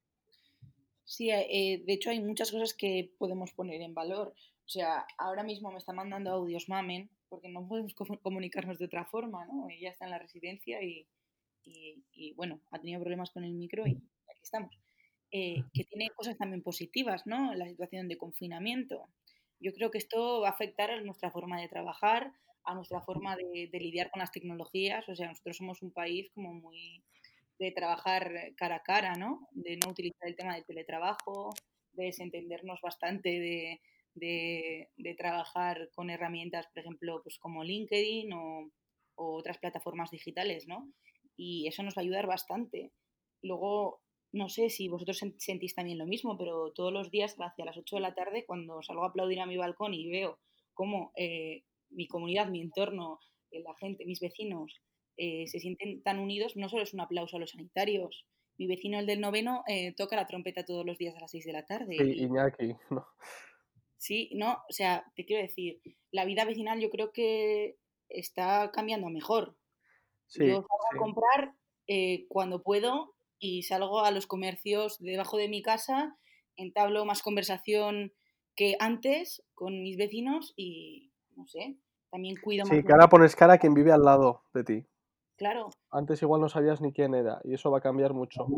Sí, 1.04 1.30
eh, 1.30 1.82
de 1.86 1.92
hecho 1.92 2.10
hay 2.10 2.20
muchas 2.20 2.50
cosas 2.50 2.74
que 2.74 3.12
podemos 3.18 3.52
poner 3.52 3.80
en 3.82 3.94
valor. 3.94 4.34
O 4.66 4.68
sea, 4.68 5.06
ahora 5.18 5.42
mismo 5.42 5.70
me 5.70 5.78
está 5.78 5.92
mandando 5.92 6.30
audios 6.30 6.68
Mamen, 6.68 7.10
porque 7.28 7.48
no 7.48 7.66
podemos 7.68 7.94
co- 7.94 8.06
comunicarnos 8.22 8.78
de 8.78 8.86
otra 8.86 9.04
forma, 9.04 9.44
¿no? 9.46 9.68
Ella 9.68 9.90
está 9.90 10.06
en 10.06 10.12
la 10.12 10.18
residencia 10.18 10.82
y, 10.82 11.06
y- 11.64 12.04
y, 12.12 12.32
bueno, 12.34 12.60
ha 12.70 12.78
tenido 12.80 13.00
problemas 13.00 13.30
con 13.30 13.44
el 13.44 13.54
micro 13.54 13.86
y 13.86 13.92
aquí 14.30 14.42
estamos. 14.42 14.78
Eh, 15.32 15.56
que 15.74 15.84
tiene 15.84 16.10
cosas 16.10 16.38
también 16.38 16.62
positivas, 16.62 17.26
¿no? 17.26 17.54
La 17.54 17.68
situación 17.68 18.08
de 18.08 18.16
confinamiento. 18.18 19.08
Yo 19.60 19.72
creo 19.74 19.90
que 19.90 19.98
esto 19.98 20.40
va 20.42 20.48
a 20.48 20.52
afectar 20.52 20.90
a 20.90 21.00
nuestra 21.00 21.30
forma 21.30 21.60
de 21.60 21.68
trabajar, 21.68 22.32
a 22.64 22.74
nuestra 22.74 23.00
forma 23.02 23.36
de, 23.36 23.68
de 23.70 23.80
lidiar 23.80 24.10
con 24.10 24.20
las 24.20 24.30
tecnologías. 24.32 25.08
O 25.08 25.14
sea, 25.16 25.28
nosotros 25.28 25.56
somos 25.56 25.82
un 25.82 25.92
país 25.92 26.30
como 26.34 26.54
muy 26.54 27.04
de 27.58 27.70
trabajar 27.72 28.32
cara 28.56 28.76
a 28.76 28.82
cara, 28.82 29.14
¿no? 29.16 29.48
De 29.52 29.76
no 29.76 29.90
utilizar 29.90 30.28
el 30.28 30.36
tema 30.36 30.54
del 30.54 30.64
teletrabajo, 30.64 31.50
de 31.92 32.06
desentendernos 32.06 32.80
bastante 32.82 33.28
de, 33.40 33.80
de- 34.14 35.14
trabajar 35.16 35.90
con 35.94 36.10
herramientas, 36.10 36.66
por 36.68 36.80
ejemplo, 36.80 37.20
pues 37.22 37.38
como 37.38 37.62
LinkedIn 37.64 38.32
o, 38.32 38.70
otras 39.16 39.58
plataformas 39.58 40.10
digitales, 40.10 40.66
¿no? 40.66 40.90
Y 41.36 41.66
eso 41.68 41.82
nos 41.82 41.94
va 41.96 42.00
a 42.00 42.04
ayudar 42.04 42.26
bastante. 42.26 42.92
Luego, 43.42 44.00
no 44.32 44.48
sé 44.48 44.70
si 44.70 44.88
vosotros 44.88 45.22
sen- 45.22 45.36
sentís 45.38 45.74
también 45.74 45.98
lo 45.98 46.06
mismo, 46.06 46.36
pero 46.36 46.72
todos 46.72 46.92
los 46.92 47.10
días 47.10 47.36
hacia 47.38 47.64
las 47.64 47.76
8 47.76 47.96
de 47.96 48.02
la 48.02 48.14
tarde, 48.14 48.44
cuando 48.46 48.82
salgo 48.82 49.04
a 49.04 49.08
aplaudir 49.08 49.40
a 49.40 49.46
mi 49.46 49.56
balcón 49.56 49.94
y 49.94 50.10
veo 50.10 50.38
cómo 50.72 51.12
eh, 51.16 51.62
mi 51.90 52.06
comunidad, 52.08 52.48
mi 52.48 52.60
entorno, 52.60 53.20
eh, 53.50 53.60
la 53.62 53.74
gente, 53.76 54.04
mis 54.06 54.20
vecinos, 54.20 54.80
eh, 55.16 55.46
se 55.46 55.60
sienten 55.60 56.02
tan 56.02 56.18
unidos, 56.18 56.56
no 56.56 56.68
solo 56.68 56.82
es 56.82 56.94
un 56.94 57.00
aplauso 57.00 57.36
a 57.36 57.40
los 57.40 57.50
sanitarios. 57.50 58.26
Mi 58.56 58.66
vecino, 58.66 58.98
el 58.98 59.06
del 59.06 59.20
noveno, 59.20 59.64
eh, 59.66 59.92
toca 59.94 60.16
la 60.16 60.26
trompeta 60.26 60.64
todos 60.64 60.86
los 60.86 60.98
días 60.98 61.16
a 61.16 61.20
las 61.20 61.30
6 61.30 61.44
de 61.44 61.52
la 61.52 61.66
tarde. 61.66 61.96
Sí, 61.98 62.04
y- 62.04 62.22
Iñaki, 62.24 62.76
¿no? 62.90 63.06
Sí, 63.96 64.30
no, 64.34 64.62
o 64.68 64.72
sea, 64.72 65.10
te 65.16 65.24
quiero 65.24 65.42
decir, 65.42 65.80
la 66.10 66.24
vida 66.24 66.44
vecinal 66.44 66.78
yo 66.78 66.90
creo 66.90 67.10
que 67.12 67.78
está 68.08 68.70
cambiando 68.70 69.06
a 69.06 69.10
mejor. 69.10 69.56
Sí, 70.26 70.46
yo 70.46 70.56
salgo 70.56 70.66
sí. 70.90 70.96
a 70.96 70.98
comprar 70.98 71.54
eh, 71.86 72.26
cuando 72.28 72.62
puedo 72.62 73.14
y 73.38 73.62
salgo 73.62 74.04
a 74.04 74.10
los 74.10 74.26
comercios 74.26 74.98
debajo 75.00 75.36
de 75.38 75.48
mi 75.48 75.62
casa, 75.62 76.18
entablo 76.56 77.04
más 77.04 77.22
conversación 77.22 78.12
que 78.54 78.76
antes 78.78 79.42
con 79.54 79.82
mis 79.82 79.96
vecinos 79.96 80.52
y, 80.56 81.10
no 81.36 81.46
sé, 81.48 81.76
también 82.10 82.36
cuido 82.36 82.66
Sí, 82.66 82.74
más. 82.76 82.84
que 82.84 82.92
ahora 82.92 83.08
pones 83.08 83.34
cara 83.34 83.54
a 83.54 83.58
quien 83.58 83.74
vive 83.74 83.90
al 83.90 84.02
lado 84.02 84.44
de 84.52 84.64
ti. 84.64 84.86
Claro, 85.36 85.70
Antes 85.90 86.20
igual 86.22 86.40
no 86.40 86.48
sabías 86.48 86.80
ni 86.80 86.92
quién 86.92 87.14
era 87.14 87.40
y 87.44 87.54
eso 87.54 87.70
va 87.70 87.78
a 87.78 87.80
cambiar 87.80 88.12
mucho. 88.14 88.52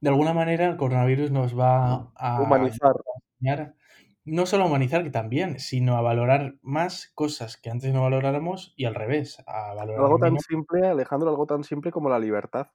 De 0.00 0.08
alguna 0.10 0.32
manera, 0.34 0.66
el 0.66 0.76
coronavirus 0.76 1.30
nos 1.30 1.58
va 1.58 2.12
a 2.16 2.42
Humanizar. 2.42 2.94
enseñar, 3.40 3.76
no 4.24 4.46
solo 4.46 4.64
a 4.64 4.66
humanizar, 4.68 5.02
que 5.04 5.10
también, 5.10 5.58
sino 5.60 5.96
a 5.96 6.02
valorar 6.02 6.56
más 6.62 7.10
cosas 7.14 7.56
que 7.56 7.70
antes 7.70 7.92
no 7.92 8.02
valoráramos 8.02 8.74
y 8.76 8.84
al 8.86 8.94
revés, 8.94 9.42
a 9.46 9.74
valorar 9.74 10.04
Algo 10.04 10.18
tan 10.20 10.38
menos. 10.38 10.44
simple, 10.48 10.86
Alejandro, 10.86 11.30
algo 11.30 11.46
tan 11.46 11.64
simple 11.64 11.90
como 11.90 12.08
la 12.08 12.20
libertad. 12.20 12.68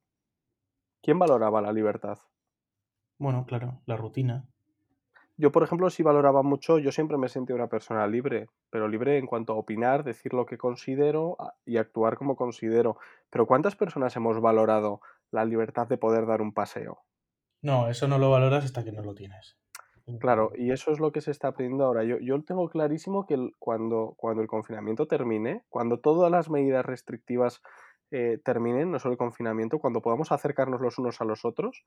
¿Quién 1.04 1.20
valoraba 1.20 1.62
la 1.62 1.74
libertad? 1.74 2.20
Bueno, 3.18 3.46
claro, 3.46 3.82
la 3.86 3.96
rutina. 3.96 4.50
Yo, 5.40 5.52
por 5.52 5.64
ejemplo, 5.64 5.90
sí 5.90 6.04
valoraba 6.04 6.44
mucho, 6.44 6.78
yo 6.78 6.92
siempre 6.92 7.18
me 7.18 7.26
he 7.26 7.30
sentido 7.30 7.56
una 7.56 7.68
persona 7.68 8.06
libre, 8.06 8.48
pero 8.70 8.88
libre 8.88 9.18
en 9.18 9.26
cuanto 9.26 9.54
a 9.54 9.56
opinar, 9.56 10.04
decir 10.04 10.34
lo 10.36 10.46
que 10.46 10.60
considero 10.60 11.36
a- 11.40 11.56
y 11.66 11.78
actuar 11.78 12.16
como 12.18 12.36
considero. 12.36 12.98
Pero 13.32 13.48
¿cuántas 13.48 13.76
personas 13.76 14.16
hemos 14.16 14.40
valorado 14.40 15.02
la 15.32 15.46
libertad 15.46 15.88
de 15.88 15.98
poder 15.98 16.28
dar 16.28 16.42
un 16.44 16.54
paseo? 16.54 17.06
No, 17.62 17.88
eso 17.88 18.06
no 18.10 18.18
lo 18.18 18.32
valoras 18.32 18.66
hasta 18.66 18.84
que 18.84 18.92
no 18.92 19.02
lo 19.02 19.16
tienes. 19.16 19.58
Claro, 20.18 20.52
y 20.56 20.72
eso 20.72 20.92
es 20.92 21.00
lo 21.00 21.12
que 21.14 21.22
se 21.22 21.32
está 21.32 21.48
aprendiendo 21.50 21.86
ahora. 21.86 22.04
Yo, 22.04 22.18
yo 22.20 22.42
tengo 22.44 22.70
clarísimo 22.70 23.26
que 23.26 23.36
el- 23.36 23.54
cuando, 23.58 24.16
cuando 24.18 24.42
el 24.42 24.48
confinamiento 24.50 25.08
termine, 25.08 25.64
cuando 25.70 26.00
todas 26.02 26.30
las 26.32 26.50
medidas 26.50 26.86
restrictivas 26.86 27.62
eh, 28.12 28.40
terminen, 28.44 28.92
no 28.92 29.00
solo 29.00 29.14
el 29.14 29.18
confinamiento, 29.18 29.80
cuando 29.80 30.02
podamos 30.02 30.32
acercarnos 30.32 30.82
los 30.82 30.98
unos 30.98 31.22
a 31.22 31.26
los 31.26 31.46
otros, 31.46 31.86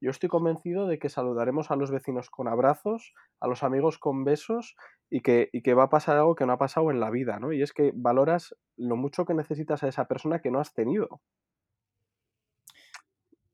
yo 0.00 0.10
estoy 0.10 0.28
convencido 0.28 0.86
de 0.86 0.98
que 0.98 1.08
saludaremos 1.08 1.70
a 1.70 1.76
los 1.76 1.90
vecinos 1.90 2.30
con 2.30 2.48
abrazos, 2.48 3.14
a 3.40 3.48
los 3.48 3.62
amigos 3.62 3.98
con 3.98 4.24
besos 4.24 4.76
y 5.10 5.20
que, 5.20 5.50
y 5.52 5.62
que 5.62 5.74
va 5.74 5.84
a 5.84 5.90
pasar 5.90 6.16
algo 6.16 6.34
que 6.34 6.46
no 6.46 6.52
ha 6.52 6.58
pasado 6.58 6.90
en 6.90 7.00
la 7.00 7.10
vida, 7.10 7.38
¿no? 7.38 7.52
Y 7.52 7.62
es 7.62 7.72
que 7.72 7.92
valoras 7.94 8.54
lo 8.76 8.96
mucho 8.96 9.24
que 9.24 9.34
necesitas 9.34 9.82
a 9.82 9.88
esa 9.88 10.06
persona 10.06 10.40
que 10.40 10.50
no 10.50 10.60
has 10.60 10.74
tenido. 10.74 11.20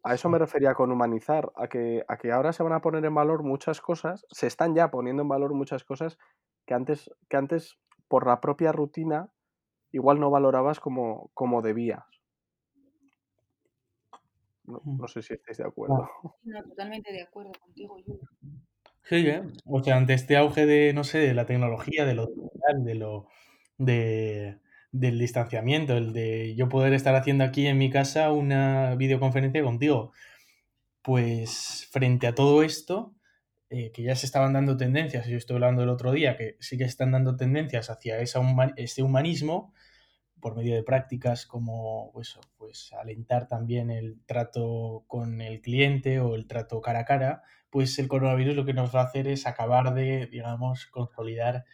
A 0.03 0.15
eso 0.15 0.29
me 0.31 0.39
refería 0.39 0.75
con 0.75 0.91
humanizar, 0.91 1.53
a 1.57 1.69
que, 1.69 2.05
a 2.09 2.17
que 2.17 2.33
ahora 2.33 2.53
se 2.53 2.63
van 2.63 2.73
a 2.73 2.81
poner 2.81 3.05
en 3.05 3.15
valor 3.15 3.43
muchas 3.43 3.81
cosas, 3.81 4.27
se 4.31 4.47
están 4.47 4.75
ya 4.75 4.91
poniendo 4.91 5.23
en 5.23 5.29
valor 5.29 5.53
muchas 5.53 5.85
cosas 5.85 6.19
que 6.67 6.75
antes, 6.75 7.11
que 7.29 7.37
antes 7.37 7.79
por 8.09 8.27
la 8.27 8.41
propia 8.41 8.73
rutina, 8.73 9.31
igual 9.92 10.20
no 10.20 10.31
valorabas 10.31 10.81
como, 10.81 11.31
como 11.35 11.62
debías. 11.62 12.05
No, 14.64 14.81
Mm. 14.85 14.98
no 14.98 15.09
sé 15.09 15.22
si 15.22 15.35
estáis 15.35 15.59
de 15.59 15.64
acuerdo. 15.64 16.09
no, 16.44 16.62
totalmente 16.62 17.12
de 17.12 17.22
acuerdo 17.22 17.53
contigo. 17.61 17.96
Sí, 19.03 19.26
¿eh? 19.26 19.42
O 19.64 19.83
sea, 19.83 19.96
ante 19.96 20.14
este 20.14 20.37
auge 20.37 20.66
de, 20.66 20.92
no 20.92 21.05
sé, 21.05 21.18
de 21.18 21.35
la 21.35 21.46
tecnología, 21.46 22.05
de 22.05 22.14
lo 22.14 22.26
digital, 22.26 22.85
de 22.85 22.94
lo, 22.94 23.26
de, 23.79 24.59
del 24.92 25.18
distanciamiento, 25.18 25.96
el 25.96 26.12
de 26.12 26.55
yo 26.55 26.68
poder 26.68 26.92
estar 26.92 27.14
haciendo 27.16 27.42
aquí 27.44 27.66
en 27.66 27.79
mi 27.79 27.90
casa 27.90 28.31
una 28.33 28.94
videoconferencia 28.94 29.62
contigo. 29.64 30.12
Pues 31.03 31.88
frente 31.90 32.26
a 32.26 32.35
todo 32.35 32.62
esto, 32.62 33.14
eh, 33.70 33.90
que 33.92 34.03
ya 34.03 34.14
se 34.14 34.26
estaban 34.26 34.53
dando 34.53 34.76
tendencias, 34.76 35.26
yo 35.26 35.37
estoy 35.37 35.55
hablando 35.57 35.83
el 35.83 35.88
otro 35.88 36.12
día, 36.12 36.37
que 36.37 36.57
sí 36.61 36.76
que 36.76 36.85
se 36.85 36.90
están 36.90 37.11
dando 37.12 37.37
tendencias 37.37 37.88
hacia 37.90 38.20
esa 38.20 38.40
ese 38.76 39.03
humanismo, 39.03 39.72
por 40.40 40.57
medio 40.57 40.74
de 40.74 40.83
prácticas 40.83 41.46
como 41.46 42.11
pues, 42.12 42.38
pues 42.57 42.92
alentar 42.92 43.48
también 43.48 43.90
el 43.90 44.20
trato 44.26 45.05
con 45.07 45.40
el 45.40 45.61
cliente 45.61 46.20
o 46.20 46.35
el 46.35 46.46
trato 46.46 46.81
cara 46.81 47.00
a 47.00 47.05
cara, 47.05 47.42
pues 47.70 47.98
el 47.98 48.09
coronavirus 48.09 48.57
lo 48.57 48.64
que 48.64 48.74
nos 48.74 48.94
va 48.94 49.03
a 49.03 49.05
hacer 49.05 49.29
es 49.29 49.46
acabar 49.46 49.94
de, 49.94 50.26
digamos, 50.26 50.87
consolidar 50.87 51.64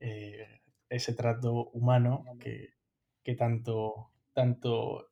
eh, 0.00 0.60
ese 0.88 1.14
trato 1.14 1.70
humano 1.70 2.24
que, 2.38 2.74
que, 3.22 3.34
tanto, 3.34 4.12
tanto, 4.32 5.10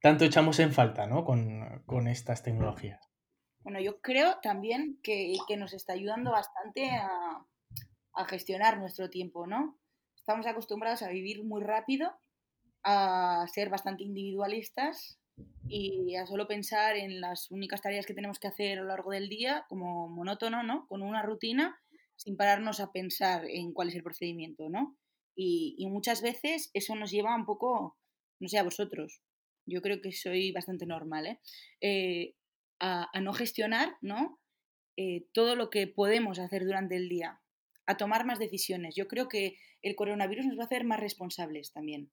tanto 0.00 0.24
echamos 0.24 0.58
en 0.58 0.72
falta 0.72 1.06
¿no? 1.06 1.24
con, 1.24 1.82
con 1.86 2.08
estas 2.08 2.42
tecnologías. 2.42 3.00
Bueno, 3.60 3.80
yo 3.80 4.00
creo 4.00 4.38
también 4.42 4.98
que, 5.02 5.34
que 5.48 5.56
nos 5.56 5.72
está 5.72 5.92
ayudando 5.92 6.30
bastante 6.30 6.90
a, 6.90 7.44
a 8.14 8.24
gestionar 8.26 8.78
nuestro 8.78 9.10
tiempo, 9.10 9.46
¿no? 9.46 9.78
Estamos 10.26 10.46
acostumbrados 10.48 11.02
a 11.02 11.08
vivir 11.08 11.44
muy 11.44 11.62
rápido, 11.62 12.10
a 12.82 13.46
ser 13.54 13.70
bastante 13.70 14.02
individualistas 14.02 15.20
y 15.68 16.16
a 16.16 16.26
solo 16.26 16.48
pensar 16.48 16.96
en 16.96 17.20
las 17.20 17.48
únicas 17.52 17.80
tareas 17.80 18.06
que 18.06 18.14
tenemos 18.14 18.40
que 18.40 18.48
hacer 18.48 18.76
a 18.76 18.82
lo 18.82 18.88
largo 18.88 19.12
del 19.12 19.28
día, 19.28 19.64
como 19.68 20.08
monótono, 20.08 20.64
¿no? 20.64 20.88
Con 20.88 21.02
una 21.02 21.22
rutina, 21.22 21.80
sin 22.16 22.36
pararnos 22.36 22.80
a 22.80 22.90
pensar 22.90 23.44
en 23.48 23.72
cuál 23.72 23.90
es 23.90 23.94
el 23.94 24.02
procedimiento, 24.02 24.68
¿no? 24.68 24.98
Y, 25.36 25.86
muchas 25.88 26.22
veces 26.22 26.70
eso 26.74 26.96
nos 26.96 27.12
lleva 27.12 27.36
un 27.36 27.46
poco, 27.46 27.96
no 28.40 28.48
sé, 28.48 28.58
a 28.58 28.64
vosotros, 28.64 29.22
yo 29.64 29.80
creo 29.80 30.00
que 30.00 30.10
soy 30.10 30.50
bastante 30.50 30.86
normal, 30.86 31.26
¿eh? 31.26 31.40
eh 31.80 32.34
a, 32.80 33.08
no 33.20 33.32
gestionar, 33.32 33.96
¿no? 34.00 34.40
Eh, 34.96 35.28
todo 35.32 35.54
lo 35.54 35.70
que 35.70 35.86
podemos 35.86 36.40
hacer 36.40 36.64
durante 36.64 36.96
el 36.96 37.08
día, 37.08 37.40
a 37.86 37.96
tomar 37.96 38.26
más 38.26 38.38
decisiones. 38.38 38.94
Yo 38.94 39.08
creo 39.08 39.28
que 39.28 39.58
el 39.82 39.96
coronavirus 39.96 40.46
nos 40.46 40.58
va 40.58 40.62
a 40.62 40.66
hacer 40.66 40.84
más 40.84 41.00
responsables 41.00 41.72
también. 41.72 42.10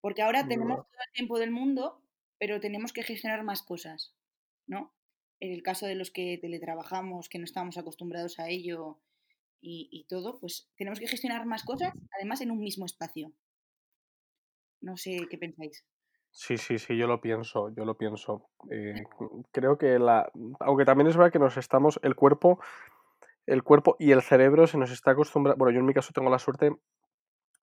Porque 0.00 0.22
ahora 0.22 0.46
tenemos 0.46 0.76
todo 0.76 1.02
el 1.06 1.12
tiempo 1.12 1.38
del 1.38 1.50
mundo, 1.50 2.02
pero 2.38 2.60
tenemos 2.60 2.92
que 2.92 3.02
gestionar 3.02 3.42
más 3.42 3.62
cosas, 3.62 4.14
¿no? 4.66 4.94
En 5.40 5.52
el 5.52 5.62
caso 5.62 5.86
de 5.86 5.94
los 5.94 6.10
que 6.10 6.38
teletrabajamos, 6.40 7.28
que 7.28 7.38
no 7.38 7.44
estamos 7.44 7.78
acostumbrados 7.78 8.38
a 8.38 8.48
ello 8.48 9.00
y, 9.66 10.04
todo, 10.10 10.38
pues 10.40 10.70
tenemos 10.76 11.00
que 11.00 11.08
gestionar 11.08 11.46
más 11.46 11.64
cosas, 11.64 11.94
además 12.18 12.42
en 12.42 12.50
un 12.50 12.60
mismo 12.60 12.84
espacio. 12.84 13.32
No 14.82 14.98
sé 14.98 15.26
qué 15.30 15.38
pensáis. 15.38 15.86
Sí, 16.30 16.58
sí, 16.58 16.78
sí, 16.78 16.98
yo 16.98 17.06
lo 17.06 17.20
pienso, 17.20 17.74
yo 17.74 17.86
lo 17.86 17.96
pienso. 17.96 18.50
Eh, 18.70 18.92
creo 19.52 19.78
que 19.78 19.98
la. 19.98 20.30
Aunque 20.60 20.84
también 20.84 21.08
es 21.08 21.16
verdad 21.16 21.32
que 21.32 21.38
nos 21.38 21.56
estamos. 21.56 21.98
El 22.02 22.14
cuerpo 22.14 22.60
el 23.46 23.62
cuerpo 23.62 23.96
y 23.98 24.12
el 24.12 24.22
cerebro 24.22 24.66
se 24.66 24.78
nos 24.78 24.90
está 24.90 25.12
acostumbrando. 25.12 25.58
Bueno, 25.58 25.74
yo 25.74 25.80
en 25.80 25.86
mi 25.86 25.94
caso 25.94 26.12
tengo 26.12 26.30
la 26.30 26.38
suerte, 26.38 26.76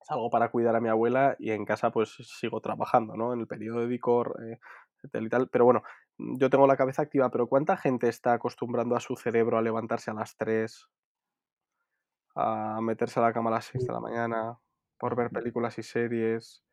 salgo 0.03 0.29
para 0.29 0.49
cuidar 0.49 0.75
a 0.75 0.81
mi 0.81 0.89
abuela 0.89 1.35
y 1.39 1.51
en 1.51 1.65
casa 1.65 1.91
pues 1.91 2.15
sigo 2.39 2.61
trabajando, 2.61 3.15
¿no? 3.15 3.33
En 3.33 3.39
el 3.41 3.47
periodo 3.47 3.81
de 3.81 3.87
Dicor 3.87 4.37
eh, 4.45 4.59
y 5.03 5.29
tal. 5.29 5.49
Pero 5.49 5.65
bueno, 5.65 5.83
yo 6.17 6.49
tengo 6.49 6.67
la 6.67 6.77
cabeza 6.77 7.01
activa, 7.01 7.29
pero 7.29 7.47
¿cuánta 7.47 7.77
gente 7.77 8.07
está 8.09 8.33
acostumbrando 8.33 8.95
a 8.95 8.99
su 8.99 9.15
cerebro 9.15 9.57
a 9.57 9.61
levantarse 9.61 10.11
a 10.11 10.13
las 10.13 10.35
3, 10.37 10.87
a 12.35 12.79
meterse 12.81 13.19
a 13.19 13.23
la 13.23 13.33
cama 13.33 13.49
a 13.49 13.53
las 13.53 13.65
6 13.65 13.85
de 13.85 13.93
la 13.93 13.99
mañana, 13.99 14.59
por 14.97 15.15
ver 15.15 15.31
películas 15.31 15.77
y 15.79 15.83
series? 15.83 16.63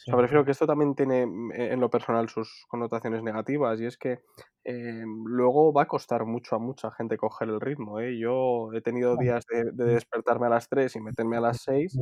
O 0.00 0.02
sea, 0.02 0.16
prefiero 0.16 0.46
que 0.46 0.52
esto 0.52 0.66
también 0.66 0.94
tiene 0.94 1.26
mm, 1.26 1.52
en 1.52 1.80
lo 1.80 1.90
personal 1.90 2.28
sus 2.30 2.64
connotaciones 2.68 3.22
negativas 3.22 3.78
y 3.80 3.86
es 3.86 3.98
que 3.98 4.20
eh, 4.64 5.02
luego 5.26 5.74
va 5.74 5.82
a 5.82 5.88
costar 5.88 6.24
mucho 6.24 6.56
a 6.56 6.58
mucha 6.58 6.90
gente 6.92 7.18
coger 7.18 7.50
el 7.50 7.60
ritmo. 7.60 8.00
¿eh? 8.00 8.18
Yo 8.18 8.72
he 8.72 8.80
tenido 8.80 9.16
días 9.16 9.44
de, 9.46 9.72
despertarme 9.72 10.46
a 10.46 10.50
las 10.50 10.68
3 10.68 10.96
y 10.96 11.00
meterme 11.00 11.36
a 11.36 11.40
las 11.40 11.60
6. 11.62 11.98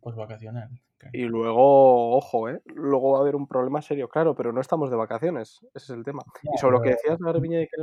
Pues 0.00 0.16
vacacional. 0.16 0.70
Y 1.12 1.24
luego, 1.24 2.16
ojo, 2.16 2.48
¿eh? 2.48 2.62
luego 2.74 3.12
va 3.12 3.18
a 3.18 3.20
haber 3.20 3.36
un 3.36 3.46
problema 3.46 3.82
serio, 3.82 4.08
claro, 4.08 4.34
pero 4.34 4.52
no 4.52 4.62
estamos 4.62 4.90
de 4.90 4.96
vacaciones, 4.96 5.60
ese 5.74 5.84
es 5.84 5.90
el 5.90 6.04
tema. 6.04 6.22
y 6.42 6.56
sobre 6.56 6.78
lo 6.78 6.82
que 6.82 6.90
decías, 6.90 7.18
Garbiñe, 7.18 7.58
de 7.58 7.68
que 7.68 7.76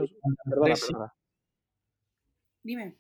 Perdona, 0.49 0.75
perdona. 0.75 1.13
Dime. 2.63 2.97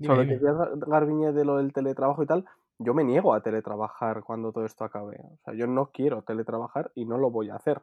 Sobre 0.00 0.18
lo 0.18 0.24
que 0.24 0.34
decías, 0.34 0.56
Garbiñe, 0.86 1.32
de 1.32 1.44
lo 1.44 1.56
del 1.56 1.72
teletrabajo 1.72 2.22
y 2.22 2.26
tal, 2.26 2.44
yo 2.78 2.94
me 2.94 3.04
niego 3.04 3.34
a 3.34 3.42
teletrabajar 3.42 4.22
cuando 4.22 4.52
todo 4.52 4.64
esto 4.64 4.84
acabe. 4.84 5.18
O 5.20 5.38
sea, 5.44 5.54
yo 5.54 5.66
no 5.66 5.90
quiero 5.92 6.22
teletrabajar 6.22 6.90
y 6.94 7.04
no 7.06 7.18
lo 7.18 7.30
voy 7.30 7.50
a 7.50 7.56
hacer. 7.56 7.82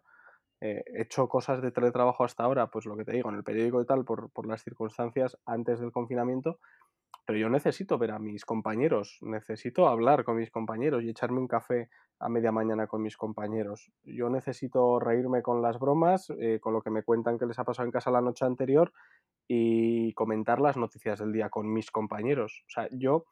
Eh, 0.60 0.84
he 0.86 1.01
hecho 1.01 1.27
cosas 1.27 1.62
de 1.62 1.71
teletrabajo 1.71 2.23
hasta 2.23 2.43
ahora, 2.43 2.67
pues 2.67 2.86
lo 2.86 2.95
que 2.95 3.06
te 3.06 3.13
digo, 3.13 3.30
en 3.30 3.36
el 3.36 3.43
periódico 3.43 3.82
y 3.82 3.86
tal, 3.86 4.06
por, 4.06 4.30
por 4.32 4.47
las 4.47 4.63
circunstancias 4.63 5.38
antes 5.45 5.80
del 5.80 5.91
confinamiento, 5.91 6.60
pero 7.25 7.39
yo 7.39 7.49
necesito 7.49 7.97
ver 7.97 8.12
a 8.12 8.19
mis 8.19 8.45
compañeros, 8.45 9.17
necesito 9.21 9.88
hablar 9.88 10.23
con 10.23 10.38
mis 10.38 10.51
compañeros 10.51 11.04
y 11.04 11.10
echarme 11.10 11.39
un 11.39 11.47
café 11.47 11.89
a 12.19 12.30
media 12.30 12.51
mañana 12.51 12.88
con 12.88 13.01
mis 13.01 13.17
compañeros. 13.17 13.91
Yo 14.04 14.30
necesito 14.30 14.99
reírme 14.99 15.41
con 15.41 15.62
las 15.62 15.80
bromas, 15.80 16.32
eh, 16.39 16.60
con 16.60 16.73
lo 16.73 16.82
que 16.82 16.91
me 16.91 17.04
cuentan 17.04 17.38
que 17.38 17.45
les 17.45 17.58
ha 17.58 17.63
pasado 17.63 17.86
en 17.86 17.91
casa 17.91 18.12
la 18.12 18.21
noche 18.21 18.45
anterior 18.45 18.91
y 19.47 20.13
comentar 20.13 20.62
las 20.62 20.77
noticias 20.77 21.19
del 21.19 21.32
día 21.32 21.49
con 21.49 21.71
mis 21.71 21.89
compañeros. 21.89 22.63
O 22.67 22.69
sea, 22.69 22.88
yo 22.91 23.25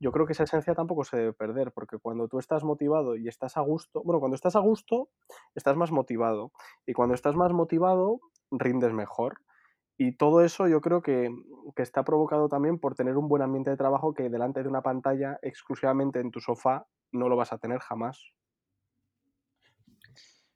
yo 0.00 0.12
creo 0.12 0.26
que 0.26 0.32
esa 0.32 0.44
esencia 0.44 0.74
tampoco 0.74 1.04
se 1.04 1.18
debe 1.18 1.32
perder, 1.34 1.72
porque 1.72 1.98
cuando 1.98 2.26
tú 2.26 2.38
estás 2.38 2.64
motivado 2.64 3.16
y 3.16 3.28
estás 3.28 3.58
a 3.58 3.60
gusto, 3.60 4.02
bueno, 4.02 4.18
cuando 4.18 4.34
estás 4.34 4.56
a 4.56 4.60
gusto, 4.60 5.10
estás 5.54 5.76
más 5.76 5.92
motivado. 5.92 6.52
Y 6.86 6.94
cuando 6.94 7.14
estás 7.14 7.36
más 7.36 7.52
motivado, 7.52 8.20
rindes 8.50 8.94
mejor. 8.94 9.42
Y 9.98 10.16
todo 10.16 10.42
eso 10.42 10.66
yo 10.66 10.80
creo 10.80 11.02
que, 11.02 11.30
está 11.76 12.02
provocado 12.02 12.48
también 12.48 12.78
por 12.78 12.94
tener 12.94 13.18
un 13.18 13.28
buen 13.28 13.42
ambiente 13.42 13.70
de 13.70 13.76
trabajo 13.76 14.14
que 14.14 14.30
delante 14.30 14.62
de 14.62 14.68
una 14.68 14.80
pantalla 14.80 15.38
exclusivamente 15.42 16.18
en 16.18 16.30
tu 16.30 16.40
sofá 16.40 16.86
no 17.12 17.28
lo 17.28 17.36
vas 17.36 17.52
a 17.52 17.58
tener 17.58 17.80
jamás. 17.80 18.32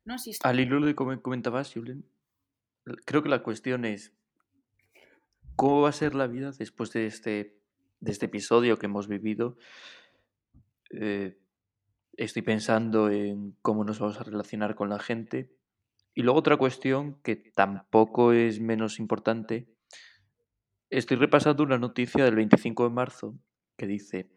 No, 0.06 0.18
si 0.18 0.32
Al 0.42 0.60
hilo 0.60 0.84
de 0.84 0.94
como 0.94 1.20
comentabas, 1.20 1.72
Julen, 1.72 2.06
creo 3.04 3.22
que 3.22 3.28
la 3.28 3.42
cuestión 3.42 3.84
es 3.84 4.14
cómo 5.56 5.82
va 5.82 5.90
a 5.90 5.92
ser 5.92 6.14
la 6.14 6.26
vida 6.26 6.50
después 6.58 6.92
de 6.92 7.06
este 7.06 7.63
de 8.04 8.12
este 8.12 8.26
episodio 8.26 8.78
que 8.78 8.86
hemos 8.86 9.08
vivido, 9.08 9.56
eh, 10.90 11.38
estoy 12.16 12.42
pensando 12.42 13.10
en 13.10 13.56
cómo 13.62 13.82
nos 13.82 13.98
vamos 13.98 14.20
a 14.20 14.24
relacionar 14.24 14.74
con 14.74 14.90
la 14.90 14.98
gente. 14.98 15.50
Y 16.14 16.22
luego 16.22 16.38
otra 16.38 16.56
cuestión 16.58 17.20
que 17.22 17.34
tampoco 17.36 18.32
es 18.32 18.60
menos 18.60 19.00
importante, 19.00 19.66
estoy 20.90 21.16
repasando 21.16 21.64
una 21.64 21.78
noticia 21.78 22.24
del 22.24 22.36
25 22.36 22.84
de 22.84 22.90
marzo 22.90 23.38
que 23.76 23.86
dice 23.86 24.30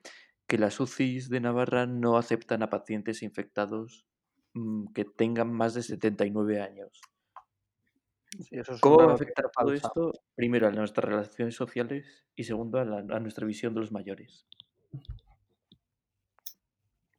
que 0.47 0.57
las 0.57 0.79
UCIs 0.79 1.29
de 1.29 1.41
Navarra 1.41 1.85
no 1.85 2.17
aceptan 2.17 2.63
a 2.63 2.69
pacientes 2.69 3.21
infectados 3.21 4.07
mm, 4.53 4.93
que 4.93 5.03
tengan 5.03 5.51
más 5.51 5.73
de 5.73 5.83
79 5.83 6.61
años. 6.61 7.01
¿Cómo 8.81 8.97
va 8.97 9.11
a 9.11 9.15
afectar 9.15 9.49
todo 9.49 9.73
esto? 9.73 10.11
Primero, 10.35 10.67
a 10.67 10.71
nuestras 10.71 11.09
relaciones 11.09 11.55
sociales 11.55 12.25
y 12.35 12.43
segundo, 12.43 12.79
a, 12.79 13.19
nuestra 13.19 13.45
visión 13.45 13.73
de 13.73 13.81
los 13.81 13.91
mayores. 13.91 14.45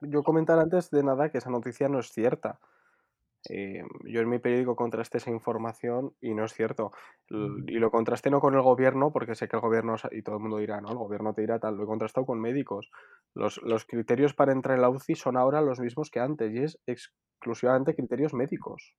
Yo 0.01 0.23
comentar 0.23 0.59
antes 0.59 0.91
de 0.91 1.03
nada 1.03 1.31
que 1.31 1.39
esa 1.39 1.51
noticia 1.51 1.89
no 1.89 1.99
es 1.99 2.11
cierta. 2.13 2.61
Eh, 3.49 3.83
yo 4.05 4.21
en 4.21 4.29
mi 4.29 4.39
periódico 4.39 4.77
contrasté 4.77 5.19
esa 5.19 5.31
información 5.31 6.15
y 6.21 6.35
no 6.35 6.45
es 6.45 6.53
cierto. 6.53 6.93
Y 7.31 7.79
lo 7.79 7.91
contrasté 7.91 8.31
no 8.31 8.41
con 8.41 8.55
el 8.55 8.63
gobierno, 8.63 9.13
porque 9.13 9.35
sé 9.35 9.49
que 9.49 9.57
el 9.57 9.63
gobierno, 9.63 9.97
y 10.11 10.23
todo 10.23 10.37
el 10.37 10.43
mundo 10.43 10.59
dirá, 10.59 10.81
no, 10.81 10.91
el 10.91 10.99
gobierno 10.99 11.35
te 11.35 11.41
dirá 11.41 11.59
tal, 11.59 11.77
lo 11.77 11.85
he 11.85 11.87
contrastado 11.87 12.27
con 12.27 12.41
médicos. 12.41 12.91
Los, 13.35 13.61
los 13.63 13.87
criterios 13.87 14.35
para 14.35 14.53
entrar 14.53 14.77
en 14.77 14.83
la 14.83 14.91
UCI 14.91 15.15
son 15.15 15.37
ahora 15.37 15.63
los 15.63 15.81
mismos 15.81 16.11
que 16.11 16.21
antes 16.21 16.53
y 16.53 16.59
es 16.59 16.79
exclusivamente 16.87 17.95
criterios 17.95 18.35
médicos. 18.35 18.95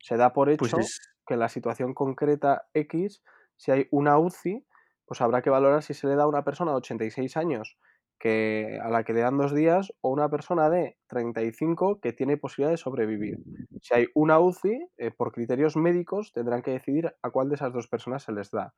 Se 0.00 0.16
da 0.16 0.32
por 0.32 0.54
pues 0.56 0.72
hecho 0.72 0.86
que 1.26 1.34
en 1.34 1.40
la 1.40 1.48
situación 1.48 1.94
concreta 1.94 2.66
X, 2.74 3.22
si 3.56 3.70
hay 3.70 3.86
una 3.90 4.18
UCI, 4.18 4.66
pues 5.06 5.20
habrá 5.20 5.42
que 5.42 5.50
valorar 5.50 5.82
si 5.82 5.94
se 5.94 6.06
le 6.06 6.16
da 6.16 6.24
a 6.24 6.28
una 6.28 6.44
persona 6.44 6.72
de 6.72 6.78
86 6.78 7.36
años 7.36 7.78
que, 8.18 8.78
a 8.82 8.90
la 8.90 9.04
que 9.04 9.12
le 9.12 9.20
dan 9.20 9.38
dos 9.38 9.54
días 9.54 9.92
o 10.00 10.10
una 10.10 10.28
persona 10.28 10.68
de 10.70 10.96
35 11.08 12.00
que 12.00 12.12
tiene 12.12 12.36
posibilidad 12.36 12.72
de 12.72 12.76
sobrevivir. 12.76 13.38
Si 13.80 13.94
hay 13.94 14.06
una 14.14 14.40
UCI, 14.40 14.88
eh, 14.96 15.10
por 15.10 15.32
criterios 15.32 15.76
médicos 15.76 16.32
tendrán 16.32 16.62
que 16.62 16.72
decidir 16.72 17.14
a 17.22 17.30
cuál 17.30 17.48
de 17.48 17.54
esas 17.54 17.72
dos 17.72 17.88
personas 17.88 18.22
se 18.22 18.32
les 18.32 18.50
da. 18.50 18.74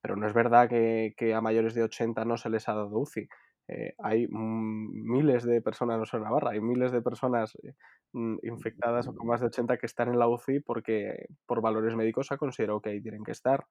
Pero 0.00 0.16
no 0.16 0.26
es 0.26 0.32
verdad 0.32 0.68
que, 0.68 1.14
que 1.16 1.34
a 1.34 1.40
mayores 1.40 1.74
de 1.74 1.82
80 1.82 2.24
no 2.24 2.36
se 2.36 2.50
les 2.50 2.68
ha 2.68 2.74
dado 2.74 2.98
UCI. 2.98 3.28
Eh, 3.68 3.94
hay 3.98 4.26
miles 4.28 5.44
de 5.44 5.60
personas, 5.62 5.98
no 5.98 6.04
solo 6.04 6.22
en 6.22 6.28
Navarra, 6.28 6.50
hay 6.50 6.60
miles 6.60 6.90
de 6.92 7.00
personas 7.00 7.56
eh, 7.62 7.74
mm, 8.12 8.38
infectadas 8.42 9.06
o 9.06 9.14
con 9.14 9.26
más 9.26 9.40
de 9.40 9.46
80 9.46 9.78
que 9.78 9.86
están 9.86 10.08
en 10.08 10.18
la 10.18 10.28
UCI 10.28 10.60
porque 10.60 11.26
por 11.46 11.62
valores 11.62 11.94
médicos 11.94 12.26
se 12.26 12.34
ha 12.34 12.38
considerado 12.38 12.80
que 12.80 12.90
ahí 12.90 13.00
tienen 13.00 13.24
que 13.24 13.32
estar. 13.32 13.66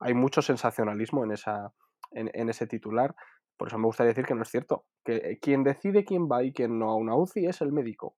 Hay 0.00 0.14
mucho 0.14 0.42
sensacionalismo 0.42 1.24
en, 1.24 1.32
esa, 1.32 1.72
en, 2.12 2.48
ese 2.48 2.66
titular, 2.66 3.14
Por 3.56 3.68
eso 3.68 3.78
me 3.78 3.86
gustaría 3.86 4.10
decir 4.10 4.26
que 4.26 4.34
no 4.34 4.42
es 4.42 4.50
cierto. 4.50 4.84
Que 5.04 5.38
quien 5.40 5.64
decide 5.64 6.04
quién 6.04 6.28
va 6.30 6.42
y 6.44 6.52
quién 6.52 6.78
no 6.78 6.90
a 6.90 6.96
una 6.96 7.16
UCI 7.16 7.46
es 7.46 7.60
el 7.62 7.72
médico. 7.72 8.16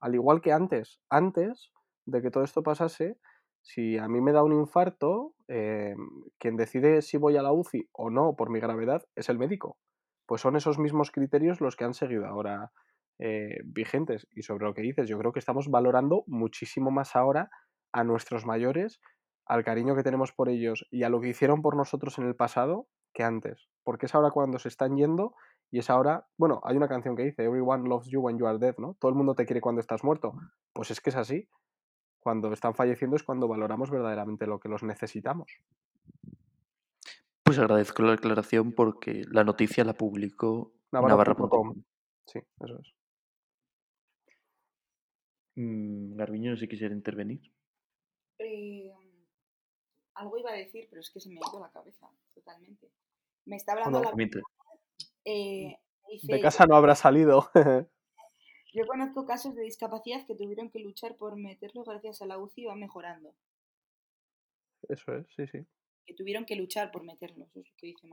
Al 0.00 0.14
igual 0.14 0.40
que 0.40 0.52
antes. 0.52 1.00
Antes 1.10 1.72
de 2.06 2.22
que 2.22 2.30
todo 2.30 2.44
esto 2.44 2.62
pasase, 2.62 3.18
si 3.62 3.98
a 3.98 4.06
mí 4.06 4.20
me 4.20 4.30
da 4.30 4.44
un 4.44 4.52
infarto, 4.52 5.34
eh, 5.48 5.96
quien 6.38 6.56
decide 6.56 7.02
si 7.02 7.16
voy 7.16 7.36
a 7.36 7.42
la 7.42 7.52
UCI 7.52 7.88
o 7.92 8.10
no 8.10 8.36
por 8.36 8.50
mi 8.50 8.60
gravedad 8.60 9.02
es 9.16 9.28
el 9.28 9.38
médico. 9.38 9.76
Pues 10.26 10.40
son 10.40 10.56
esos 10.56 10.78
mismos 10.78 11.10
criterios 11.10 11.60
los 11.60 11.76
que 11.76 11.84
han 11.84 11.94
seguido 11.94 12.26
ahora 12.26 12.72
eh, 13.18 13.60
vigentes. 13.64 14.26
Y 14.32 14.42
sobre 14.42 14.66
lo 14.66 14.74
que 14.74 14.82
dices, 14.82 15.08
yo 15.08 15.18
creo 15.18 15.32
que 15.32 15.38
estamos 15.38 15.68
valorando 15.68 16.24
muchísimo 16.26 16.90
más 16.90 17.16
ahora 17.16 17.50
a 17.92 18.04
nuestros 18.04 18.44
mayores, 18.44 19.00
al 19.46 19.64
cariño 19.64 19.94
que 19.94 20.02
tenemos 20.02 20.32
por 20.32 20.48
ellos 20.48 20.86
y 20.90 21.04
a 21.04 21.08
lo 21.08 21.20
que 21.20 21.28
hicieron 21.28 21.62
por 21.62 21.76
nosotros 21.76 22.18
en 22.18 22.26
el 22.26 22.34
pasado 22.34 22.88
que 23.14 23.22
antes. 23.22 23.68
Porque 23.84 24.06
es 24.06 24.14
ahora 24.14 24.30
cuando 24.30 24.58
se 24.58 24.68
están 24.68 24.96
yendo 24.96 25.34
y 25.70 25.78
es 25.78 25.88
ahora, 25.88 26.26
bueno, 26.36 26.60
hay 26.64 26.76
una 26.76 26.88
canción 26.88 27.16
que 27.16 27.24
dice, 27.24 27.44
Everyone 27.44 27.88
loves 27.88 28.08
you 28.08 28.20
when 28.20 28.38
you 28.38 28.46
are 28.46 28.58
dead, 28.58 28.76
¿no? 28.78 28.96
Todo 29.00 29.10
el 29.10 29.16
mundo 29.16 29.34
te 29.34 29.46
quiere 29.46 29.60
cuando 29.60 29.80
estás 29.80 30.04
muerto. 30.04 30.34
Pues 30.72 30.90
es 30.90 31.00
que 31.00 31.10
es 31.10 31.16
así 31.16 31.48
cuando 32.26 32.52
están 32.52 32.74
falleciendo 32.74 33.14
es 33.14 33.22
cuando 33.22 33.46
valoramos 33.46 33.88
verdaderamente 33.88 34.48
lo 34.48 34.58
que 34.58 34.68
los 34.68 34.82
necesitamos. 34.82 35.60
Pues 37.46 37.60
agradezco 37.60 38.02
la 38.02 38.14
aclaración 38.14 38.72
porque 38.72 39.22
la 39.30 39.44
noticia 39.44 39.84
la 39.84 39.92
publicó 39.94 40.74
Navarra.com. 40.90 41.80
Sí, 42.26 42.40
eso 42.40 42.80
es. 42.80 42.92
Mm, 45.54 46.16
Garbiño, 46.16 46.50
no 46.50 46.56
sé 46.56 46.62
si 46.62 46.68
quisiera 46.68 46.92
intervenir. 46.92 47.40
Eh, 48.40 48.90
algo 50.14 50.38
iba 50.38 50.50
a 50.50 50.54
decir, 50.54 50.88
pero 50.90 51.00
es 51.00 51.08
que 51.08 51.20
se 51.20 51.28
me 51.28 51.36
ha 51.36 51.48
ido 51.48 51.60
la 51.60 51.70
cabeza 51.70 52.10
totalmente. 52.34 52.90
Me 53.44 53.54
está 53.54 53.74
hablando 53.74 54.02
la... 54.02 54.12
Eh, 55.24 55.78
de 56.24 56.40
casa 56.40 56.66
no 56.66 56.74
habrá 56.74 56.96
salido. 56.96 57.48
Yo 58.74 58.88
conozco 58.88 59.24
casos 59.24 59.54
de 59.54 59.62
discapacidad 59.62 60.26
que 60.26 60.34
tuvieron 60.34 60.68
que 60.68 60.80
luchar 60.80 61.16
por 61.16 61.36
meterlo 61.36 61.84
gracias 61.84 62.22
a 62.22 62.26
la 62.26 62.38
UCI 62.38 62.62
y 62.62 62.64
va 62.64 62.74
mejorando. 62.74 63.36
Eso 64.88 65.14
es, 65.14 65.28
sí, 65.36 65.46
sí. 65.46 65.64
Que 66.06 66.14
tuvieron 66.14 66.44
que 66.44 66.56
luchar 66.56 66.90
por 66.90 67.04
meterlos, 67.04 67.48
eso 67.50 67.60
es 67.60 67.68
lo 67.68 67.76
que 67.76 67.86
dice. 67.88 68.08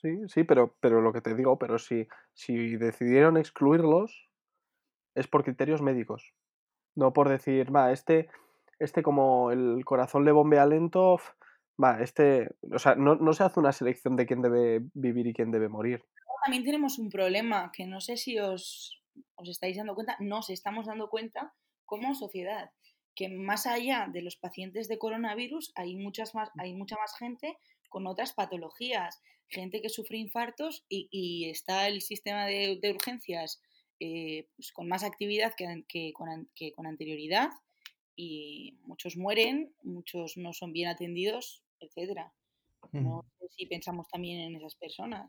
Sí, 0.00 0.28
sí, 0.28 0.44
pero, 0.44 0.76
pero 0.80 1.00
lo 1.00 1.12
que 1.12 1.20
te 1.20 1.34
digo, 1.34 1.58
pero 1.58 1.78
si, 1.78 2.06
si 2.34 2.76
decidieron 2.76 3.36
excluirlos 3.36 4.28
es 5.14 5.26
por 5.26 5.42
criterios 5.42 5.82
médicos. 5.82 6.32
No 6.94 7.12
por 7.12 7.28
decir, 7.28 7.74
va, 7.74 7.92
este, 7.92 8.28
este 8.78 9.02
como 9.02 9.50
el 9.50 9.84
corazón 9.84 10.24
le 10.24 10.32
bombea 10.32 10.66
lento, 10.66 11.18
va, 11.82 12.00
este, 12.00 12.48
o 12.72 12.78
sea, 12.78 12.94
no, 12.94 13.16
no 13.16 13.32
se 13.32 13.42
hace 13.44 13.58
una 13.58 13.72
selección 13.72 14.16
de 14.16 14.26
quién 14.26 14.42
debe 14.42 14.82
vivir 14.94 15.26
y 15.26 15.34
quién 15.34 15.50
debe 15.50 15.68
morir. 15.68 16.04
También 16.44 16.64
tenemos 16.64 16.98
un 16.98 17.10
problema 17.10 17.72
que 17.72 17.86
no 17.86 18.00
sé 18.00 18.16
si 18.16 18.38
os, 18.38 19.02
os 19.34 19.48
estáis 19.48 19.76
dando 19.76 19.94
cuenta, 19.94 20.16
nos 20.20 20.50
estamos 20.50 20.86
dando 20.86 21.10
cuenta 21.10 21.52
como 21.84 22.14
sociedad 22.14 22.70
que 23.18 23.28
más 23.28 23.66
allá 23.66 24.08
de 24.12 24.22
los 24.22 24.36
pacientes 24.36 24.86
de 24.86 24.96
coronavirus 24.96 25.72
hay, 25.74 25.96
muchas 25.96 26.36
más, 26.36 26.50
hay 26.56 26.72
mucha 26.72 26.94
más 26.94 27.16
gente 27.18 27.58
con 27.88 28.06
otras 28.06 28.32
patologías, 28.32 29.20
gente 29.48 29.82
que 29.82 29.88
sufre 29.88 30.18
infartos 30.18 30.84
y, 30.88 31.50
está 31.50 31.88
el 31.88 32.00
sistema 32.00 32.46
de, 32.46 32.78
urgencias 32.94 33.60
eh, 33.98 34.46
pues 34.54 34.70
con 34.70 34.86
más 34.86 35.02
actividad 35.02 35.52
que, 35.56 36.12
con, 36.12 36.86
anterioridad 36.86 37.48
y 38.14 38.78
muchos 38.84 39.16
mueren, 39.16 39.74
muchos 39.82 40.36
no 40.36 40.52
son 40.52 40.72
bien 40.72 40.88
atendidos, 40.88 41.64
etc. 41.80 42.20
No 42.92 43.24
sé 43.40 43.48
si 43.48 43.66
pensamos 43.66 44.06
también 44.06 44.42
en 44.42 44.54
esas 44.54 44.76
personas 44.76 45.28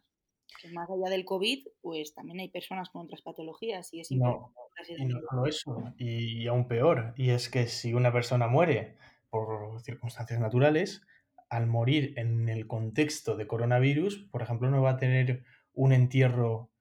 que 0.62 0.70
más 0.70 0.90
allá 0.90 1.10
del 1.10 1.26
COVID, 1.26 1.68
pues 1.82 2.14
también 2.14 2.40
hay 2.40 2.50
personas 2.50 2.90
con 2.90 3.06
otras 3.06 3.22
patologías 3.22 3.94
y 3.94 4.02
es 4.02 4.12
importante. 4.12 4.54
No, 4.98 4.98
y 4.98 5.06
no 5.06 5.20
solo 5.30 5.46
eso, 5.46 5.94
y 5.98 6.48
aún 6.48 6.68
peor, 6.68 7.14
y 7.18 7.32
es 7.32 7.50
que 7.50 7.68
si 7.68 7.94
una 7.94 8.12
persona 8.12 8.48
muere 8.48 8.96
por 9.30 9.80
circunstancias 9.82 10.40
naturales, 10.40 11.02
al 11.50 11.66
morir 11.66 12.14
en 12.18 12.48
el 12.48 12.68
contexto 12.68 13.36
de 13.36 13.48
coronavirus, 13.48 14.28
por 14.32 14.42
ejemplo, 14.42 14.70
no 14.70 14.82
va 14.82 14.92
a 14.92 14.98
tener 14.98 15.44
un 15.74 15.94
entierro 15.94 16.72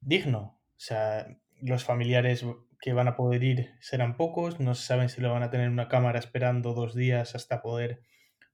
digno. 0.00 0.60
O 0.76 0.80
sea, 0.80 1.38
los 1.60 1.84
familiares 1.84 2.44
que 2.80 2.92
van 2.92 3.08
a 3.08 3.16
poder 3.16 3.42
ir 3.42 3.70
serán 3.80 4.16
pocos, 4.16 4.60
no 4.60 4.74
saben 4.74 5.08
si 5.08 5.20
lo 5.20 5.32
van 5.32 5.42
a 5.42 5.50
tener 5.50 5.66
en 5.66 5.72
una 5.72 5.88
cámara 5.88 6.18
esperando 6.18 6.74
dos 6.74 6.94
días 6.94 7.34
hasta 7.34 7.62
poder 7.62 8.02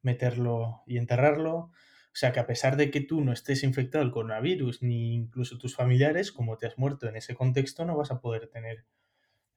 meterlo 0.03 0.83
y 0.87 0.99
enterrarlo. 0.99 1.73
O 2.15 2.17
sea 2.17 2.31
que 2.31 2.39
a 2.39 2.47
pesar 2.47 2.77
de 2.77 2.93
que 2.93 3.01
tú 3.01 3.23
no 3.23 3.33
estés 3.33 3.65
infectado 3.65 4.05
del 4.05 4.13
coronavirus, 4.13 4.85
ni 4.85 5.15
incluso 5.15 5.59
tus 5.59 5.75
familiares, 5.75 6.31
como 6.31 6.57
te 6.57 6.69
has 6.69 6.79
muerto 6.79 7.09
en 7.09 7.17
ese 7.17 7.35
contexto, 7.35 7.85
no 7.85 7.97
vas 7.97 8.13
a 8.13 8.21
poder 8.21 8.47
tener 8.47 8.87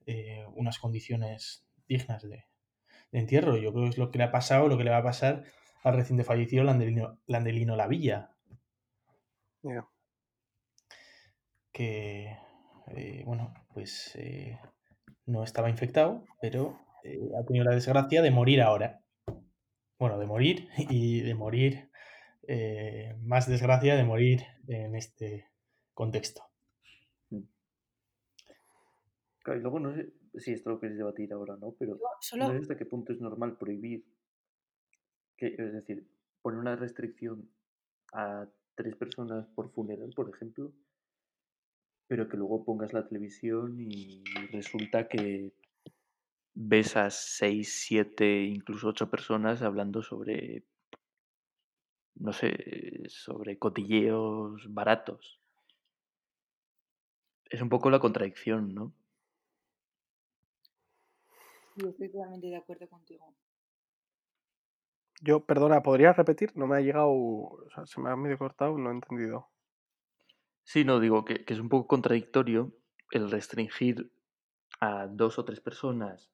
eh, 0.07 0.43
unas 0.55 0.79
condiciones 0.79 1.67
dignas 1.87 2.23
de, 2.23 2.45
entierro. 3.11 3.57
Yo 3.57 3.71
creo 3.71 3.83
que 3.83 3.89
es 3.91 3.97
lo 3.99 4.09
que 4.09 4.17
le 4.17 4.23
ha 4.23 4.31
pasado, 4.31 4.67
lo 4.67 4.75
que 4.75 4.83
le 4.83 4.89
va 4.89 4.97
a 4.97 5.03
pasar 5.03 5.43
al 5.83 5.95
reciente 5.95 6.23
fallecido 6.23 6.63
Landelino, 6.63 7.19
Landelino 7.27 7.75
Lavilla. 7.75 8.31
Que, 11.71 12.37
eh, 12.87 13.21
bueno, 13.23 13.53
pues 13.71 14.15
eh, 14.15 14.59
no 15.27 15.43
estaba 15.43 15.69
infectado, 15.69 16.25
pero 16.41 16.79
ha 17.39 17.45
tenido 17.45 17.65
la 17.65 17.75
desgracia 17.75 18.23
de 18.23 18.31
morir 18.31 18.63
ahora. 18.63 19.03
Bueno, 19.99 20.17
de 20.17 20.25
morir 20.25 20.69
y 20.89 21.21
de 21.21 21.35
morir 21.35 21.86
eh, 22.47 23.13
más 23.21 23.49
desgracia 23.49 23.95
de 23.95 24.05
morir 24.05 24.41
en 24.67 24.95
este 24.95 25.47
contexto. 25.93 26.43
Mm. 27.29 27.43
y 29.47 29.59
luego 29.59 29.79
no 29.79 29.93
sé 29.93 30.13
si 30.35 30.53
esto 30.53 30.69
lo 30.69 30.79
queréis 30.79 30.97
debatir 30.97 31.33
ahora, 31.33 31.57
¿no? 31.57 31.75
Pero 31.77 31.99
no 32.37 32.51
sé 32.51 32.57
hasta 32.57 32.77
qué 32.77 32.85
punto 32.85 33.11
es 33.11 33.19
normal 33.19 33.57
prohibir, 33.57 34.05
que, 35.35 35.47
es 35.57 35.73
decir, 35.73 36.07
poner 36.41 36.59
una 36.59 36.77
restricción 36.77 37.49
a 38.13 38.47
tres 38.75 38.95
personas 38.95 39.45
por 39.47 39.69
funeral, 39.71 40.13
por 40.15 40.29
ejemplo, 40.33 40.71
pero 42.07 42.29
que 42.29 42.37
luego 42.37 42.63
pongas 42.63 42.93
la 42.93 43.05
televisión 43.07 43.75
y 43.79 44.23
resulta 44.51 45.09
que 45.09 45.51
ves 46.53 46.95
a 46.95 47.09
seis, 47.09 47.81
siete, 47.85 48.43
incluso 48.43 48.87
ocho 48.87 49.09
personas 49.09 49.61
hablando 49.61 50.01
sobre 50.01 50.63
no 52.19 52.33
sé, 52.33 53.03
sobre 53.07 53.57
cotilleos 53.57 54.73
baratos. 54.73 55.39
Es 57.49 57.61
un 57.61 57.69
poco 57.69 57.89
la 57.89 57.99
contradicción, 57.99 58.73
¿no? 58.73 58.93
Sí, 61.75 61.87
estoy 61.87 62.09
totalmente 62.09 62.47
de 62.47 62.57
acuerdo 62.57 62.87
contigo. 62.87 63.33
Yo, 65.21 65.45
perdona, 65.45 65.81
¿podrías 65.81 66.15
repetir? 66.15 66.55
No 66.55 66.67
me 66.67 66.77
ha 66.77 66.81
llegado, 66.81 67.09
o 67.09 67.69
sea, 67.73 67.85
se 67.85 67.99
me 68.01 68.09
ha 68.09 68.15
medio 68.15 68.37
cortado, 68.37 68.77
no 68.77 68.89
he 68.89 68.93
entendido. 68.93 69.49
Sí, 70.63 70.83
no, 70.83 70.99
digo 70.99 71.23
que, 71.25 71.45
es 71.47 71.59
un 71.59 71.69
poco 71.69 71.87
contradictorio 71.87 72.73
el 73.11 73.31
restringir 73.31 74.11
a 74.79 75.07
dos 75.07 75.39
o 75.39 75.45
tres 75.45 75.61
personas 75.61 76.29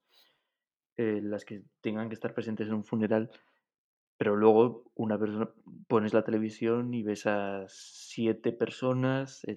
eh, 0.98 1.22
las 1.22 1.46
que 1.46 1.63
tengan 1.82 2.10
que 2.10 2.15
estar 2.15 2.34
presentes 2.34 2.67
en 2.67 2.73
un 2.73 2.84
funeral 2.84 3.31
pero 4.18 4.36
luego 4.36 4.84
una 4.96 5.18
persona 5.18 5.50
pones 5.88 6.14
la 6.14 6.24
televisión 6.24 6.94
y 6.94 7.04
ves 7.04 7.26
a 7.26 7.66
siete 7.68 8.52
personas 8.52 9.44
eh, 9.46 9.56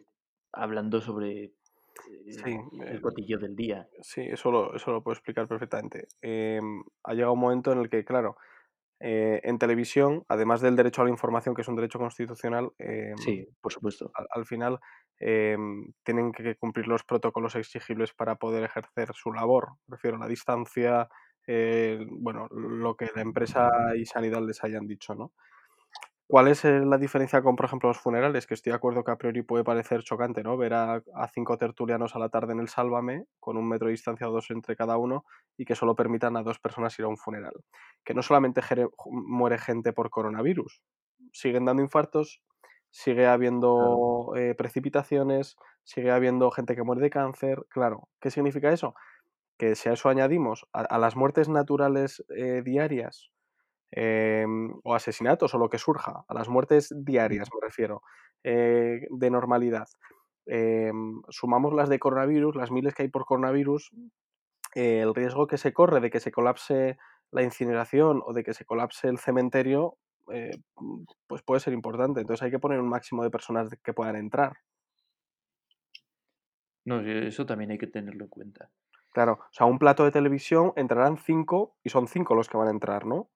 hablando 0.53 1.01
sobre 1.01 1.45
eh, 1.45 2.61
el 2.87 3.01
cotillo 3.01 3.39
del 3.39 3.57
día. 3.57 3.89
Sí, 4.03 4.23
eso 4.23 4.51
lo, 4.51 4.75
eso 4.75 4.93
lo 4.93 5.03
puedo 5.03 5.15
explicar 5.15 5.47
perfectamente. 5.49 6.09
Em, 6.21 6.83
ha 7.05 7.15
llegado 7.15 7.33
un 7.33 7.41
momento 7.41 7.73
en 7.73 7.79
el 7.79 7.89
que, 7.89 8.05
claro, 8.05 8.37
eh, 8.99 9.41
en 9.45 9.59
televisión, 9.59 10.25
además 10.29 10.63
del 10.63 10.77
derecho 10.77 11.03
a 11.03 11.05
la 11.05 11.11
información, 11.11 11.55
que 11.55 11.63
es 11.63 11.69
un 11.69 11.77
derecho 11.77 11.99
constitucional, 11.99 12.71
em, 12.79 13.17
sí, 13.19 13.47
por 13.61 13.73
supuesto. 13.73 14.11
Al, 14.31 14.47
final 14.47 14.79
em, 15.19 15.93
tienen 16.03 16.33
que 16.33 16.57
cumplir 16.57 16.87
los 16.87 17.05
protocolos 17.05 17.57
exigibles 17.57 18.15
para 18.15 18.37
poder 18.37 18.65
ejercer 18.65 19.11
su 19.13 19.33
labor. 19.33 19.69
Prefiero 19.87 20.17
la 20.17 20.29
distancia, 20.29 21.09
eh, 21.47 22.05
bueno, 22.11 22.49
lo 22.51 22.97
que 22.97 23.11
la 23.15 23.23
empresa 23.23 23.71
y 23.97 24.07
sanidad 24.07 24.43
les 24.43 24.63
hayan 24.65 24.87
dicho, 24.87 25.15
¿no? 25.15 25.33
¿Cuál 26.29 26.49
es 26.49 26.65
eh, 26.65 26.81
la 26.81 26.99
diferencia 26.99 27.41
con, 27.41 27.55
por 27.55 27.67
ejemplo, 27.67 27.89
los 27.89 27.99
funerales? 27.99 28.49
Que 28.49 28.55
estoy 28.55 28.73
de 28.73 28.77
acuerdo 28.77 29.05
que 29.05 29.13
a 29.13 29.17
priori 29.17 29.43
puede 29.43 29.63
parecer 29.63 30.03
chocante, 30.03 30.43
¿no? 30.43 30.57
Ver 30.57 30.75
a, 30.75 31.01
cinco 31.33 31.57
tertulianos 31.57 32.17
a 32.17 32.19
la 32.19 32.29
tarde 32.31 32.53
en 32.53 32.59
el 32.59 32.69
Sálvame, 32.69 33.27
con 33.39 33.57
un 33.57 33.69
metro 33.69 33.87
de 33.87 33.93
distancia 33.93 34.29
o 34.29 34.33
dos 34.33 34.51
entre 34.51 34.75
cada 34.75 34.97
uno, 34.99 35.25
y 35.57 35.65
que 35.65 35.77
solo 35.77 35.95
permitan 35.95 36.37
a 36.37 36.43
dos 36.43 36.59
personas 36.59 36.99
ir 36.99 37.05
a 37.05 37.09
un 37.09 37.17
funeral. 37.17 37.55
Que 38.05 38.13
no 38.13 38.23
solamente 38.23 38.61
muere 39.07 39.59
gente 39.59 39.93
por 39.93 40.11
coronavirus, 40.11 40.83
siguen 41.33 41.65
dando 41.65 41.83
infartos, 41.83 42.43
sigue 42.91 43.27
habiendo 43.27 44.33
eh, 44.37 44.57
precipitaciones, 44.57 45.57
sigue 45.85 46.11
habiendo 46.11 46.51
gente 46.51 46.75
que 46.75 46.83
muere 46.83 47.03
de 47.03 47.11
cáncer. 47.11 47.65
Claro, 47.69 48.09
¿qué 48.21 48.33
significa 48.33 48.73
eso? 48.73 48.97
Que 49.59 49.75
si 49.75 49.89
a 49.89 49.93
eso 49.93 50.09
añadimos 50.09 50.67
a, 50.73 50.99
las 50.99 51.17
muertes 51.17 51.49
naturales 51.49 52.25
eh, 52.37 52.63
diarias, 52.65 53.31
em, 53.91 54.75
o 54.85 54.95
asesinatos 54.95 55.55
o 55.55 55.59
lo 55.59 55.71
que 55.71 55.79
surja, 55.79 56.25
a 56.29 56.35
las 56.35 56.49
muertes 56.49 56.93
diarias 56.95 57.49
me 57.55 57.61
refiero, 57.67 58.03
eh, 58.45 59.07
de 59.11 59.31
normalidad, 59.31 59.89
em, 60.47 61.23
sumamos 61.29 61.73
las 61.75 61.89
de 61.89 61.99
coronavirus, 61.99 62.57
las 62.57 62.71
miles 62.71 62.95
que 62.95 63.05
hay 63.05 63.09
por 63.09 63.25
coronavirus, 63.25 63.93
el 64.75 65.15
riesgo 65.15 65.47
que 65.47 65.59
se 65.59 65.73
corre 65.73 66.01
de 66.01 66.11
que 66.11 66.21
se 66.21 66.33
colapse 66.33 66.99
la 67.33 67.43
incineración 67.43 68.23
o 68.25 68.33
de 68.33 68.45
que 68.45 68.55
se 68.55 68.65
colapse 68.65 69.09
el 69.09 69.19
cementerio, 69.19 69.99
eh, 70.33 70.59
pues 71.27 71.43
puede 71.43 71.61
ser 71.61 71.73
importante. 71.73 72.21
Entonces 72.21 72.43
hay 72.43 72.51
que 72.51 72.59
poner 72.59 72.81
un 72.81 72.89
máximo 72.89 73.23
de 73.23 73.31
personas 73.31 73.75
que 73.83 73.95
puedan 73.95 74.17
entrar. 74.17 74.55
No, 76.85 77.01
eso 77.01 77.47
también 77.47 77.73
hay 77.73 77.79
que 77.79 77.89
tenerlo 77.89 78.25
en 78.25 78.31
cuenta. 78.31 78.71
Claro, 79.17 79.39
o 79.41 79.49
sea, 79.51 79.65
un 79.65 79.79
plato 79.79 80.05
de 80.05 80.11
televisión 80.11 80.75
entrarán 80.77 81.17
cinco 81.17 81.75
y 81.83 81.89
son 81.89 82.07
cinco 82.07 82.35
los 82.35 82.51
que 82.51 82.59
van 82.59 82.69
a 82.69 82.71
entrar, 82.71 83.07
¿no? 83.07 83.31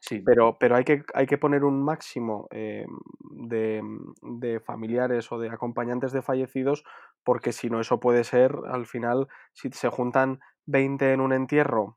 Sí. 0.00 0.20
Pero, 0.26 0.56
pero 0.58 0.74
hay, 0.74 0.82
que, 0.82 1.04
hay 1.14 1.26
que 1.26 1.38
poner 1.38 1.62
un 1.62 1.84
máximo 1.84 2.48
eh, 2.50 2.84
de, 3.20 3.80
de, 4.22 4.58
familiares 4.58 5.30
o 5.30 5.38
de 5.38 5.50
acompañantes 5.50 6.10
de 6.10 6.20
fallecidos, 6.20 6.82
porque 7.22 7.52
si 7.52 7.70
no, 7.70 7.78
eso 7.78 8.00
puede 8.00 8.24
ser, 8.24 8.56
al 8.66 8.86
final, 8.86 9.28
si 9.52 9.70
se 9.70 9.88
juntan 9.88 10.40
20 10.66 11.12
en 11.12 11.20
un 11.20 11.32
entierro, 11.32 11.96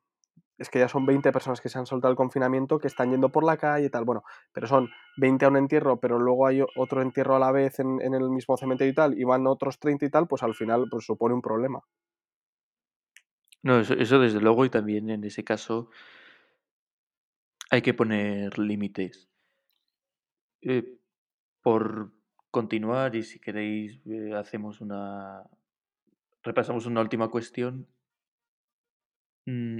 es 0.60 0.70
que 0.70 0.78
ya 0.78 0.88
son 0.88 1.08
20 1.08 1.32
personas 1.32 1.60
que 1.60 1.70
se 1.70 1.80
han 1.80 1.88
soltado 1.88 2.12
el 2.12 2.18
confinamiento, 2.18 2.78
que 2.78 2.86
están 2.86 3.10
yendo 3.10 3.32
por 3.32 3.44
la 3.44 3.58
calle 3.58 3.88
y 3.88 3.90
tal, 3.90 4.06
bueno, 4.06 4.24
pero 4.54 4.68
son 4.68 4.90
20 5.18 5.44
a 5.46 5.50
un 5.50 5.58
entierro, 5.58 6.00
pero 6.00 6.20
luego 6.20 6.46
hay 6.46 6.62
otro 6.76 7.02
entierro 7.02 7.36
a 7.36 7.40
la 7.40 7.52
vez 7.52 7.80
en, 7.80 8.00
en 8.00 8.14
el 8.14 8.30
mismo 8.30 8.58
cementerio 8.58 8.92
y 8.92 8.96
tal, 8.96 9.20
y 9.20 9.24
van 9.24 9.48
otros 9.48 9.80
30 9.80 10.06
y 10.06 10.12
tal, 10.12 10.28
pues 10.28 10.44
al 10.44 10.54
final 10.54 10.86
pues 10.92 11.04
supone 11.04 11.34
un 11.34 11.42
problema. 11.42 11.82
No, 13.64 13.80
eso, 13.80 13.94
eso 13.96 14.20
desde 14.20 14.42
luego, 14.42 14.66
y 14.66 14.70
también 14.70 15.10
en 15.10 15.24
ese 15.24 15.44
caso 15.44 15.90
hay 17.70 17.82
que 17.82 17.94
poner 17.94 18.58
límites. 18.60 19.30
Eh, 20.62 20.98
por 21.62 22.14
continuar, 22.52 23.16
y 23.16 23.24
si 23.24 23.40
queréis, 23.40 24.02
eh, 24.06 24.34
hacemos 24.36 24.82
una. 24.82 25.44
repasamos 26.44 26.86
una 26.86 27.02
última 27.02 27.30
cuestión. 27.30 27.88
Mm, 29.46 29.80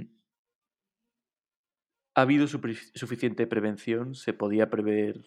¿Ha 2.14 2.22
habido 2.22 2.46
suficiente 2.48 3.46
prevención? 3.46 4.14
¿Se 4.14 4.32
podía 4.32 4.68
prever 4.70 5.22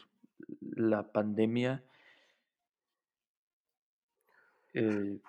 la 0.60 1.12
pandemia? 1.12 1.84
Eh, 4.74 5.20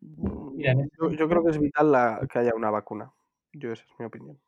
Mira, 0.00 0.74
yo, 0.98 1.10
yo, 1.10 1.28
creo 1.28 1.44
que 1.44 1.50
es 1.50 1.58
vital 1.58 1.92
la, 1.92 2.26
que 2.30 2.38
haya 2.38 2.54
una 2.54 2.70
vacuna. 2.70 3.12
Yo, 3.52 3.72
esa 3.72 3.84
es 3.84 3.90
mi 3.98 4.06
opinión. 4.06 4.38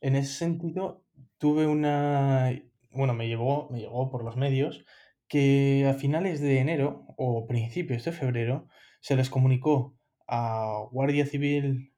En 0.00 0.16
ese 0.16 0.32
sentido, 0.32 1.04
tuve 1.38 1.66
una. 1.66 2.50
Bueno, 2.90 3.14
me 3.14 3.28
llegó, 3.28 3.68
me 3.70 3.80
llegó 3.80 4.10
por 4.10 4.24
los 4.24 4.36
medios 4.36 4.84
que 5.28 5.86
a 5.88 5.94
finales 5.94 6.40
de 6.40 6.58
enero 6.58 7.04
o 7.16 7.46
principios 7.46 8.04
de 8.04 8.12
febrero 8.12 8.68
se 9.00 9.14
les 9.14 9.28
comunicó 9.28 9.96
a 10.26 10.86
Guardia 10.90 11.26
Civil, 11.26 11.94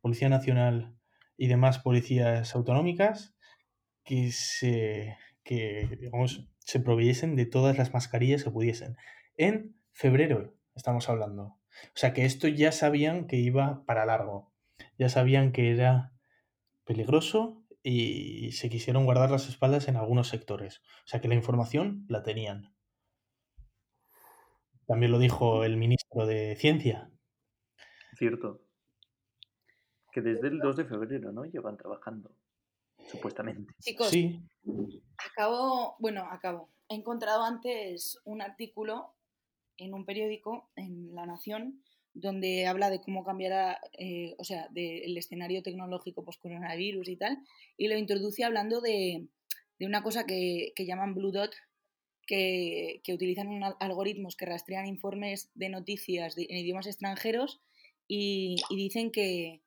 Policía 0.00 0.28
Nacional 0.28 0.96
y 1.36 1.46
demás 1.46 1.78
policías 1.78 2.54
autonómicas 2.54 3.34
que 4.04 4.32
se, 4.32 5.16
que, 5.44 5.88
digamos, 6.00 6.48
se 6.58 6.80
proveyesen 6.80 7.36
de 7.36 7.46
todas 7.46 7.78
las 7.78 7.92
mascarillas 7.92 8.44
que 8.44 8.50
pudiesen. 8.50 8.96
En 9.36 9.76
febrero 9.92 10.54
estamos 10.74 11.08
hablando. 11.08 11.56
O 11.88 11.96
sea 11.96 12.12
que 12.12 12.24
esto 12.24 12.48
ya 12.48 12.72
sabían 12.72 13.26
que 13.26 13.36
iba 13.36 13.84
para 13.86 14.06
largo. 14.06 14.52
Ya 14.98 15.08
sabían 15.08 15.52
que 15.52 15.70
era 15.70 16.12
peligroso 16.84 17.64
y 17.82 18.52
se 18.52 18.70
quisieron 18.70 19.04
guardar 19.04 19.30
las 19.30 19.48
espaldas 19.48 19.88
en 19.88 19.96
algunos 19.96 20.28
sectores. 20.28 20.80
O 21.04 21.08
sea 21.08 21.20
que 21.20 21.28
la 21.28 21.34
información 21.34 22.06
la 22.08 22.22
tenían. 22.22 22.74
También 24.86 25.12
lo 25.12 25.18
dijo 25.18 25.64
el 25.64 25.76
ministro 25.76 26.26
de 26.26 26.56
Ciencia. 26.56 27.10
Cierto. 28.16 28.62
Que 30.12 30.20
desde 30.20 30.48
el 30.48 30.58
2 30.58 30.76
de 30.76 30.84
febrero, 30.84 31.32
¿no? 31.32 31.44
Llevan 31.44 31.76
trabajando, 31.76 32.36
supuestamente. 33.10 33.74
Chicos, 33.80 34.08
Sí, 34.08 34.40
acabo, 35.18 35.96
bueno, 35.98 36.24
acabo. 36.30 36.70
He 36.88 36.94
encontrado 36.94 37.42
antes 37.42 38.20
un 38.24 38.42
artículo 38.42 39.14
en 39.78 39.94
un 39.94 40.04
periódico, 40.04 40.70
en 40.76 41.14
La 41.14 41.26
Nación, 41.26 41.82
donde 42.14 42.66
habla 42.66 42.90
de 42.90 43.00
cómo 43.00 43.24
cambiará, 43.24 43.80
eh, 43.98 44.34
o 44.38 44.44
sea, 44.44 44.68
del 44.70 45.16
escenario 45.18 45.62
tecnológico 45.62 46.24
post-coronavirus 46.24 47.08
y 47.08 47.16
tal, 47.16 47.38
y 47.76 47.88
lo 47.88 47.98
introduce 47.98 48.44
hablando 48.44 48.80
de, 48.80 49.26
de 49.78 49.86
una 49.86 50.02
cosa 50.02 50.24
que, 50.24 50.72
que, 50.76 50.86
llaman 50.86 51.14
Blue 51.14 51.32
Dot, 51.32 51.54
que, 52.26 53.00
que 53.02 53.12
utilizan 53.12 53.48
un, 53.48 53.64
algoritmos 53.80 54.36
que 54.36 54.46
rastrean 54.46 54.86
informes 54.86 55.50
de 55.54 55.68
noticias 55.68 56.36
de, 56.36 56.46
en 56.48 56.58
idiomas 56.58 56.86
extranjeros 56.86 57.60
y, 58.06 58.56
y 58.70 58.76
dicen 58.76 59.10
que, 59.10 59.60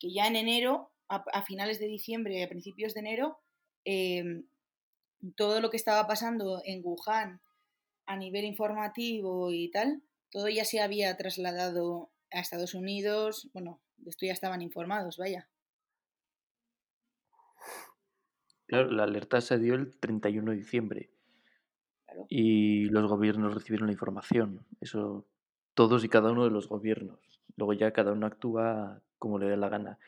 que, 0.00 0.12
ya 0.12 0.26
en 0.26 0.36
enero, 0.36 0.90
a, 1.08 1.42
finales 1.42 1.78
de 1.78 1.86
diciembre, 1.86 2.42
a 2.42 2.48
principios 2.48 2.94
de 2.94 3.00
enero, 3.00 3.38
eh, 3.84 4.42
todo 5.36 5.60
lo 5.60 5.70
que 5.70 5.76
estaba 5.76 6.06
pasando 6.06 6.62
en 6.64 6.80
Wuhan 6.82 7.40
a 8.06 8.16
nivel 8.16 8.44
informativo 8.44 9.50
y 9.50 9.70
tal, 9.70 10.02
todo 10.30 10.48
ya 10.48 10.64
se 10.64 10.80
había 10.80 11.16
trasladado 11.16 12.10
a 12.30 12.40
Estados 12.40 12.74
Unidos, 12.74 13.50
bueno, 13.52 13.80
de 13.98 14.10
esto 14.10 14.26
ya 14.26 14.32
estaban 14.32 14.62
informados, 14.62 15.18
vaya. 15.18 15.48
Claro, 18.66 18.90
la 18.90 19.04
alerta 19.04 19.40
se 19.40 19.58
dio 19.58 19.74
el 19.74 19.98
31 19.98 20.50
de 20.50 20.56
diciembre 20.56 21.10
claro. 22.06 22.26
y 22.28 22.86
los 22.86 23.06
gobiernos 23.06 23.54
recibieron 23.54 23.88
la 23.88 23.92
información, 23.92 24.66
eso 24.80 25.26
todos 25.74 26.04
y 26.04 26.08
cada 26.08 26.32
uno 26.32 26.44
de 26.44 26.50
los 26.50 26.68
gobiernos. 26.68 27.18
Luego 27.56 27.72
ya 27.72 27.92
cada 27.92 28.12
uno 28.12 28.26
actúa 28.26 29.02
como 29.18 29.38
le 29.38 29.46
dé 29.46 29.56
la 29.56 29.68
gana. 29.68 29.98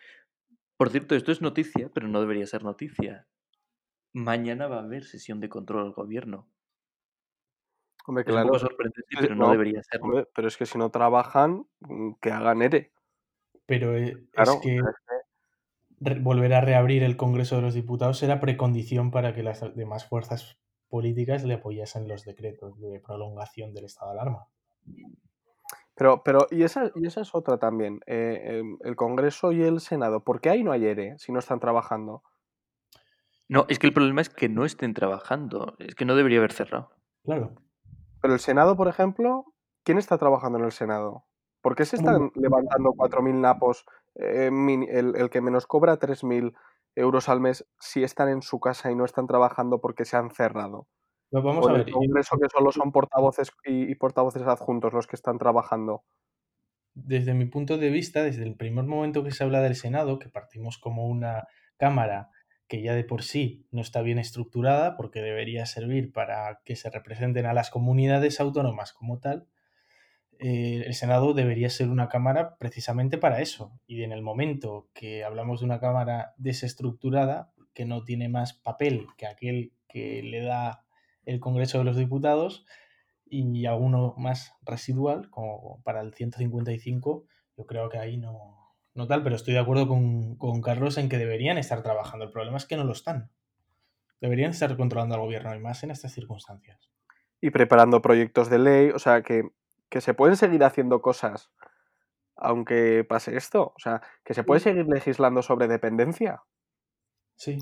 Por 0.77 0.91
cierto, 0.91 1.15
esto 1.15 1.33
es 1.33 1.41
noticia, 1.41 1.91
pero 1.95 2.09
no 2.09 2.21
debería 2.21 2.47
ser 2.47 2.65
noticia. 2.65 3.27
Mañana 4.13 4.67
va 4.67 4.79
a 4.79 4.85
haber 4.85 5.05
sesión 5.05 5.41
de 5.41 5.49
control 5.49 5.87
al 5.87 5.93
gobierno. 5.93 6.49
Hombre, 8.07 8.23
Es 8.23 8.27
claro. 8.27 8.43
un 8.47 8.49
poco 8.49 8.59
sorprendente, 8.59 9.17
pero 9.19 9.35
no, 9.35 9.47
No, 9.47 9.51
debería 9.53 9.83
ser. 9.83 10.01
hombre, 10.03 10.29
pero 10.35 10.49
es 10.49 10.57
que 10.57 10.67
si 10.67 10.77
no 10.79 10.91
trabajan, 10.91 11.67
mm, 11.81 12.13
que 12.21 12.31
hagan 12.31 12.63
ERE. 12.63 12.93
pero 13.67 13.97
eh, 13.97 14.27
Claro, 14.33 14.53
es 14.53 14.61
que 14.61 14.81
volver 16.21 16.53
a 16.53 16.61
reabrir 16.61 17.03
el 17.03 17.17
Congreso 17.17 17.57
de 17.57 17.63
los 17.63 17.75
Diputados 17.75 18.23
era 18.23 18.41
precondición 18.41 19.11
para 19.11 19.35
que 19.35 19.43
las 19.43 19.75
demás 19.75 20.07
fuerzas 20.07 20.59
políticas 20.89 21.45
le 21.45 21.55
apoyasen 21.55 22.07
los 22.09 22.25
decretos 22.25 22.79
de 22.79 23.01
prolongación 23.01 23.73
del 23.73 23.87
estado 23.87 24.13
de 24.13 24.21
alarma. 24.21 24.47
Pero, 25.95 26.23
pero 26.25 26.47
y, 26.51 26.63
esa, 26.65 26.91
y 26.95 27.07
esa 27.07 27.21
es 27.23 27.35
otra 27.35 27.57
también. 27.59 28.01
eh, 28.07 28.59
em, 28.59 28.79
el 28.83 28.97
Congreso 28.97 29.53
y 29.53 29.63
el 29.63 29.81
Senado, 29.81 30.25
¿por 30.25 30.41
qué 30.41 30.51
ahí 30.51 30.63
no 30.63 30.73
hay 30.73 30.85
ERE 30.85 31.19
si 31.19 31.33
no 31.33 31.39
están 31.39 31.61
trabajando? 31.61 32.23
No, 33.49 33.65
es 33.69 33.79
que 33.79 33.87
el 33.87 33.93
problema 33.95 34.21
es 34.21 34.29
que 34.29 34.49
no 34.49 34.65
estén 34.65 34.93
trabajando. 34.95 35.77
Es 35.79 35.95
que 35.95 36.05
no 36.05 36.17
debería 36.17 36.39
haber 36.39 36.53
cerrado. 36.53 36.91
Claro. 37.25 37.55
Pero 38.25 38.33
el 38.33 38.41
Senado, 38.41 38.75
por 38.75 38.89
ejemplo, 38.89 39.53
¿quién 39.83 39.99
está 39.99 40.17
trabajando 40.17 40.59
en 40.59 40.65
el 40.65 40.73
Senado? 40.73 41.27
¿Por 41.61 41.77
qué 41.77 41.85
se 41.85 41.97
están 41.97 42.31
levantando 42.35 42.95
4.000 42.97 43.39
napos, 43.39 43.85
eh, 44.15 44.49
el, 44.49 45.15
el 45.15 45.29
que 45.29 45.43
menos 45.43 45.67
cobra 45.67 45.99
3.000 45.99 46.55
euros 46.95 47.29
al 47.29 47.43
mes, 47.43 47.67
si 47.79 48.03
están 48.03 48.31
en 48.31 48.41
su 48.41 48.61
casa 48.61 48.91
y 48.91 48.97
no 48.97 49.05
están 49.05 49.27
trabajando 49.27 49.83
porque 49.83 50.07
se 50.07 50.17
han 50.17 50.31
cerrado? 50.31 50.89
Pero 51.29 51.43
vamos 51.43 51.67
o 51.67 51.69
a 51.69 51.73
ver, 51.75 51.87
el 51.87 51.93
Congreso 51.93 52.39
que 52.39 52.49
solo 52.49 52.73
son 52.73 52.93
portavoces 52.93 53.51
y, 53.63 53.93
y 53.93 53.95
portavoces 53.95 54.41
adjuntos 54.41 54.95
los 54.95 55.07
que 55.07 55.17
están 55.17 55.37
trabajando. 55.37 56.03
desde 56.95 57.35
mi 57.35 57.45
punto 57.45 57.77
de 57.77 57.91
vista, 57.91 58.23
desde 58.23 58.45
el 58.45 58.57
primer 58.57 58.87
momento 58.87 59.23
que 59.23 59.33
se 59.33 59.45
habla 59.45 59.61
del 59.61 59.77
Senado, 59.77 60.19
que 60.19 60.31
partimos 60.31 60.79
como 60.79 61.07
una 61.07 61.47
Cámara 61.77 62.31
que 62.75 62.83
ya 62.83 62.95
de 62.95 63.05
por 63.05 63.23
sí 63.23 63.67
no 63.71 63.81
está 63.81 64.03
bien 64.03 64.19
estructurada, 64.19 64.97
porque 64.97 65.21
debería 65.21 65.65
servir 65.65 66.13
para 66.13 66.61
que 66.65 66.75
se 66.75 66.91
representen 66.91 67.47
a 67.47 67.55
las 67.55 67.71
comunidades 67.71 68.41
autónomas 68.41 68.93
como 68.93 69.21
tal, 69.21 69.47
eh, 70.41 70.83
el 70.85 70.95
Senado 70.95 71.35
debería 71.35 71.71
ser 71.71 71.89
una 71.89 72.09
Cámara 72.09 72.57
precisamente 72.59 73.17
para 73.17 73.41
eso. 73.41 73.79
Y 73.87 74.03
en 74.03 74.11
el 74.11 74.23
momento 74.23 74.89
que 74.93 75.23
hablamos 75.23 75.61
de 75.61 75.67
una 75.67 75.79
Cámara 75.79 76.35
desestructurada, 76.37 77.53
que 77.75 77.85
no 77.85 78.03
tiene 78.03 78.29
más 78.29 78.55
papel 78.55 79.07
que 79.17 79.27
aquel 79.27 79.73
que 79.87 80.25
le 80.25 80.43
da 80.43 80.85
el 81.27 81.39
Congreso 81.39 81.79
de 81.79 81.85
los 81.85 81.97
Diputados, 81.97 82.67
y 83.25 83.67
alguno 83.67 84.15
más 84.19 84.53
residual, 84.63 85.31
como 85.31 85.81
para 85.85 86.01
el 86.01 86.13
155, 86.13 87.25
yo 87.57 87.67
creo 87.67 87.89
que 87.89 87.99
ahí 87.99 88.17
no, 88.17 88.64
no 88.95 89.07
tal, 89.07 89.23
pero 89.23 89.37
estoy 89.37 89.55
de 89.55 89.61
acuerdo 89.61 89.89
con, 89.89 90.37
con, 90.37 90.61
Carlos 90.61 90.99
en 90.99 91.09
que 91.09 91.19
deberían 91.19 91.59
estar 91.59 91.83
trabajando. 91.83 92.25
El 92.25 92.31
problema 92.31 92.57
es 92.57 92.67
que 92.67 92.77
no 92.77 92.85
lo 92.85 92.93
están. 92.93 93.31
Deberían 94.21 94.51
estar 94.51 94.77
controlando 94.77 95.17
al 95.17 95.21
gobierno 95.21 95.55
y 95.55 95.59
más 95.59 95.83
en 95.83 95.91
estas 95.91 96.13
circunstancias. 96.13 96.91
Y 97.41 97.51
preparando 97.51 98.01
proyectos 98.01 98.49
de 98.49 98.59
ley, 98.59 98.91
o 98.91 98.99
sea, 98.99 99.23
que, 99.23 99.43
que 99.89 100.01
se 100.01 100.15
pueden 100.15 100.37
seguir 100.37 100.65
haciendo 100.65 101.03
cosas 101.03 101.51
aunque 102.37 103.05
pase 103.05 103.37
esto. 103.37 103.73
O 103.77 103.79
sea, 103.79 104.03
que 104.25 104.35
se 104.35 104.45
puede 104.45 104.61
seguir 104.61 104.87
legislando 104.87 105.43
sobre 105.43 105.69
dependencia. 105.69 106.43
Sí. 107.37 107.59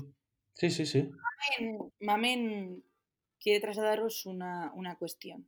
Sí, 0.53 0.69
sí, 0.69 0.85
sí. 0.85 1.09
Mamen, 1.59 1.91
Mamen 1.99 2.83
quiere 3.39 3.59
trasladaros 3.59 4.25
una, 4.25 4.71
una 4.75 4.97
cuestión. 4.97 5.47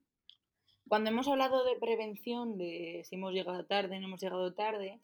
Cuando 0.88 1.10
hemos 1.10 1.28
hablado 1.28 1.64
de 1.64 1.80
prevención, 1.80 2.58
de 2.58 3.04
si 3.06 3.16
hemos 3.16 3.34
llegado 3.34 3.66
tarde, 3.66 4.00
no 4.00 4.08
hemos 4.08 4.22
llegado 4.22 4.54
tarde, 4.54 5.00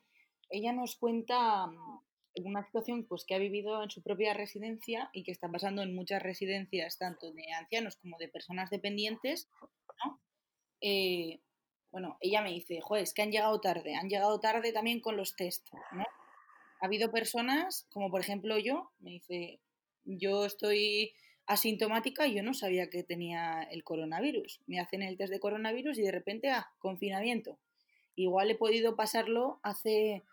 ella 0.52 0.74
nos 0.74 0.96
cuenta 0.96 1.68
mm, 1.68 2.02
una 2.46 2.64
situación 2.64 3.06
pues, 3.06 3.26
que 3.26 3.36
ha 3.36 3.40
vivido 3.40 3.84
en 3.84 3.90
su 3.90 4.02
propia 4.02 4.34
residencia 4.34 5.10
y 5.14 5.24
que 5.24 5.32
está 5.32 5.50
pasando 5.50 5.82
en 5.82 5.96
muchas 5.96 6.22
residencias, 6.22 6.98
tanto 6.98 7.32
de 7.32 7.52
ancianos 7.54 7.96
como 7.98 8.18
de 8.18 8.30
personas 8.30 8.70
dependientes, 8.70 9.50
¿no? 10.04 10.20
Eh, 10.82 11.40
bueno, 11.92 12.18
ella 12.22 12.42
me 12.42 12.52
dice, 12.52 12.80
joder, 12.82 13.06
que 13.14 13.22
han 13.22 13.32
llegado 13.32 13.60
tarde, 13.60 13.96
han 13.96 14.10
llegado 14.10 14.40
tarde 14.40 14.72
también 14.72 15.02
con 15.02 15.18
los 15.18 15.36
test, 15.36 15.68
¿no? 15.92 16.06
Ha 16.82 16.86
habido 16.86 17.12
personas, 17.12 17.86
como 17.92 18.10
por 18.10 18.22
ejemplo 18.22 18.58
yo, 18.58 18.92
me 19.00 19.12
dice, 19.12 19.60
yo 20.04 20.46
estoy 20.46 21.14
asintomática 21.46 22.28
y 22.28 22.34
yo 22.36 22.44
no 22.44 22.54
sabía 22.54 22.90
que 22.90 23.04
tenía 23.04 23.62
el 23.64 23.84
coronavirus. 23.84 24.62
Me 24.68 24.80
hacen 24.80 25.02
el 25.02 25.18
test 25.18 25.32
de 25.32 25.40
coronavirus 25.40 26.00
y 26.00 26.04
de 26.04 26.12
repente, 26.12 26.50
ah, 26.50 26.72
confinamiento. 26.80 27.60
Igual 28.16 28.52
he 28.52 28.56
podido 28.56 28.96
pasarlo 28.96 29.60
hace, 29.64 30.24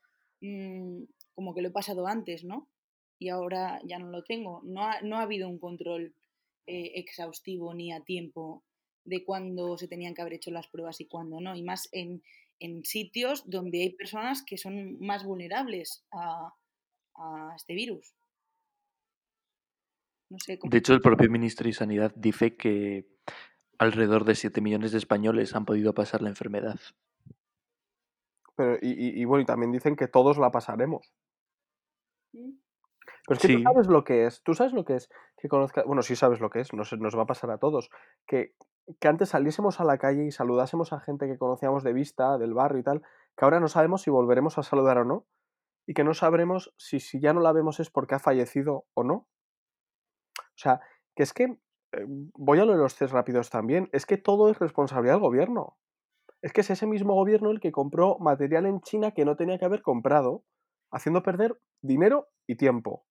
mmm, 0.41 1.05
como 1.34 1.55
que 1.55 1.62
lo 1.62 1.68
he 1.68 1.72
pasado 1.72 2.07
antes, 2.07 2.45
¿no? 2.45 2.68
Y 3.18 3.28
ahora 3.30 3.80
ya 3.84 3.99
no 3.99 4.11
lo 4.11 4.22
tengo. 4.22 4.61
No 4.64 4.84
ha, 4.84 5.01
no 5.03 5.16
ha 5.16 5.22
habido 5.22 5.49
un 5.49 5.59
control 5.59 6.14
eh, 6.66 6.93
exhaustivo 6.95 7.74
ni 7.74 7.93
a 7.93 8.03
tiempo 8.03 8.64
de 9.05 9.24
cuándo 9.24 9.78
se 9.78 9.89
tenían 9.89 10.14
que 10.14 10.22
haber 10.22 10.34
hecho 10.34 10.51
las 10.51 10.68
pruebas 10.68 11.01
y 11.01 11.07
cuándo 11.07 11.41
no. 11.41 11.57
Y 11.57 11.62
más 11.62 11.89
en, 11.93 12.22
en 12.61 12.84
sitios 12.84 13.49
donde 13.49 13.82
hay 13.82 13.91
personas 13.91 14.43
que 14.45 14.59
son 14.59 14.99
más 15.01 15.24
vulnerables 15.24 16.05
a, 16.12 16.53
a 17.16 17.53
este 17.57 17.74
virus. 17.74 18.14
No 20.30 20.39
sé 20.39 20.59
cómo. 20.59 20.70
De 20.70 20.78
hecho, 20.78 20.93
el 20.93 21.01
propio 21.01 21.30
ministro 21.30 21.66
de 21.66 21.72
Sanidad 21.72 22.12
dice 22.14 22.57
que 22.57 23.07
alrededor 23.78 24.24
de 24.24 24.34
7 24.34 24.61
millones 24.61 24.93
de 24.93 24.99
españoles 24.99 25.55
han 25.55 25.64
podido 25.64 25.95
pasar 25.95 26.20
la 26.20 26.28
enfermedad. 26.28 26.78
Pero, 28.59 28.75
y, 28.83 28.91
y- 28.91 29.23
y 29.23 29.25
bueno, 29.25 29.43
y 29.43 29.47
también 29.47 29.71
dicen 29.73 29.95
que 29.97 30.09
todos 30.09 30.37
la 30.37 30.51
pasaremos. 30.51 31.15
Pero 32.33 32.51
es 33.37 33.39
que 33.39 33.47
Sí. 33.49 33.57
tú 33.57 33.63
sabes 33.63 33.87
lo 33.87 34.05
que 34.05 34.27
es. 34.27 34.43
Tú 34.43 34.55
sabes 34.55 34.73
lo 34.73 34.85
que 34.85 34.97
es 34.97 35.09
que 35.37 35.49
conozca. 35.49 35.85
Bueno, 35.87 36.03
sí 36.03 36.17
sabes 36.17 36.41
lo 36.41 36.51
que 36.51 36.61
es. 36.61 36.73
Nos, 36.75 36.93
nos 36.99 37.17
va 37.17 37.23
a 37.23 37.27
pasar 37.27 37.51
a 37.51 37.59
todos. 37.59 37.89
Que, 38.27 38.55
que 39.01 39.09
antes 39.09 39.29
saliésemos 39.31 39.81
a 39.81 39.85
la 39.85 39.97
calle 39.99 40.25
y 40.27 40.31
saludásemos 40.33 40.93
a 40.93 41.01
gente 41.01 41.27
que 41.29 41.39
conocíamos 41.39 41.85
de 41.85 41.93
vista, 41.93 42.37
del 42.37 42.53
barrio 42.53 42.81
y 42.81 42.83
tal. 42.83 43.03
Que 43.37 43.45
ahora 43.45 43.61
no 43.61 43.69
sabemos 43.69 44.03
si 44.03 44.11
volveremos 44.11 44.59
a 44.59 44.63
saludar 44.65 44.99
o 44.99 45.05
no. 45.05 45.27
Y 45.87 45.95
que 45.95 46.05
no 46.05 46.15
sabremos 46.15 46.75
si, 46.77 46.99
si 47.01 47.21
ya 47.21 47.33
no 47.33 47.41
la 47.41 47.53
vemos 47.53 47.79
es 47.81 47.91
porque 47.91 48.17
ha 48.17 48.19
fallecido 48.19 48.87
o 48.95 49.05
no. 49.05 49.15
O 50.39 50.57
sea, 50.57 50.81
que 51.15 51.23
es 51.23 51.33
que. 51.33 51.45
eh, 51.93 52.05
voy 52.35 52.59
a 52.59 52.65
lo 52.65 52.73
de 52.73 52.79
los 52.79 52.97
test 52.97 53.13
rápidos 53.13 53.51
también. 53.51 53.89
Es 53.93 54.05
que 54.05 54.17
todo 54.19 54.51
es 54.51 54.59
responsabilidad 54.59 55.15
del 55.15 55.23
gobierno. 55.23 55.77
Es 56.43 56.53
que 56.53 56.61
es 56.61 56.70
ese 56.70 56.86
mismo 56.86 57.14
gobierno 57.14 57.51
el 57.51 57.61
que 57.61 57.72
compró 57.72 58.18
material 58.18 58.66
en 58.66 58.80
China 58.80 59.12
que 59.12 59.24
no 59.24 59.36
tenía 59.36 59.59
que 59.59 59.64
haber 59.64 59.82
comprado, 59.82 60.45
haciendo 60.91 61.22
perder 61.22 61.59
dinero 61.82 62.28
y 62.47 62.57
tiempo. 62.57 63.05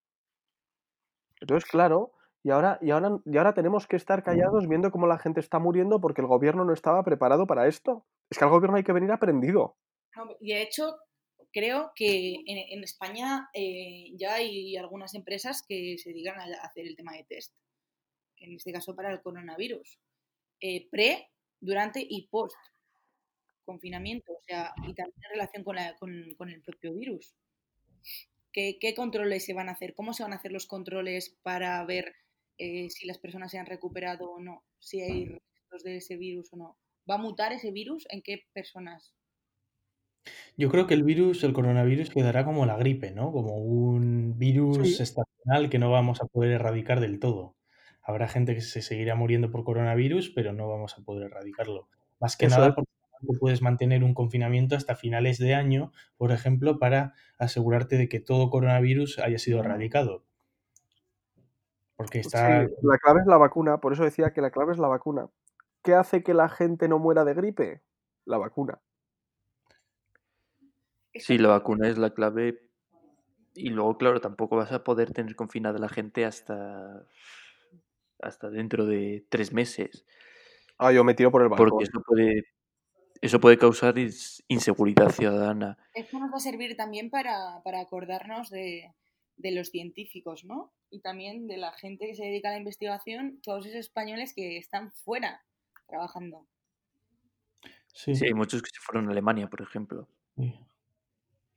Entonces, 1.41 1.69
claro, 1.69 2.13
y 2.43 2.51
ahora, 2.51 2.79
y 2.81 2.91
ahora, 2.91 3.19
y 3.25 3.37
ahora 3.37 3.53
tenemos 3.53 3.87
que 3.87 3.97
estar 3.97 4.23
callados 4.23 4.67
viendo 4.67 4.91
cómo 4.91 5.07
la 5.07 5.19
gente 5.19 5.39
está 5.39 5.59
muriendo 5.59 5.99
porque 5.99 6.21
el 6.21 6.27
gobierno 6.27 6.63
no 6.63 6.73
estaba 6.73 7.03
preparado 7.03 7.45
para 7.45 7.67
esto. 7.67 8.05
Es 8.29 8.37
que 8.37 8.45
al 8.45 8.51
gobierno 8.51 8.77
hay 8.77 8.83
que 8.83 8.93
venir 8.93 9.11
aprendido. 9.11 9.77
Y 10.39 10.53
de 10.53 10.61
hecho, 10.61 10.95
creo 11.51 11.91
que 11.95 12.35
en, 12.45 12.77
en 12.77 12.83
España 12.83 13.49
eh, 13.53 14.11
ya 14.15 14.35
hay 14.35 14.75
algunas 14.77 15.13
empresas 15.13 15.63
que 15.67 15.97
se 15.97 16.09
dedican 16.09 16.39
a 16.39 16.45
hacer 16.63 16.87
el 16.87 16.95
tema 16.95 17.13
de 17.13 17.25
test. 17.25 17.53
En 18.37 18.53
este 18.53 18.71
caso 18.71 18.95
para 18.95 19.11
el 19.11 19.21
coronavirus. 19.21 19.99
Eh, 20.61 20.87
pre, 20.89 21.29
durante 21.59 21.99
y 22.07 22.27
post 22.29 22.55
confinamiento. 23.67 24.31
O 24.33 24.41
sea, 24.47 24.73
y 24.87 24.95
también 24.95 25.13
en 25.25 25.31
relación 25.33 25.63
con, 25.63 25.75
la- 25.75 25.95
con- 25.97 26.33
con 26.35 26.49
el 26.49 26.63
propio 26.63 26.95
virus. 26.95 27.35
¿Qué, 28.51 28.77
qué 28.81 28.95
controles 28.95 29.45
se 29.45 29.53
van 29.53 29.69
a 29.69 29.73
hacer? 29.73 29.93
¿Cómo 29.93 30.13
se 30.13 30.23
van 30.23 30.33
a 30.33 30.37
hacer 30.37 30.51
los 30.51 30.65
controles 30.65 31.37
para 31.43 31.85
ver 31.85 32.15
eh, 32.57 32.89
si 32.89 33.05
las 33.05 33.19
personas 33.19 33.51
se 33.51 33.59
han 33.59 33.67
recuperado 33.67 34.31
o 34.31 34.39
no? 34.39 34.63
Si 34.79 35.01
hay 35.01 35.25
restos 35.27 35.83
de 35.83 35.97
ese 35.97 36.17
virus 36.17 36.51
o 36.53 36.57
no. 36.57 36.77
¿Va 37.09 37.15
a 37.15 37.19
mutar 37.19 37.53
ese 37.53 37.71
virus? 37.71 38.07
¿En 38.09 38.23
qué 38.23 38.45
personas? 38.53 39.13
Yo 40.57 40.69
creo 40.69 40.87
que 40.87 40.93
el 40.95 41.03
virus, 41.03 41.43
el 41.43 41.53
coronavirus, 41.53 42.09
quedará 42.09 42.43
como 42.43 42.65
la 42.65 42.77
gripe, 42.77 43.11
¿no? 43.11 43.31
Como 43.31 43.57
un 43.57 44.37
virus 44.39 44.97
Sí. 44.97 45.03
estacional 45.03 45.69
que 45.69 45.79
no 45.79 45.91
vamos 45.91 46.19
a 46.21 46.25
poder 46.25 46.51
erradicar 46.53 46.99
del 46.99 47.19
todo. 47.19 47.55
Habrá 48.01 48.27
gente 48.27 48.55
que 48.55 48.61
se 48.61 48.81
seguirá 48.81 49.15
muriendo 49.15 49.51
por 49.51 49.63
coronavirus, 49.63 50.31
pero 50.31 50.53
no 50.53 50.67
vamos 50.67 50.97
a 50.97 51.03
poder 51.03 51.27
erradicarlo. 51.31 51.89
Más 52.19 52.35
que 52.37 52.47
Eso 52.47 52.57
nada 52.57 52.73
porque 52.75 52.89
puedes 53.39 53.61
mantener 53.61 54.03
un 54.03 54.13
confinamiento 54.13 54.75
hasta 54.75 54.95
finales 54.95 55.37
de 55.37 55.53
año, 55.55 55.91
por 56.17 56.31
ejemplo, 56.31 56.79
para 56.79 57.13
asegurarte 57.37 57.97
de 57.97 58.09
que 58.09 58.19
todo 58.19 58.49
coronavirus 58.49 59.19
haya 59.19 59.39
sido 59.39 59.59
erradicado. 59.59 60.23
Porque 61.95 62.21
Sí, 62.23 62.27
está... 62.27 62.67
la 62.81 62.97
clave 63.01 63.21
es 63.21 63.27
la 63.27 63.37
vacuna, 63.37 63.79
por 63.79 63.93
eso 63.93 64.03
decía 64.03 64.31
que 64.31 64.41
la 64.41 64.51
clave 64.51 64.73
es 64.73 64.79
la 64.79 64.87
vacuna. 64.87 65.29
¿Qué 65.83 65.93
hace 65.93 66.23
que 66.23 66.33
la 66.33 66.49
gente 66.49 66.87
no 66.87 66.99
muera 66.99 67.25
de 67.25 67.33
gripe? 67.33 67.81
La 68.25 68.37
vacuna. 68.37 68.79
Sí, 71.13 71.37
la 71.37 71.49
vacuna 71.49 71.87
es 71.87 71.97
la 71.97 72.11
clave. 72.11 72.69
Y 73.55 73.69
luego, 73.69 73.97
claro, 73.97 74.21
tampoco 74.21 74.55
vas 74.55 74.71
a 74.71 74.83
poder 74.83 75.11
tener 75.11 75.35
confinada 75.35 75.77
a 75.77 75.81
la 75.81 75.89
gente 75.89 76.25
hasta, 76.25 77.07
hasta 78.19 78.49
dentro 78.49 78.85
de 78.85 79.25
tres 79.29 79.51
meses. 79.51 80.05
Ah, 80.77 80.91
yo 80.91 81.03
me 81.03 81.15
tiro 81.15 81.31
por 81.31 81.41
el 81.41 81.49
balcón. 81.49 81.69
Porque 81.69 81.85
eso 81.85 82.01
puede, 82.05 82.43
eso 83.21 83.39
puede 83.39 83.57
causar 83.57 83.95
ins- 83.95 84.43
inseguridad 84.47 85.09
ciudadana. 85.09 85.77
Esto 85.93 86.17
nos 86.19 86.31
va 86.31 86.37
a 86.37 86.39
servir 86.39 86.77
también 86.77 87.09
para, 87.09 87.61
para 87.63 87.81
acordarnos 87.81 88.49
de, 88.49 88.93
de 89.35 89.51
los 89.51 89.69
científicos, 89.69 90.45
¿no? 90.45 90.73
Y 90.89 91.01
también 91.01 91.47
de 91.47 91.57
la 91.57 91.73
gente 91.73 92.07
que 92.07 92.15
se 92.15 92.23
dedica 92.23 92.49
a 92.49 92.51
la 92.53 92.57
investigación, 92.59 93.41
todos 93.41 93.65
esos 93.65 93.79
españoles 93.79 94.33
que 94.33 94.57
están 94.57 94.91
fuera 94.93 95.45
trabajando. 95.87 96.47
Sí, 97.93 98.15
Sí, 98.15 98.25
hay 98.25 98.33
muchos 98.33 98.61
que 98.61 98.69
se 98.69 98.79
fueron 98.79 99.07
a 99.07 99.11
Alemania, 99.11 99.49
por 99.49 99.61
ejemplo. 99.61 100.07
sí. 100.35 100.53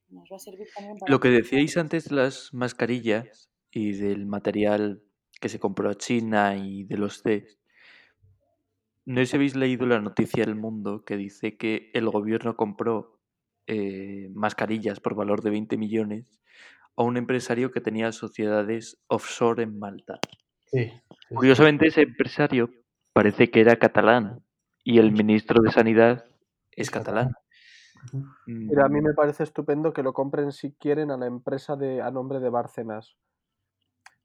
Nos 0.09 0.29
va 0.31 0.37
a 0.37 0.39
servir 0.39 0.69
también 0.75 0.99
para... 0.99 1.11
Lo 1.13 1.21
que 1.21 1.29
decíais 1.29 1.77
antes 1.77 2.09
de 2.09 2.17
las 2.17 2.53
mascarillas 2.53 3.51
y 3.71 3.93
del 3.93 4.27
material 4.27 5.03
que 5.41 5.49
se 5.49 5.61
compró 5.61 5.89
a 5.91 5.95
China 5.95 6.57
y 6.57 6.85
de 6.85 6.97
los 6.99 7.23
test. 7.23 7.60
No 9.07 9.21
sé 9.21 9.27
si 9.27 9.37
habéis 9.37 9.57
leído 9.57 9.87
la 9.87 10.01
noticia 10.01 10.45
del 10.45 10.55
mundo 10.55 11.05
que 11.05 11.17
dice 11.17 11.57
que 11.57 11.91
el 11.95 12.09
gobierno 12.09 12.57
compró 12.57 13.19
eh, 13.67 14.29
mascarillas 14.35 15.01
por 15.01 15.15
valor 15.15 15.43
de 15.43 15.51
20 15.51 15.77
millones 15.77 16.41
a 16.97 17.03
un 17.03 17.17
empresario 17.17 17.71
que 17.71 17.81
tenía 17.81 18.13
sociedades 18.13 18.99
offshore 19.09 19.63
en 19.63 19.79
Malta. 19.79 20.21
Sí, 20.67 20.89
sí, 20.89 21.27
sí. 21.29 21.35
Curiosamente, 21.35 21.89
ese 21.89 22.03
empresario 22.03 22.71
parece 23.13 23.51
que 23.51 23.61
era 23.61 23.77
catalán 23.77 24.45
y 24.85 24.99
el 24.99 25.13
ministro 25.13 25.63
de 25.63 25.71
Sanidad 25.71 26.27
es 26.73 26.91
catalán. 26.91 27.29
Ujú. 28.13 28.27
Mira, 28.47 28.85
a 28.85 28.89
mí 28.89 29.01
Mm, 29.01 29.05
me 29.05 29.15
parece 29.15 29.43
estupendo 29.43 29.93
que 29.93 30.03
lo 30.03 30.13
compren 30.13 30.53
si 30.53 30.73
quieren 30.73 31.11
a 31.11 31.17
la 31.17 31.27
empresa 31.27 31.77
de, 31.77 32.03
a 32.03 32.11
nombre 32.11 32.41
de 32.41 32.51
Bárcenas. 32.51 33.17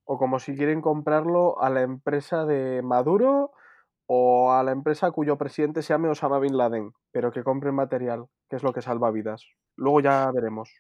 O 0.04 0.18
como 0.18 0.40
si 0.40 0.56
quieren 0.56 0.82
comprarlo 0.82 1.60
a 1.62 1.70
la 1.70 1.82
empresa 1.82 2.46
de 2.46 2.82
Maduro 2.84 3.52
o 4.08 4.54
a 4.54 4.64
la 4.64 4.72
empresa 4.72 5.12
cuyo 5.12 5.38
presidente 5.38 5.82
se 5.82 5.94
llame 5.94 6.10
Osama 6.10 6.40
Bin 6.40 6.58
Laden. 6.58 6.92
Pero 7.12 7.32
que 7.32 7.44
compren 7.44 7.76
material, 7.76 8.26
que 8.50 8.56
es 8.56 8.64
lo 8.64 8.74
que 8.74 8.82
salva 8.82 9.12
vidas. 9.12 9.48
Luego 9.76 10.02
ya 10.02 10.32
veremos. 10.34 10.72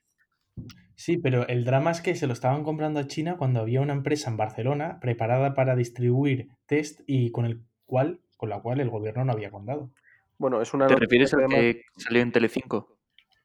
Sí, 0.95 1.17
pero 1.17 1.45
el 1.47 1.65
drama 1.65 1.91
es 1.91 2.01
que 2.01 2.15
se 2.15 2.27
lo 2.27 2.33
estaban 2.33 2.63
comprando 2.63 2.99
a 2.99 3.07
China 3.07 3.35
cuando 3.37 3.59
había 3.59 3.81
una 3.81 3.93
empresa 3.93 4.29
en 4.29 4.37
Barcelona 4.37 4.99
preparada 5.01 5.53
para 5.53 5.75
distribuir 5.75 6.49
test 6.65 7.01
y 7.05 7.31
con 7.31 7.45
el 7.45 7.63
cual, 7.85 8.21
con 8.37 8.49
la 8.49 8.61
cual 8.61 8.79
el 8.79 8.89
gobierno 8.89 9.25
no 9.25 9.33
había 9.33 9.51
contado. 9.51 9.91
Bueno, 10.37 10.61
es 10.61 10.73
una 10.73 10.87
¿Te 10.87 10.95
refieres 10.95 11.33
al 11.33 11.47
que 11.47 11.81
salió 11.97 12.21
en 12.21 12.31
Telecinco? 12.31 12.97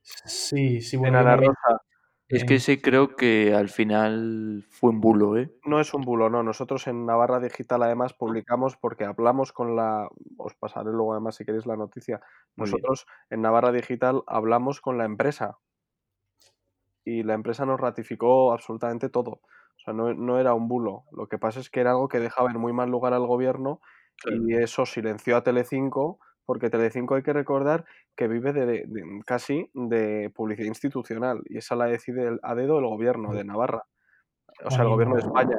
Sí, 0.03 0.81
sí, 0.81 0.97
en 0.97 1.03
bueno, 1.03 1.18
hay 1.18 1.24
Ana 1.24 1.37
Rosa 1.37 1.83
Es 2.31 2.45
que 2.45 2.55
en- 2.55 2.57
ese 2.59 2.81
creo 2.81 3.16
que 3.16 3.55
al 3.55 3.68
final 3.68 4.64
fue 4.70 4.91
un 4.91 5.01
bulo, 5.01 5.37
¿eh? 5.37 5.53
no 5.64 5.81
es 5.81 5.93
un 5.95 6.03
bulo, 6.03 6.31
no. 6.31 6.43
Nosotros 6.43 6.87
en 6.87 7.05
Navarra 7.07 7.41
Digital 7.41 7.83
además 7.83 8.14
publicamos 8.14 8.76
porque 8.76 9.05
hablamos 9.05 9.53
con 9.53 9.76
la... 9.76 10.09
Os 10.39 10.55
pasaré 10.55 10.91
luego 10.91 11.12
además 11.12 11.35
si 11.37 11.45
queréis 11.45 11.66
la 11.66 11.76
noticia. 11.76 12.20
Nosotros 12.57 13.07
en 13.31 13.43
Navarra 13.43 13.72
Digital 13.72 14.22
hablamos 14.26 14.81
con 14.81 14.97
la 14.99 15.05
empresa 15.05 15.59
y 17.05 17.22
la 17.22 17.35
empresa 17.35 17.66
nos 17.66 17.81
ratificó 17.81 18.53
absolutamente 18.53 19.09
todo. 19.09 19.31
O 19.33 19.83
sea, 19.85 19.95
no, 19.95 20.12
no 20.14 20.39
era 20.39 20.55
un 20.55 20.68
bulo. 20.68 21.05
Lo 21.12 21.26
que 21.28 21.39
pasa 21.39 21.61
es 21.61 21.70
que 21.70 21.81
era 21.81 21.91
algo 21.93 22.09
que 22.09 22.20
dejaba 22.20 22.51
en 22.51 22.61
muy 22.61 22.72
mal 22.72 22.91
lugar 22.91 23.14
al 23.14 23.26
gobierno 23.26 23.81
Claro. 24.22 24.43
y 24.47 24.55
eso 24.55 24.85
silenció 24.85 25.37
a 25.39 25.43
Telecinco, 25.43 26.18
porque 26.45 26.70
Telecinco 26.70 27.14
hay 27.14 27.22
que 27.22 27.32
recordar 27.32 27.84
que 28.16 28.28
vive 28.28 28.53
de, 28.53 28.66
de- 28.66 28.84
de- 28.86 29.20
casi 29.26 29.70
de 29.74 30.30
publicidad 30.34 30.66
institucional 30.68 31.43
y 31.47 31.59
esa 31.59 31.76
la 31.76 31.86
decide 31.86 32.26
el- 32.28 32.41
a 32.43 32.55
dedo 32.55 32.78
el 32.78 32.86
gobierno 32.86 33.32
de 33.32 33.45
Navarra. 33.45 33.84
O 34.64 34.70
sea, 34.70 34.82
el 34.82 34.88
gobierno 34.88 35.14
de 35.14 35.22
España. 35.22 35.57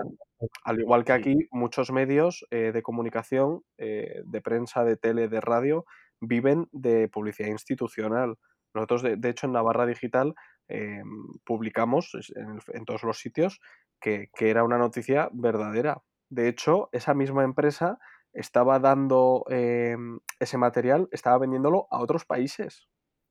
Al 0.64 0.80
igual 0.80 1.04
que 1.06 1.14
aquí, 1.14 1.48
muchos 1.52 1.92
medios 1.92 2.46
eh, 2.52 2.72
de 2.72 2.82
comunicación, 2.84 3.64
eh, 3.78 4.22
de 4.26 4.42
prensa, 4.42 4.84
de 4.84 4.98
tele, 4.98 5.28
de 5.28 5.42
radio, 5.42 5.86
viven 6.20 6.68
de 6.72 7.08
publicidad 7.08 7.50
institucional. 7.50 8.38
Nosotros, 8.76 9.02
de, 9.02 9.16
de 9.18 9.30
hecho, 9.30 9.48
en 9.48 9.54
Navarra 9.54 9.86
Digital 9.88 10.36
eh, 10.68 11.02
publicamos 11.46 12.12
en, 12.36 12.60
en 12.74 12.86
todos 12.86 13.04
los 13.04 13.18
sitios 13.20 13.60
que, 14.00 14.30
que 14.36 14.50
era 14.50 14.64
una 14.64 14.78
noticia 14.78 15.30
verdadera. 15.34 16.02
De 16.30 16.48
hecho, 16.48 16.90
esa 16.92 17.14
misma 17.14 17.44
empresa 17.44 17.98
estaba 18.34 18.80
dando 18.80 19.46
eh, 19.50 19.96
ese 20.40 20.58
material, 20.58 21.08
estaba 21.12 21.38
vendiéndolo 21.40 21.88
a 21.90 22.00
otros 22.00 22.26
países. 22.26 22.88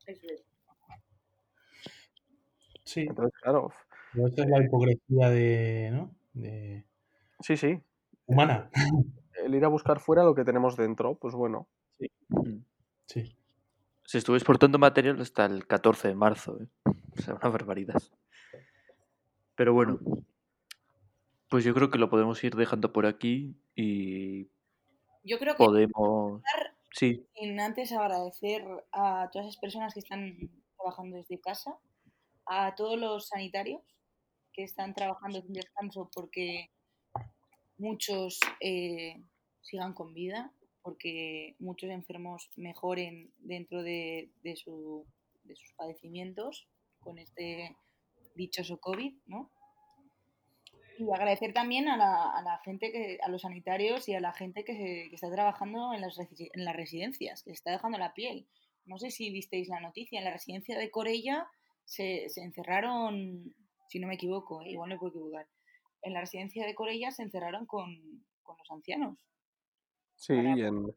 Eso 0.07 0.27
es. 0.29 0.45
Sí, 2.85 3.03
Entonces, 3.03 3.33
claro, 3.41 3.71
pero 4.13 4.27
esta 4.27 4.43
es 4.43 4.49
la 4.49 4.65
hipocresía 4.65 5.31
de, 5.31 5.91
¿no? 5.93 6.15
de 6.33 6.85
sí, 7.41 7.57
sí. 7.57 7.81
humana. 8.27 8.71
El 9.45 9.55
ir 9.55 9.65
a 9.65 9.69
buscar 9.69 10.01
fuera 10.01 10.25
lo 10.25 10.35
que 10.35 10.45
tenemos 10.45 10.77
dentro, 10.77 11.15
pues 11.15 11.35
bueno. 11.35 11.69
Mm. 12.29 12.59
Sí. 13.07 13.37
Se 14.05 14.19
estuvo 14.19 14.37
exportando 14.37 14.79
material 14.79 15.21
hasta 15.21 15.47
el 15.47 15.67
14 15.67 16.09
de 16.09 16.15
marzo. 16.15 16.61
¿eh? 16.61 16.67
O 17.19 17.23
sea, 17.23 17.35
una 17.35 17.49
barbaridad. 17.49 18.01
Pero 19.57 19.75
bueno, 19.75 19.99
pues 21.49 21.65
yo 21.65 21.75
creo 21.75 21.91
que 21.91 21.99
lo 21.99 22.09
podemos 22.09 22.43
ir 22.45 22.55
dejando 22.55 22.93
por 22.93 23.05
aquí 23.05 23.57
y 23.75 24.49
Yo 25.23 25.39
creo 25.39 25.55
que 25.55 25.65
podemos... 25.65 26.43
Sí, 26.93 27.25
sin 27.35 27.61
antes 27.61 27.93
agradecer 27.93 28.65
a 28.93 29.29
todas 29.33 29.47
esas 29.49 29.61
personas 29.61 29.95
que 29.95 30.01
están 30.01 30.37
trabajando 30.77 31.17
desde 31.19 31.41
casa, 31.41 31.79
a 32.47 32.75
todos 32.75 32.99
los 32.99 33.29
sanitarios 33.29 33.81
que 34.53 34.65
están 34.65 34.93
trabajando 34.95 35.41
sin 35.41 35.53
descanso 35.53 36.11
porque 36.13 36.71
muchos 37.79 38.41
eh, 38.61 39.23
sigan 39.61 39.95
con 39.95 40.13
vida, 40.15 40.53
porque 40.83 41.55
muchos 41.61 41.91
enfermos 41.91 42.51
mejoren 42.57 43.33
dentro 43.39 43.83
de, 43.83 44.33
de 44.43 44.57
su- 44.57 45.07
de 45.45 45.55
sus 45.57 45.73
padecimientos 45.75 46.69
con 46.99 47.19
este 47.19 47.77
dichoso 48.35 48.79
COVID, 48.79 49.15
¿no? 49.27 49.51
Y 51.01 51.11
agradecer 51.11 51.55
también 51.55 51.89
a 51.89 51.97
la, 51.97 52.31
a 52.31 52.43
la 52.43 52.59
gente, 52.59 52.93
que, 52.93 53.19
a 53.23 53.31
los 53.31 53.41
sanitarios 53.41 54.07
y 54.07 54.15
a 54.15 54.21
la 54.21 54.35
gente 54.35 54.65
que, 54.65 54.75
se- 54.75 55.09
que 55.09 55.15
está 55.15 55.31
trabajando 55.31 55.95
en 55.95 56.03
las, 56.03 56.19
en 56.19 56.65
las 56.67 56.77
residencias, 56.77 57.43
que 57.43 57.51
se 57.51 57.55
está 57.55 57.71
dejando 57.71 57.97
la 57.97 58.13
piel. 58.13 58.47
No 58.85 58.99
sé 58.99 59.11
si 59.11 59.31
visteis 59.31 59.69
la 59.69 59.81
noticia, 59.81 60.19
en 60.19 60.27
la 60.27 60.33
residencia 60.33 60.79
de 60.79 60.91
Corella 60.91 61.49
se, 61.87 62.29
se 62.29 62.43
encerraron, 62.43 63.55
si 63.89 63.99
no 63.99 64.09
me 64.09 64.15
equivoco, 64.17 64.61
eh, 64.61 64.73
igual 64.73 64.91
me 64.91 64.99
puedo 64.99 65.11
equivocar, 65.13 65.47
en 66.03 66.13
la 66.13 66.21
residencia 66.21 66.67
de 66.67 66.75
Corella 66.75 67.11
se 67.13 67.23
encerraron 67.23 67.65
con, 67.65 67.87
con 68.43 68.59
los 68.59 68.71
ancianos. 68.71 69.17
Sí, 70.17 70.35
Para- 70.37 70.59
y 70.59 70.63
en, 70.65 70.95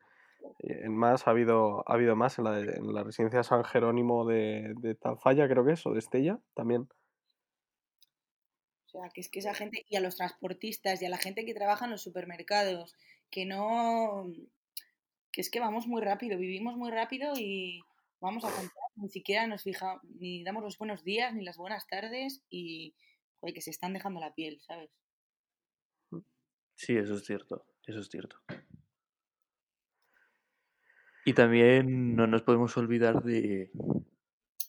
en 0.68 0.96
más 0.98 1.28
ha 1.28 1.32
habido, 1.32 1.90
ha 1.90 1.94
habido 1.94 2.18
más 2.18 2.38
en 2.40 2.44
la, 2.44 2.52
de- 2.52 2.74
en 2.76 2.94
la 2.94 3.04
residencia 3.06 3.42
San 3.44 3.64
Jerónimo 3.64 4.26
de, 4.26 4.74
de 4.82 4.96
creo 5.48 5.64
que 5.64 5.72
es, 5.74 5.86
o 5.86 5.94
de 5.94 6.00
Estella, 6.00 6.40
también. 6.56 6.90
O 8.94 9.00
sea, 9.00 9.10
que 9.10 9.22
es 9.22 9.30
que 9.30 9.40
esa 9.40 9.54
gente, 9.54 9.86
y 9.90 9.96
a 9.96 10.00
los 10.00 10.16
transportistas 10.16 11.02
y 11.02 11.06
a 11.06 11.10
la 11.10 11.18
gente 11.18 11.46
que 11.46 11.54
trabaja 11.54 11.86
en 11.86 11.92
los 11.92 12.04
supermercados, 12.04 12.96
que 13.30 13.46
no, 13.46 14.32
que 15.32 15.42
es 15.42 15.50
que 15.50 15.60
vamos 15.60 15.88
muy 15.88 16.02
rápido, 16.02 16.38
vivimos 16.38 16.78
muy 16.78 16.92
rápido 16.92 17.34
y 17.36 17.82
vamos 18.22 18.46
a 18.46 18.50
comprar, 18.50 18.90
ni 18.96 19.10
siquiera 19.10 19.48
nos 19.48 19.64
fijamos, 19.64 20.04
ni 20.04 20.44
damos 20.44 20.64
los 20.64 20.78
buenos 20.78 21.04
días, 21.04 21.34
ni 21.34 21.44
las 21.44 21.58
buenas 21.58 21.88
tardes 21.88 22.44
y, 22.50 22.96
que 23.54 23.62
se 23.62 23.72
están 23.72 23.92
dejando 23.92 24.22
la 24.22 24.34
piel, 24.34 24.62
¿sabes? 24.62 24.90
sí, 26.76 26.96
eso 26.96 27.16
es 27.16 27.26
cierto. 27.26 27.66
Eso 27.86 28.00
es 28.00 28.10
cierto. 28.10 28.38
Y 31.26 31.34
también 31.34 32.16
no 32.16 32.28
nos 32.28 32.42
podemos 32.42 32.78
olvidar 32.78 33.24
de, 33.24 33.72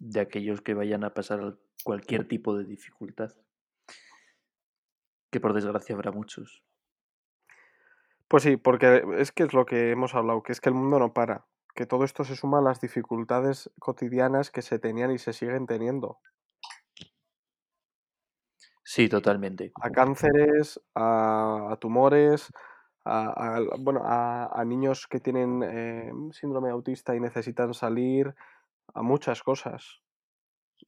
de 0.00 0.20
aquellos 0.20 0.60
que 0.60 0.74
vayan 0.74 1.04
a 1.04 1.14
pasar 1.14 1.58
cualquier 1.84 2.26
tipo 2.26 2.56
de 2.56 2.64
dificultad. 2.64 3.32
Que 5.34 5.40
por 5.44 5.52
desgracia 5.52 5.94
habrá 5.96 6.10
muchos. 6.12 6.48
Pues 8.28 8.42
sí, 8.42 8.56
porque 8.56 9.02
es 9.18 9.32
que 9.32 9.44
es 9.44 9.52
lo 9.54 9.64
que 9.66 9.90
hemos 9.90 10.14
hablado, 10.14 10.42
que 10.42 10.52
es 10.52 10.60
que 10.60 10.68
el 10.68 10.74
mundo 10.74 10.98
no 10.98 11.12
para, 11.14 11.46
que 11.74 11.86
todo 11.86 12.04
esto 12.04 12.22
se 12.24 12.36
suma 12.36 12.58
a 12.58 12.62
las 12.62 12.80
dificultades 12.80 13.70
cotidianas 13.78 14.50
que 14.50 14.62
se 14.62 14.78
tenían 14.78 15.10
y 15.10 15.18
se 15.18 15.32
siguen 15.32 15.66
teniendo. 15.66 16.20
Sí, 18.84 19.08
totalmente. 19.08 19.72
A 19.82 19.90
cánceres, 19.90 20.80
a, 20.94 21.72
a 21.72 21.76
tumores, 21.76 22.48
a, 23.04 23.56
a- 23.56 23.60
bueno, 23.78 24.02
a, 24.04 24.46
a 24.60 24.64
niños 24.64 25.06
que 25.08 25.20
tienen 25.20 25.62
eh, 25.64 26.12
síndrome 26.32 26.70
autista 26.70 27.14
y 27.16 27.20
necesitan 27.20 27.74
salir, 27.74 28.34
a 28.94 29.02
muchas 29.02 29.42
cosas. 29.42 30.02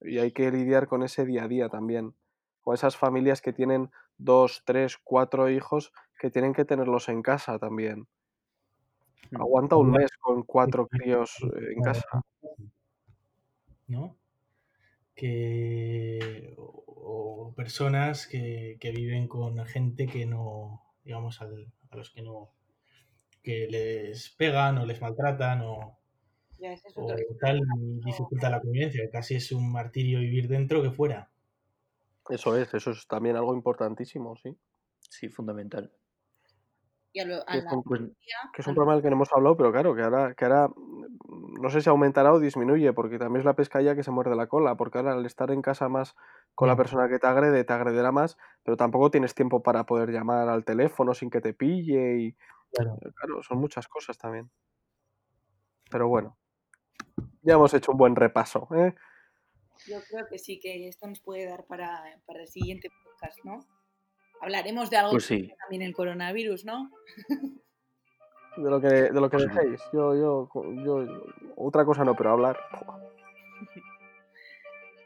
Y 0.00 0.18
hay 0.18 0.32
que 0.32 0.50
lidiar 0.50 0.86
con 0.88 1.02
ese 1.02 1.24
día 1.26 1.44
a 1.44 1.48
día 1.48 1.68
también. 1.68 2.14
O 2.64 2.74
esas 2.74 2.96
familias 2.96 3.40
que 3.42 3.52
tienen 3.52 3.90
dos, 4.18 4.62
tres, 4.64 4.96
cuatro 5.02 5.50
hijos 5.50 5.92
que 6.18 6.30
tienen 6.30 6.52
que 6.52 6.64
tenerlos 6.64 7.08
en 7.08 7.22
casa 7.22 7.58
también. 7.58 8.06
Mm. 9.30 9.40
Aguanta 9.40 9.76
un 9.76 9.90
mes 9.90 10.10
con 10.18 10.42
cuatro 10.44 10.86
críos 10.86 11.36
eh, 11.42 11.72
en 11.76 11.82
casa. 11.82 12.22
¿no? 13.88 14.16
Que, 15.14 16.54
o, 16.58 17.48
o 17.48 17.54
personas 17.54 18.26
que, 18.26 18.76
que 18.80 18.90
viven 18.90 19.28
con 19.28 19.64
gente 19.64 20.06
que 20.06 20.26
no, 20.26 20.82
digamos, 21.04 21.40
al- 21.40 21.72
a 21.90 21.96
los 21.96 22.10
que 22.10 22.22
no, 22.22 22.50
que 23.42 23.66
les 23.68 24.30
pegan 24.30 24.78
o 24.78 24.86
les 24.86 25.00
maltratan 25.00 25.62
o, 25.62 25.98
Ya, 26.58 26.72
ese 26.72 26.88
es 26.88 26.94
o 26.96 27.06
tal 27.40 27.60
y 27.60 28.00
dificulta 28.04 28.50
la 28.50 28.60
convivencia, 28.60 29.08
casi 29.10 29.36
es 29.36 29.52
un 29.52 29.70
martirio 29.70 30.18
vivir 30.20 30.48
dentro 30.48 30.82
que 30.82 30.90
fuera. 30.90 31.30
Eso 32.28 32.56
es, 32.56 32.72
eso 32.74 32.90
es 32.90 33.06
también 33.06 33.36
algo 33.36 33.54
importantísimo, 33.54 34.36
sí. 34.36 34.56
Sí, 35.10 35.28
fundamental. 35.28 35.92
Y 37.12 37.20
a, 37.20 37.24
lo- 37.24 37.48
a 37.48 37.52
Que 37.52 37.58
es 37.58 37.64
la 37.64 37.70
un, 37.72 37.82
Pues 37.82 38.00
familia, 38.00 38.16
que 38.52 38.62
es 38.62 38.66
un 38.66 38.74
problema 38.74 38.94
del 38.94 39.02
que 39.02 39.10
no 39.10 39.16
hemos 39.16 39.32
hablado, 39.32 39.56
pero 39.56 39.72
claro, 39.72 39.94
que 39.94 40.02
ahora, 40.02 40.34
que 40.34 40.44
ahora 40.44 40.68
mm, 40.68 41.60
no 41.60 41.70
sé 41.70 41.80
si 41.80 41.88
aumentará 41.88 42.32
o 42.32 42.40
disminuye, 42.40 42.92
porque 42.92 43.18
también 43.18 43.40
es 43.40 43.44
la 43.46 43.54
pescadilla 43.56 43.94
que 43.94 44.02
se 44.02 44.10
muerde 44.10 44.36
la 44.36 44.46
cola, 44.48 44.76
porque 44.76 44.98
ahora 44.98 45.12
al 45.12 45.24
estar 45.26 45.50
en 45.50 45.62
casa 45.62 45.88
más 45.88 46.14
con 46.54 46.68
la 46.68 46.74
Mm. 46.74 46.78
persona 46.78 47.08
que 47.08 47.18
te 47.18 47.26
agrede, 47.26 47.64
te 47.64 47.72
agrederá 47.72 48.12
más, 48.12 48.36
pero 48.62 48.76
tampoco 48.76 49.10
tienes 49.10 49.34
tiempo 49.34 49.62
para 49.62 49.84
poder 49.86 50.10
llamar 50.10 50.48
al 50.48 50.64
teléfono 50.64 51.14
sin 51.14 51.30
que 51.30 51.40
te 51.40 51.54
pille 51.54 52.18
y 52.18 52.36
Claro. 52.72 52.98
claro, 53.14 53.42
son 53.42 53.58
muchas 53.58 53.88
cosas 53.88 54.18
también. 54.18 54.50
Pero 55.90 56.06
bueno, 56.08 56.36
ya 57.42 57.54
hemos 57.54 57.72
hecho 57.74 57.92
un 57.92 57.98
buen 57.98 58.16
repaso, 58.16 58.68
¿eh? 58.74 58.94
Yo 59.86 59.98
creo 60.10 60.26
que 60.28 60.38
sí, 60.38 60.58
que 60.58 60.88
esto 60.88 61.06
nos 61.06 61.20
puede 61.20 61.46
dar 61.46 61.64
para, 61.66 62.02
para 62.26 62.40
el 62.42 62.48
siguiente 62.48 62.88
podcast, 63.04 63.38
¿no? 63.44 63.60
Hablaremos 64.40 64.90
de 64.90 64.96
algo 64.98 65.12
Pues 65.12 65.26
que 65.28 65.36
sí. 65.40 65.52
también 65.60 65.82
el 65.82 65.94
coronavirus, 65.94 66.64
¿no? 66.64 66.90
De 68.56 68.70
lo 68.70 68.80
que, 68.80 68.86
de 68.88 69.12
lo 69.12 69.28
que 69.30 69.36
Pues 69.38 69.54
dejéis. 69.54 69.80
Yo, 69.92 70.14
yo, 70.14 70.48
yo, 70.84 71.24
otra 71.56 71.84
cosa 71.84 72.04
no, 72.04 72.14
pero 72.16 72.32
hablar. 72.32 72.58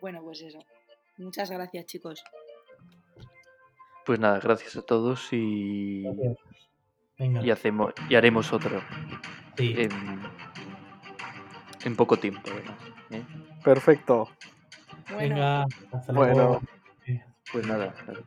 Bueno, 0.00 0.22
pues 0.22 0.40
eso. 0.40 0.58
Muchas 1.18 1.50
gracias, 1.50 1.84
chicos. 1.84 2.24
Pues 4.06 4.18
nada, 4.18 4.40
gracias 4.40 4.74
a 4.76 4.82
todos 4.82 5.28
y, 5.30 6.04
Venga. 7.18 7.44
y 7.44 7.50
hacemos 7.50 7.92
y 8.08 8.14
haremos 8.14 8.50
otro 8.54 8.80
Sí. 9.58 9.74
en, 9.76 9.90
en 11.84 11.96
poco 11.96 12.16
tiempo, 12.18 12.40
además, 12.50 12.78
¿eh? 13.10 13.22
Perfecto. 13.62 14.30
Bueno. 15.10 15.34
Venga, 15.34 15.66
hasta 15.92 16.12
luego. 16.12 16.34
Bueno. 16.34 16.60
Pues 17.52 17.64
nada, 17.66 17.94
nada. 18.06 18.20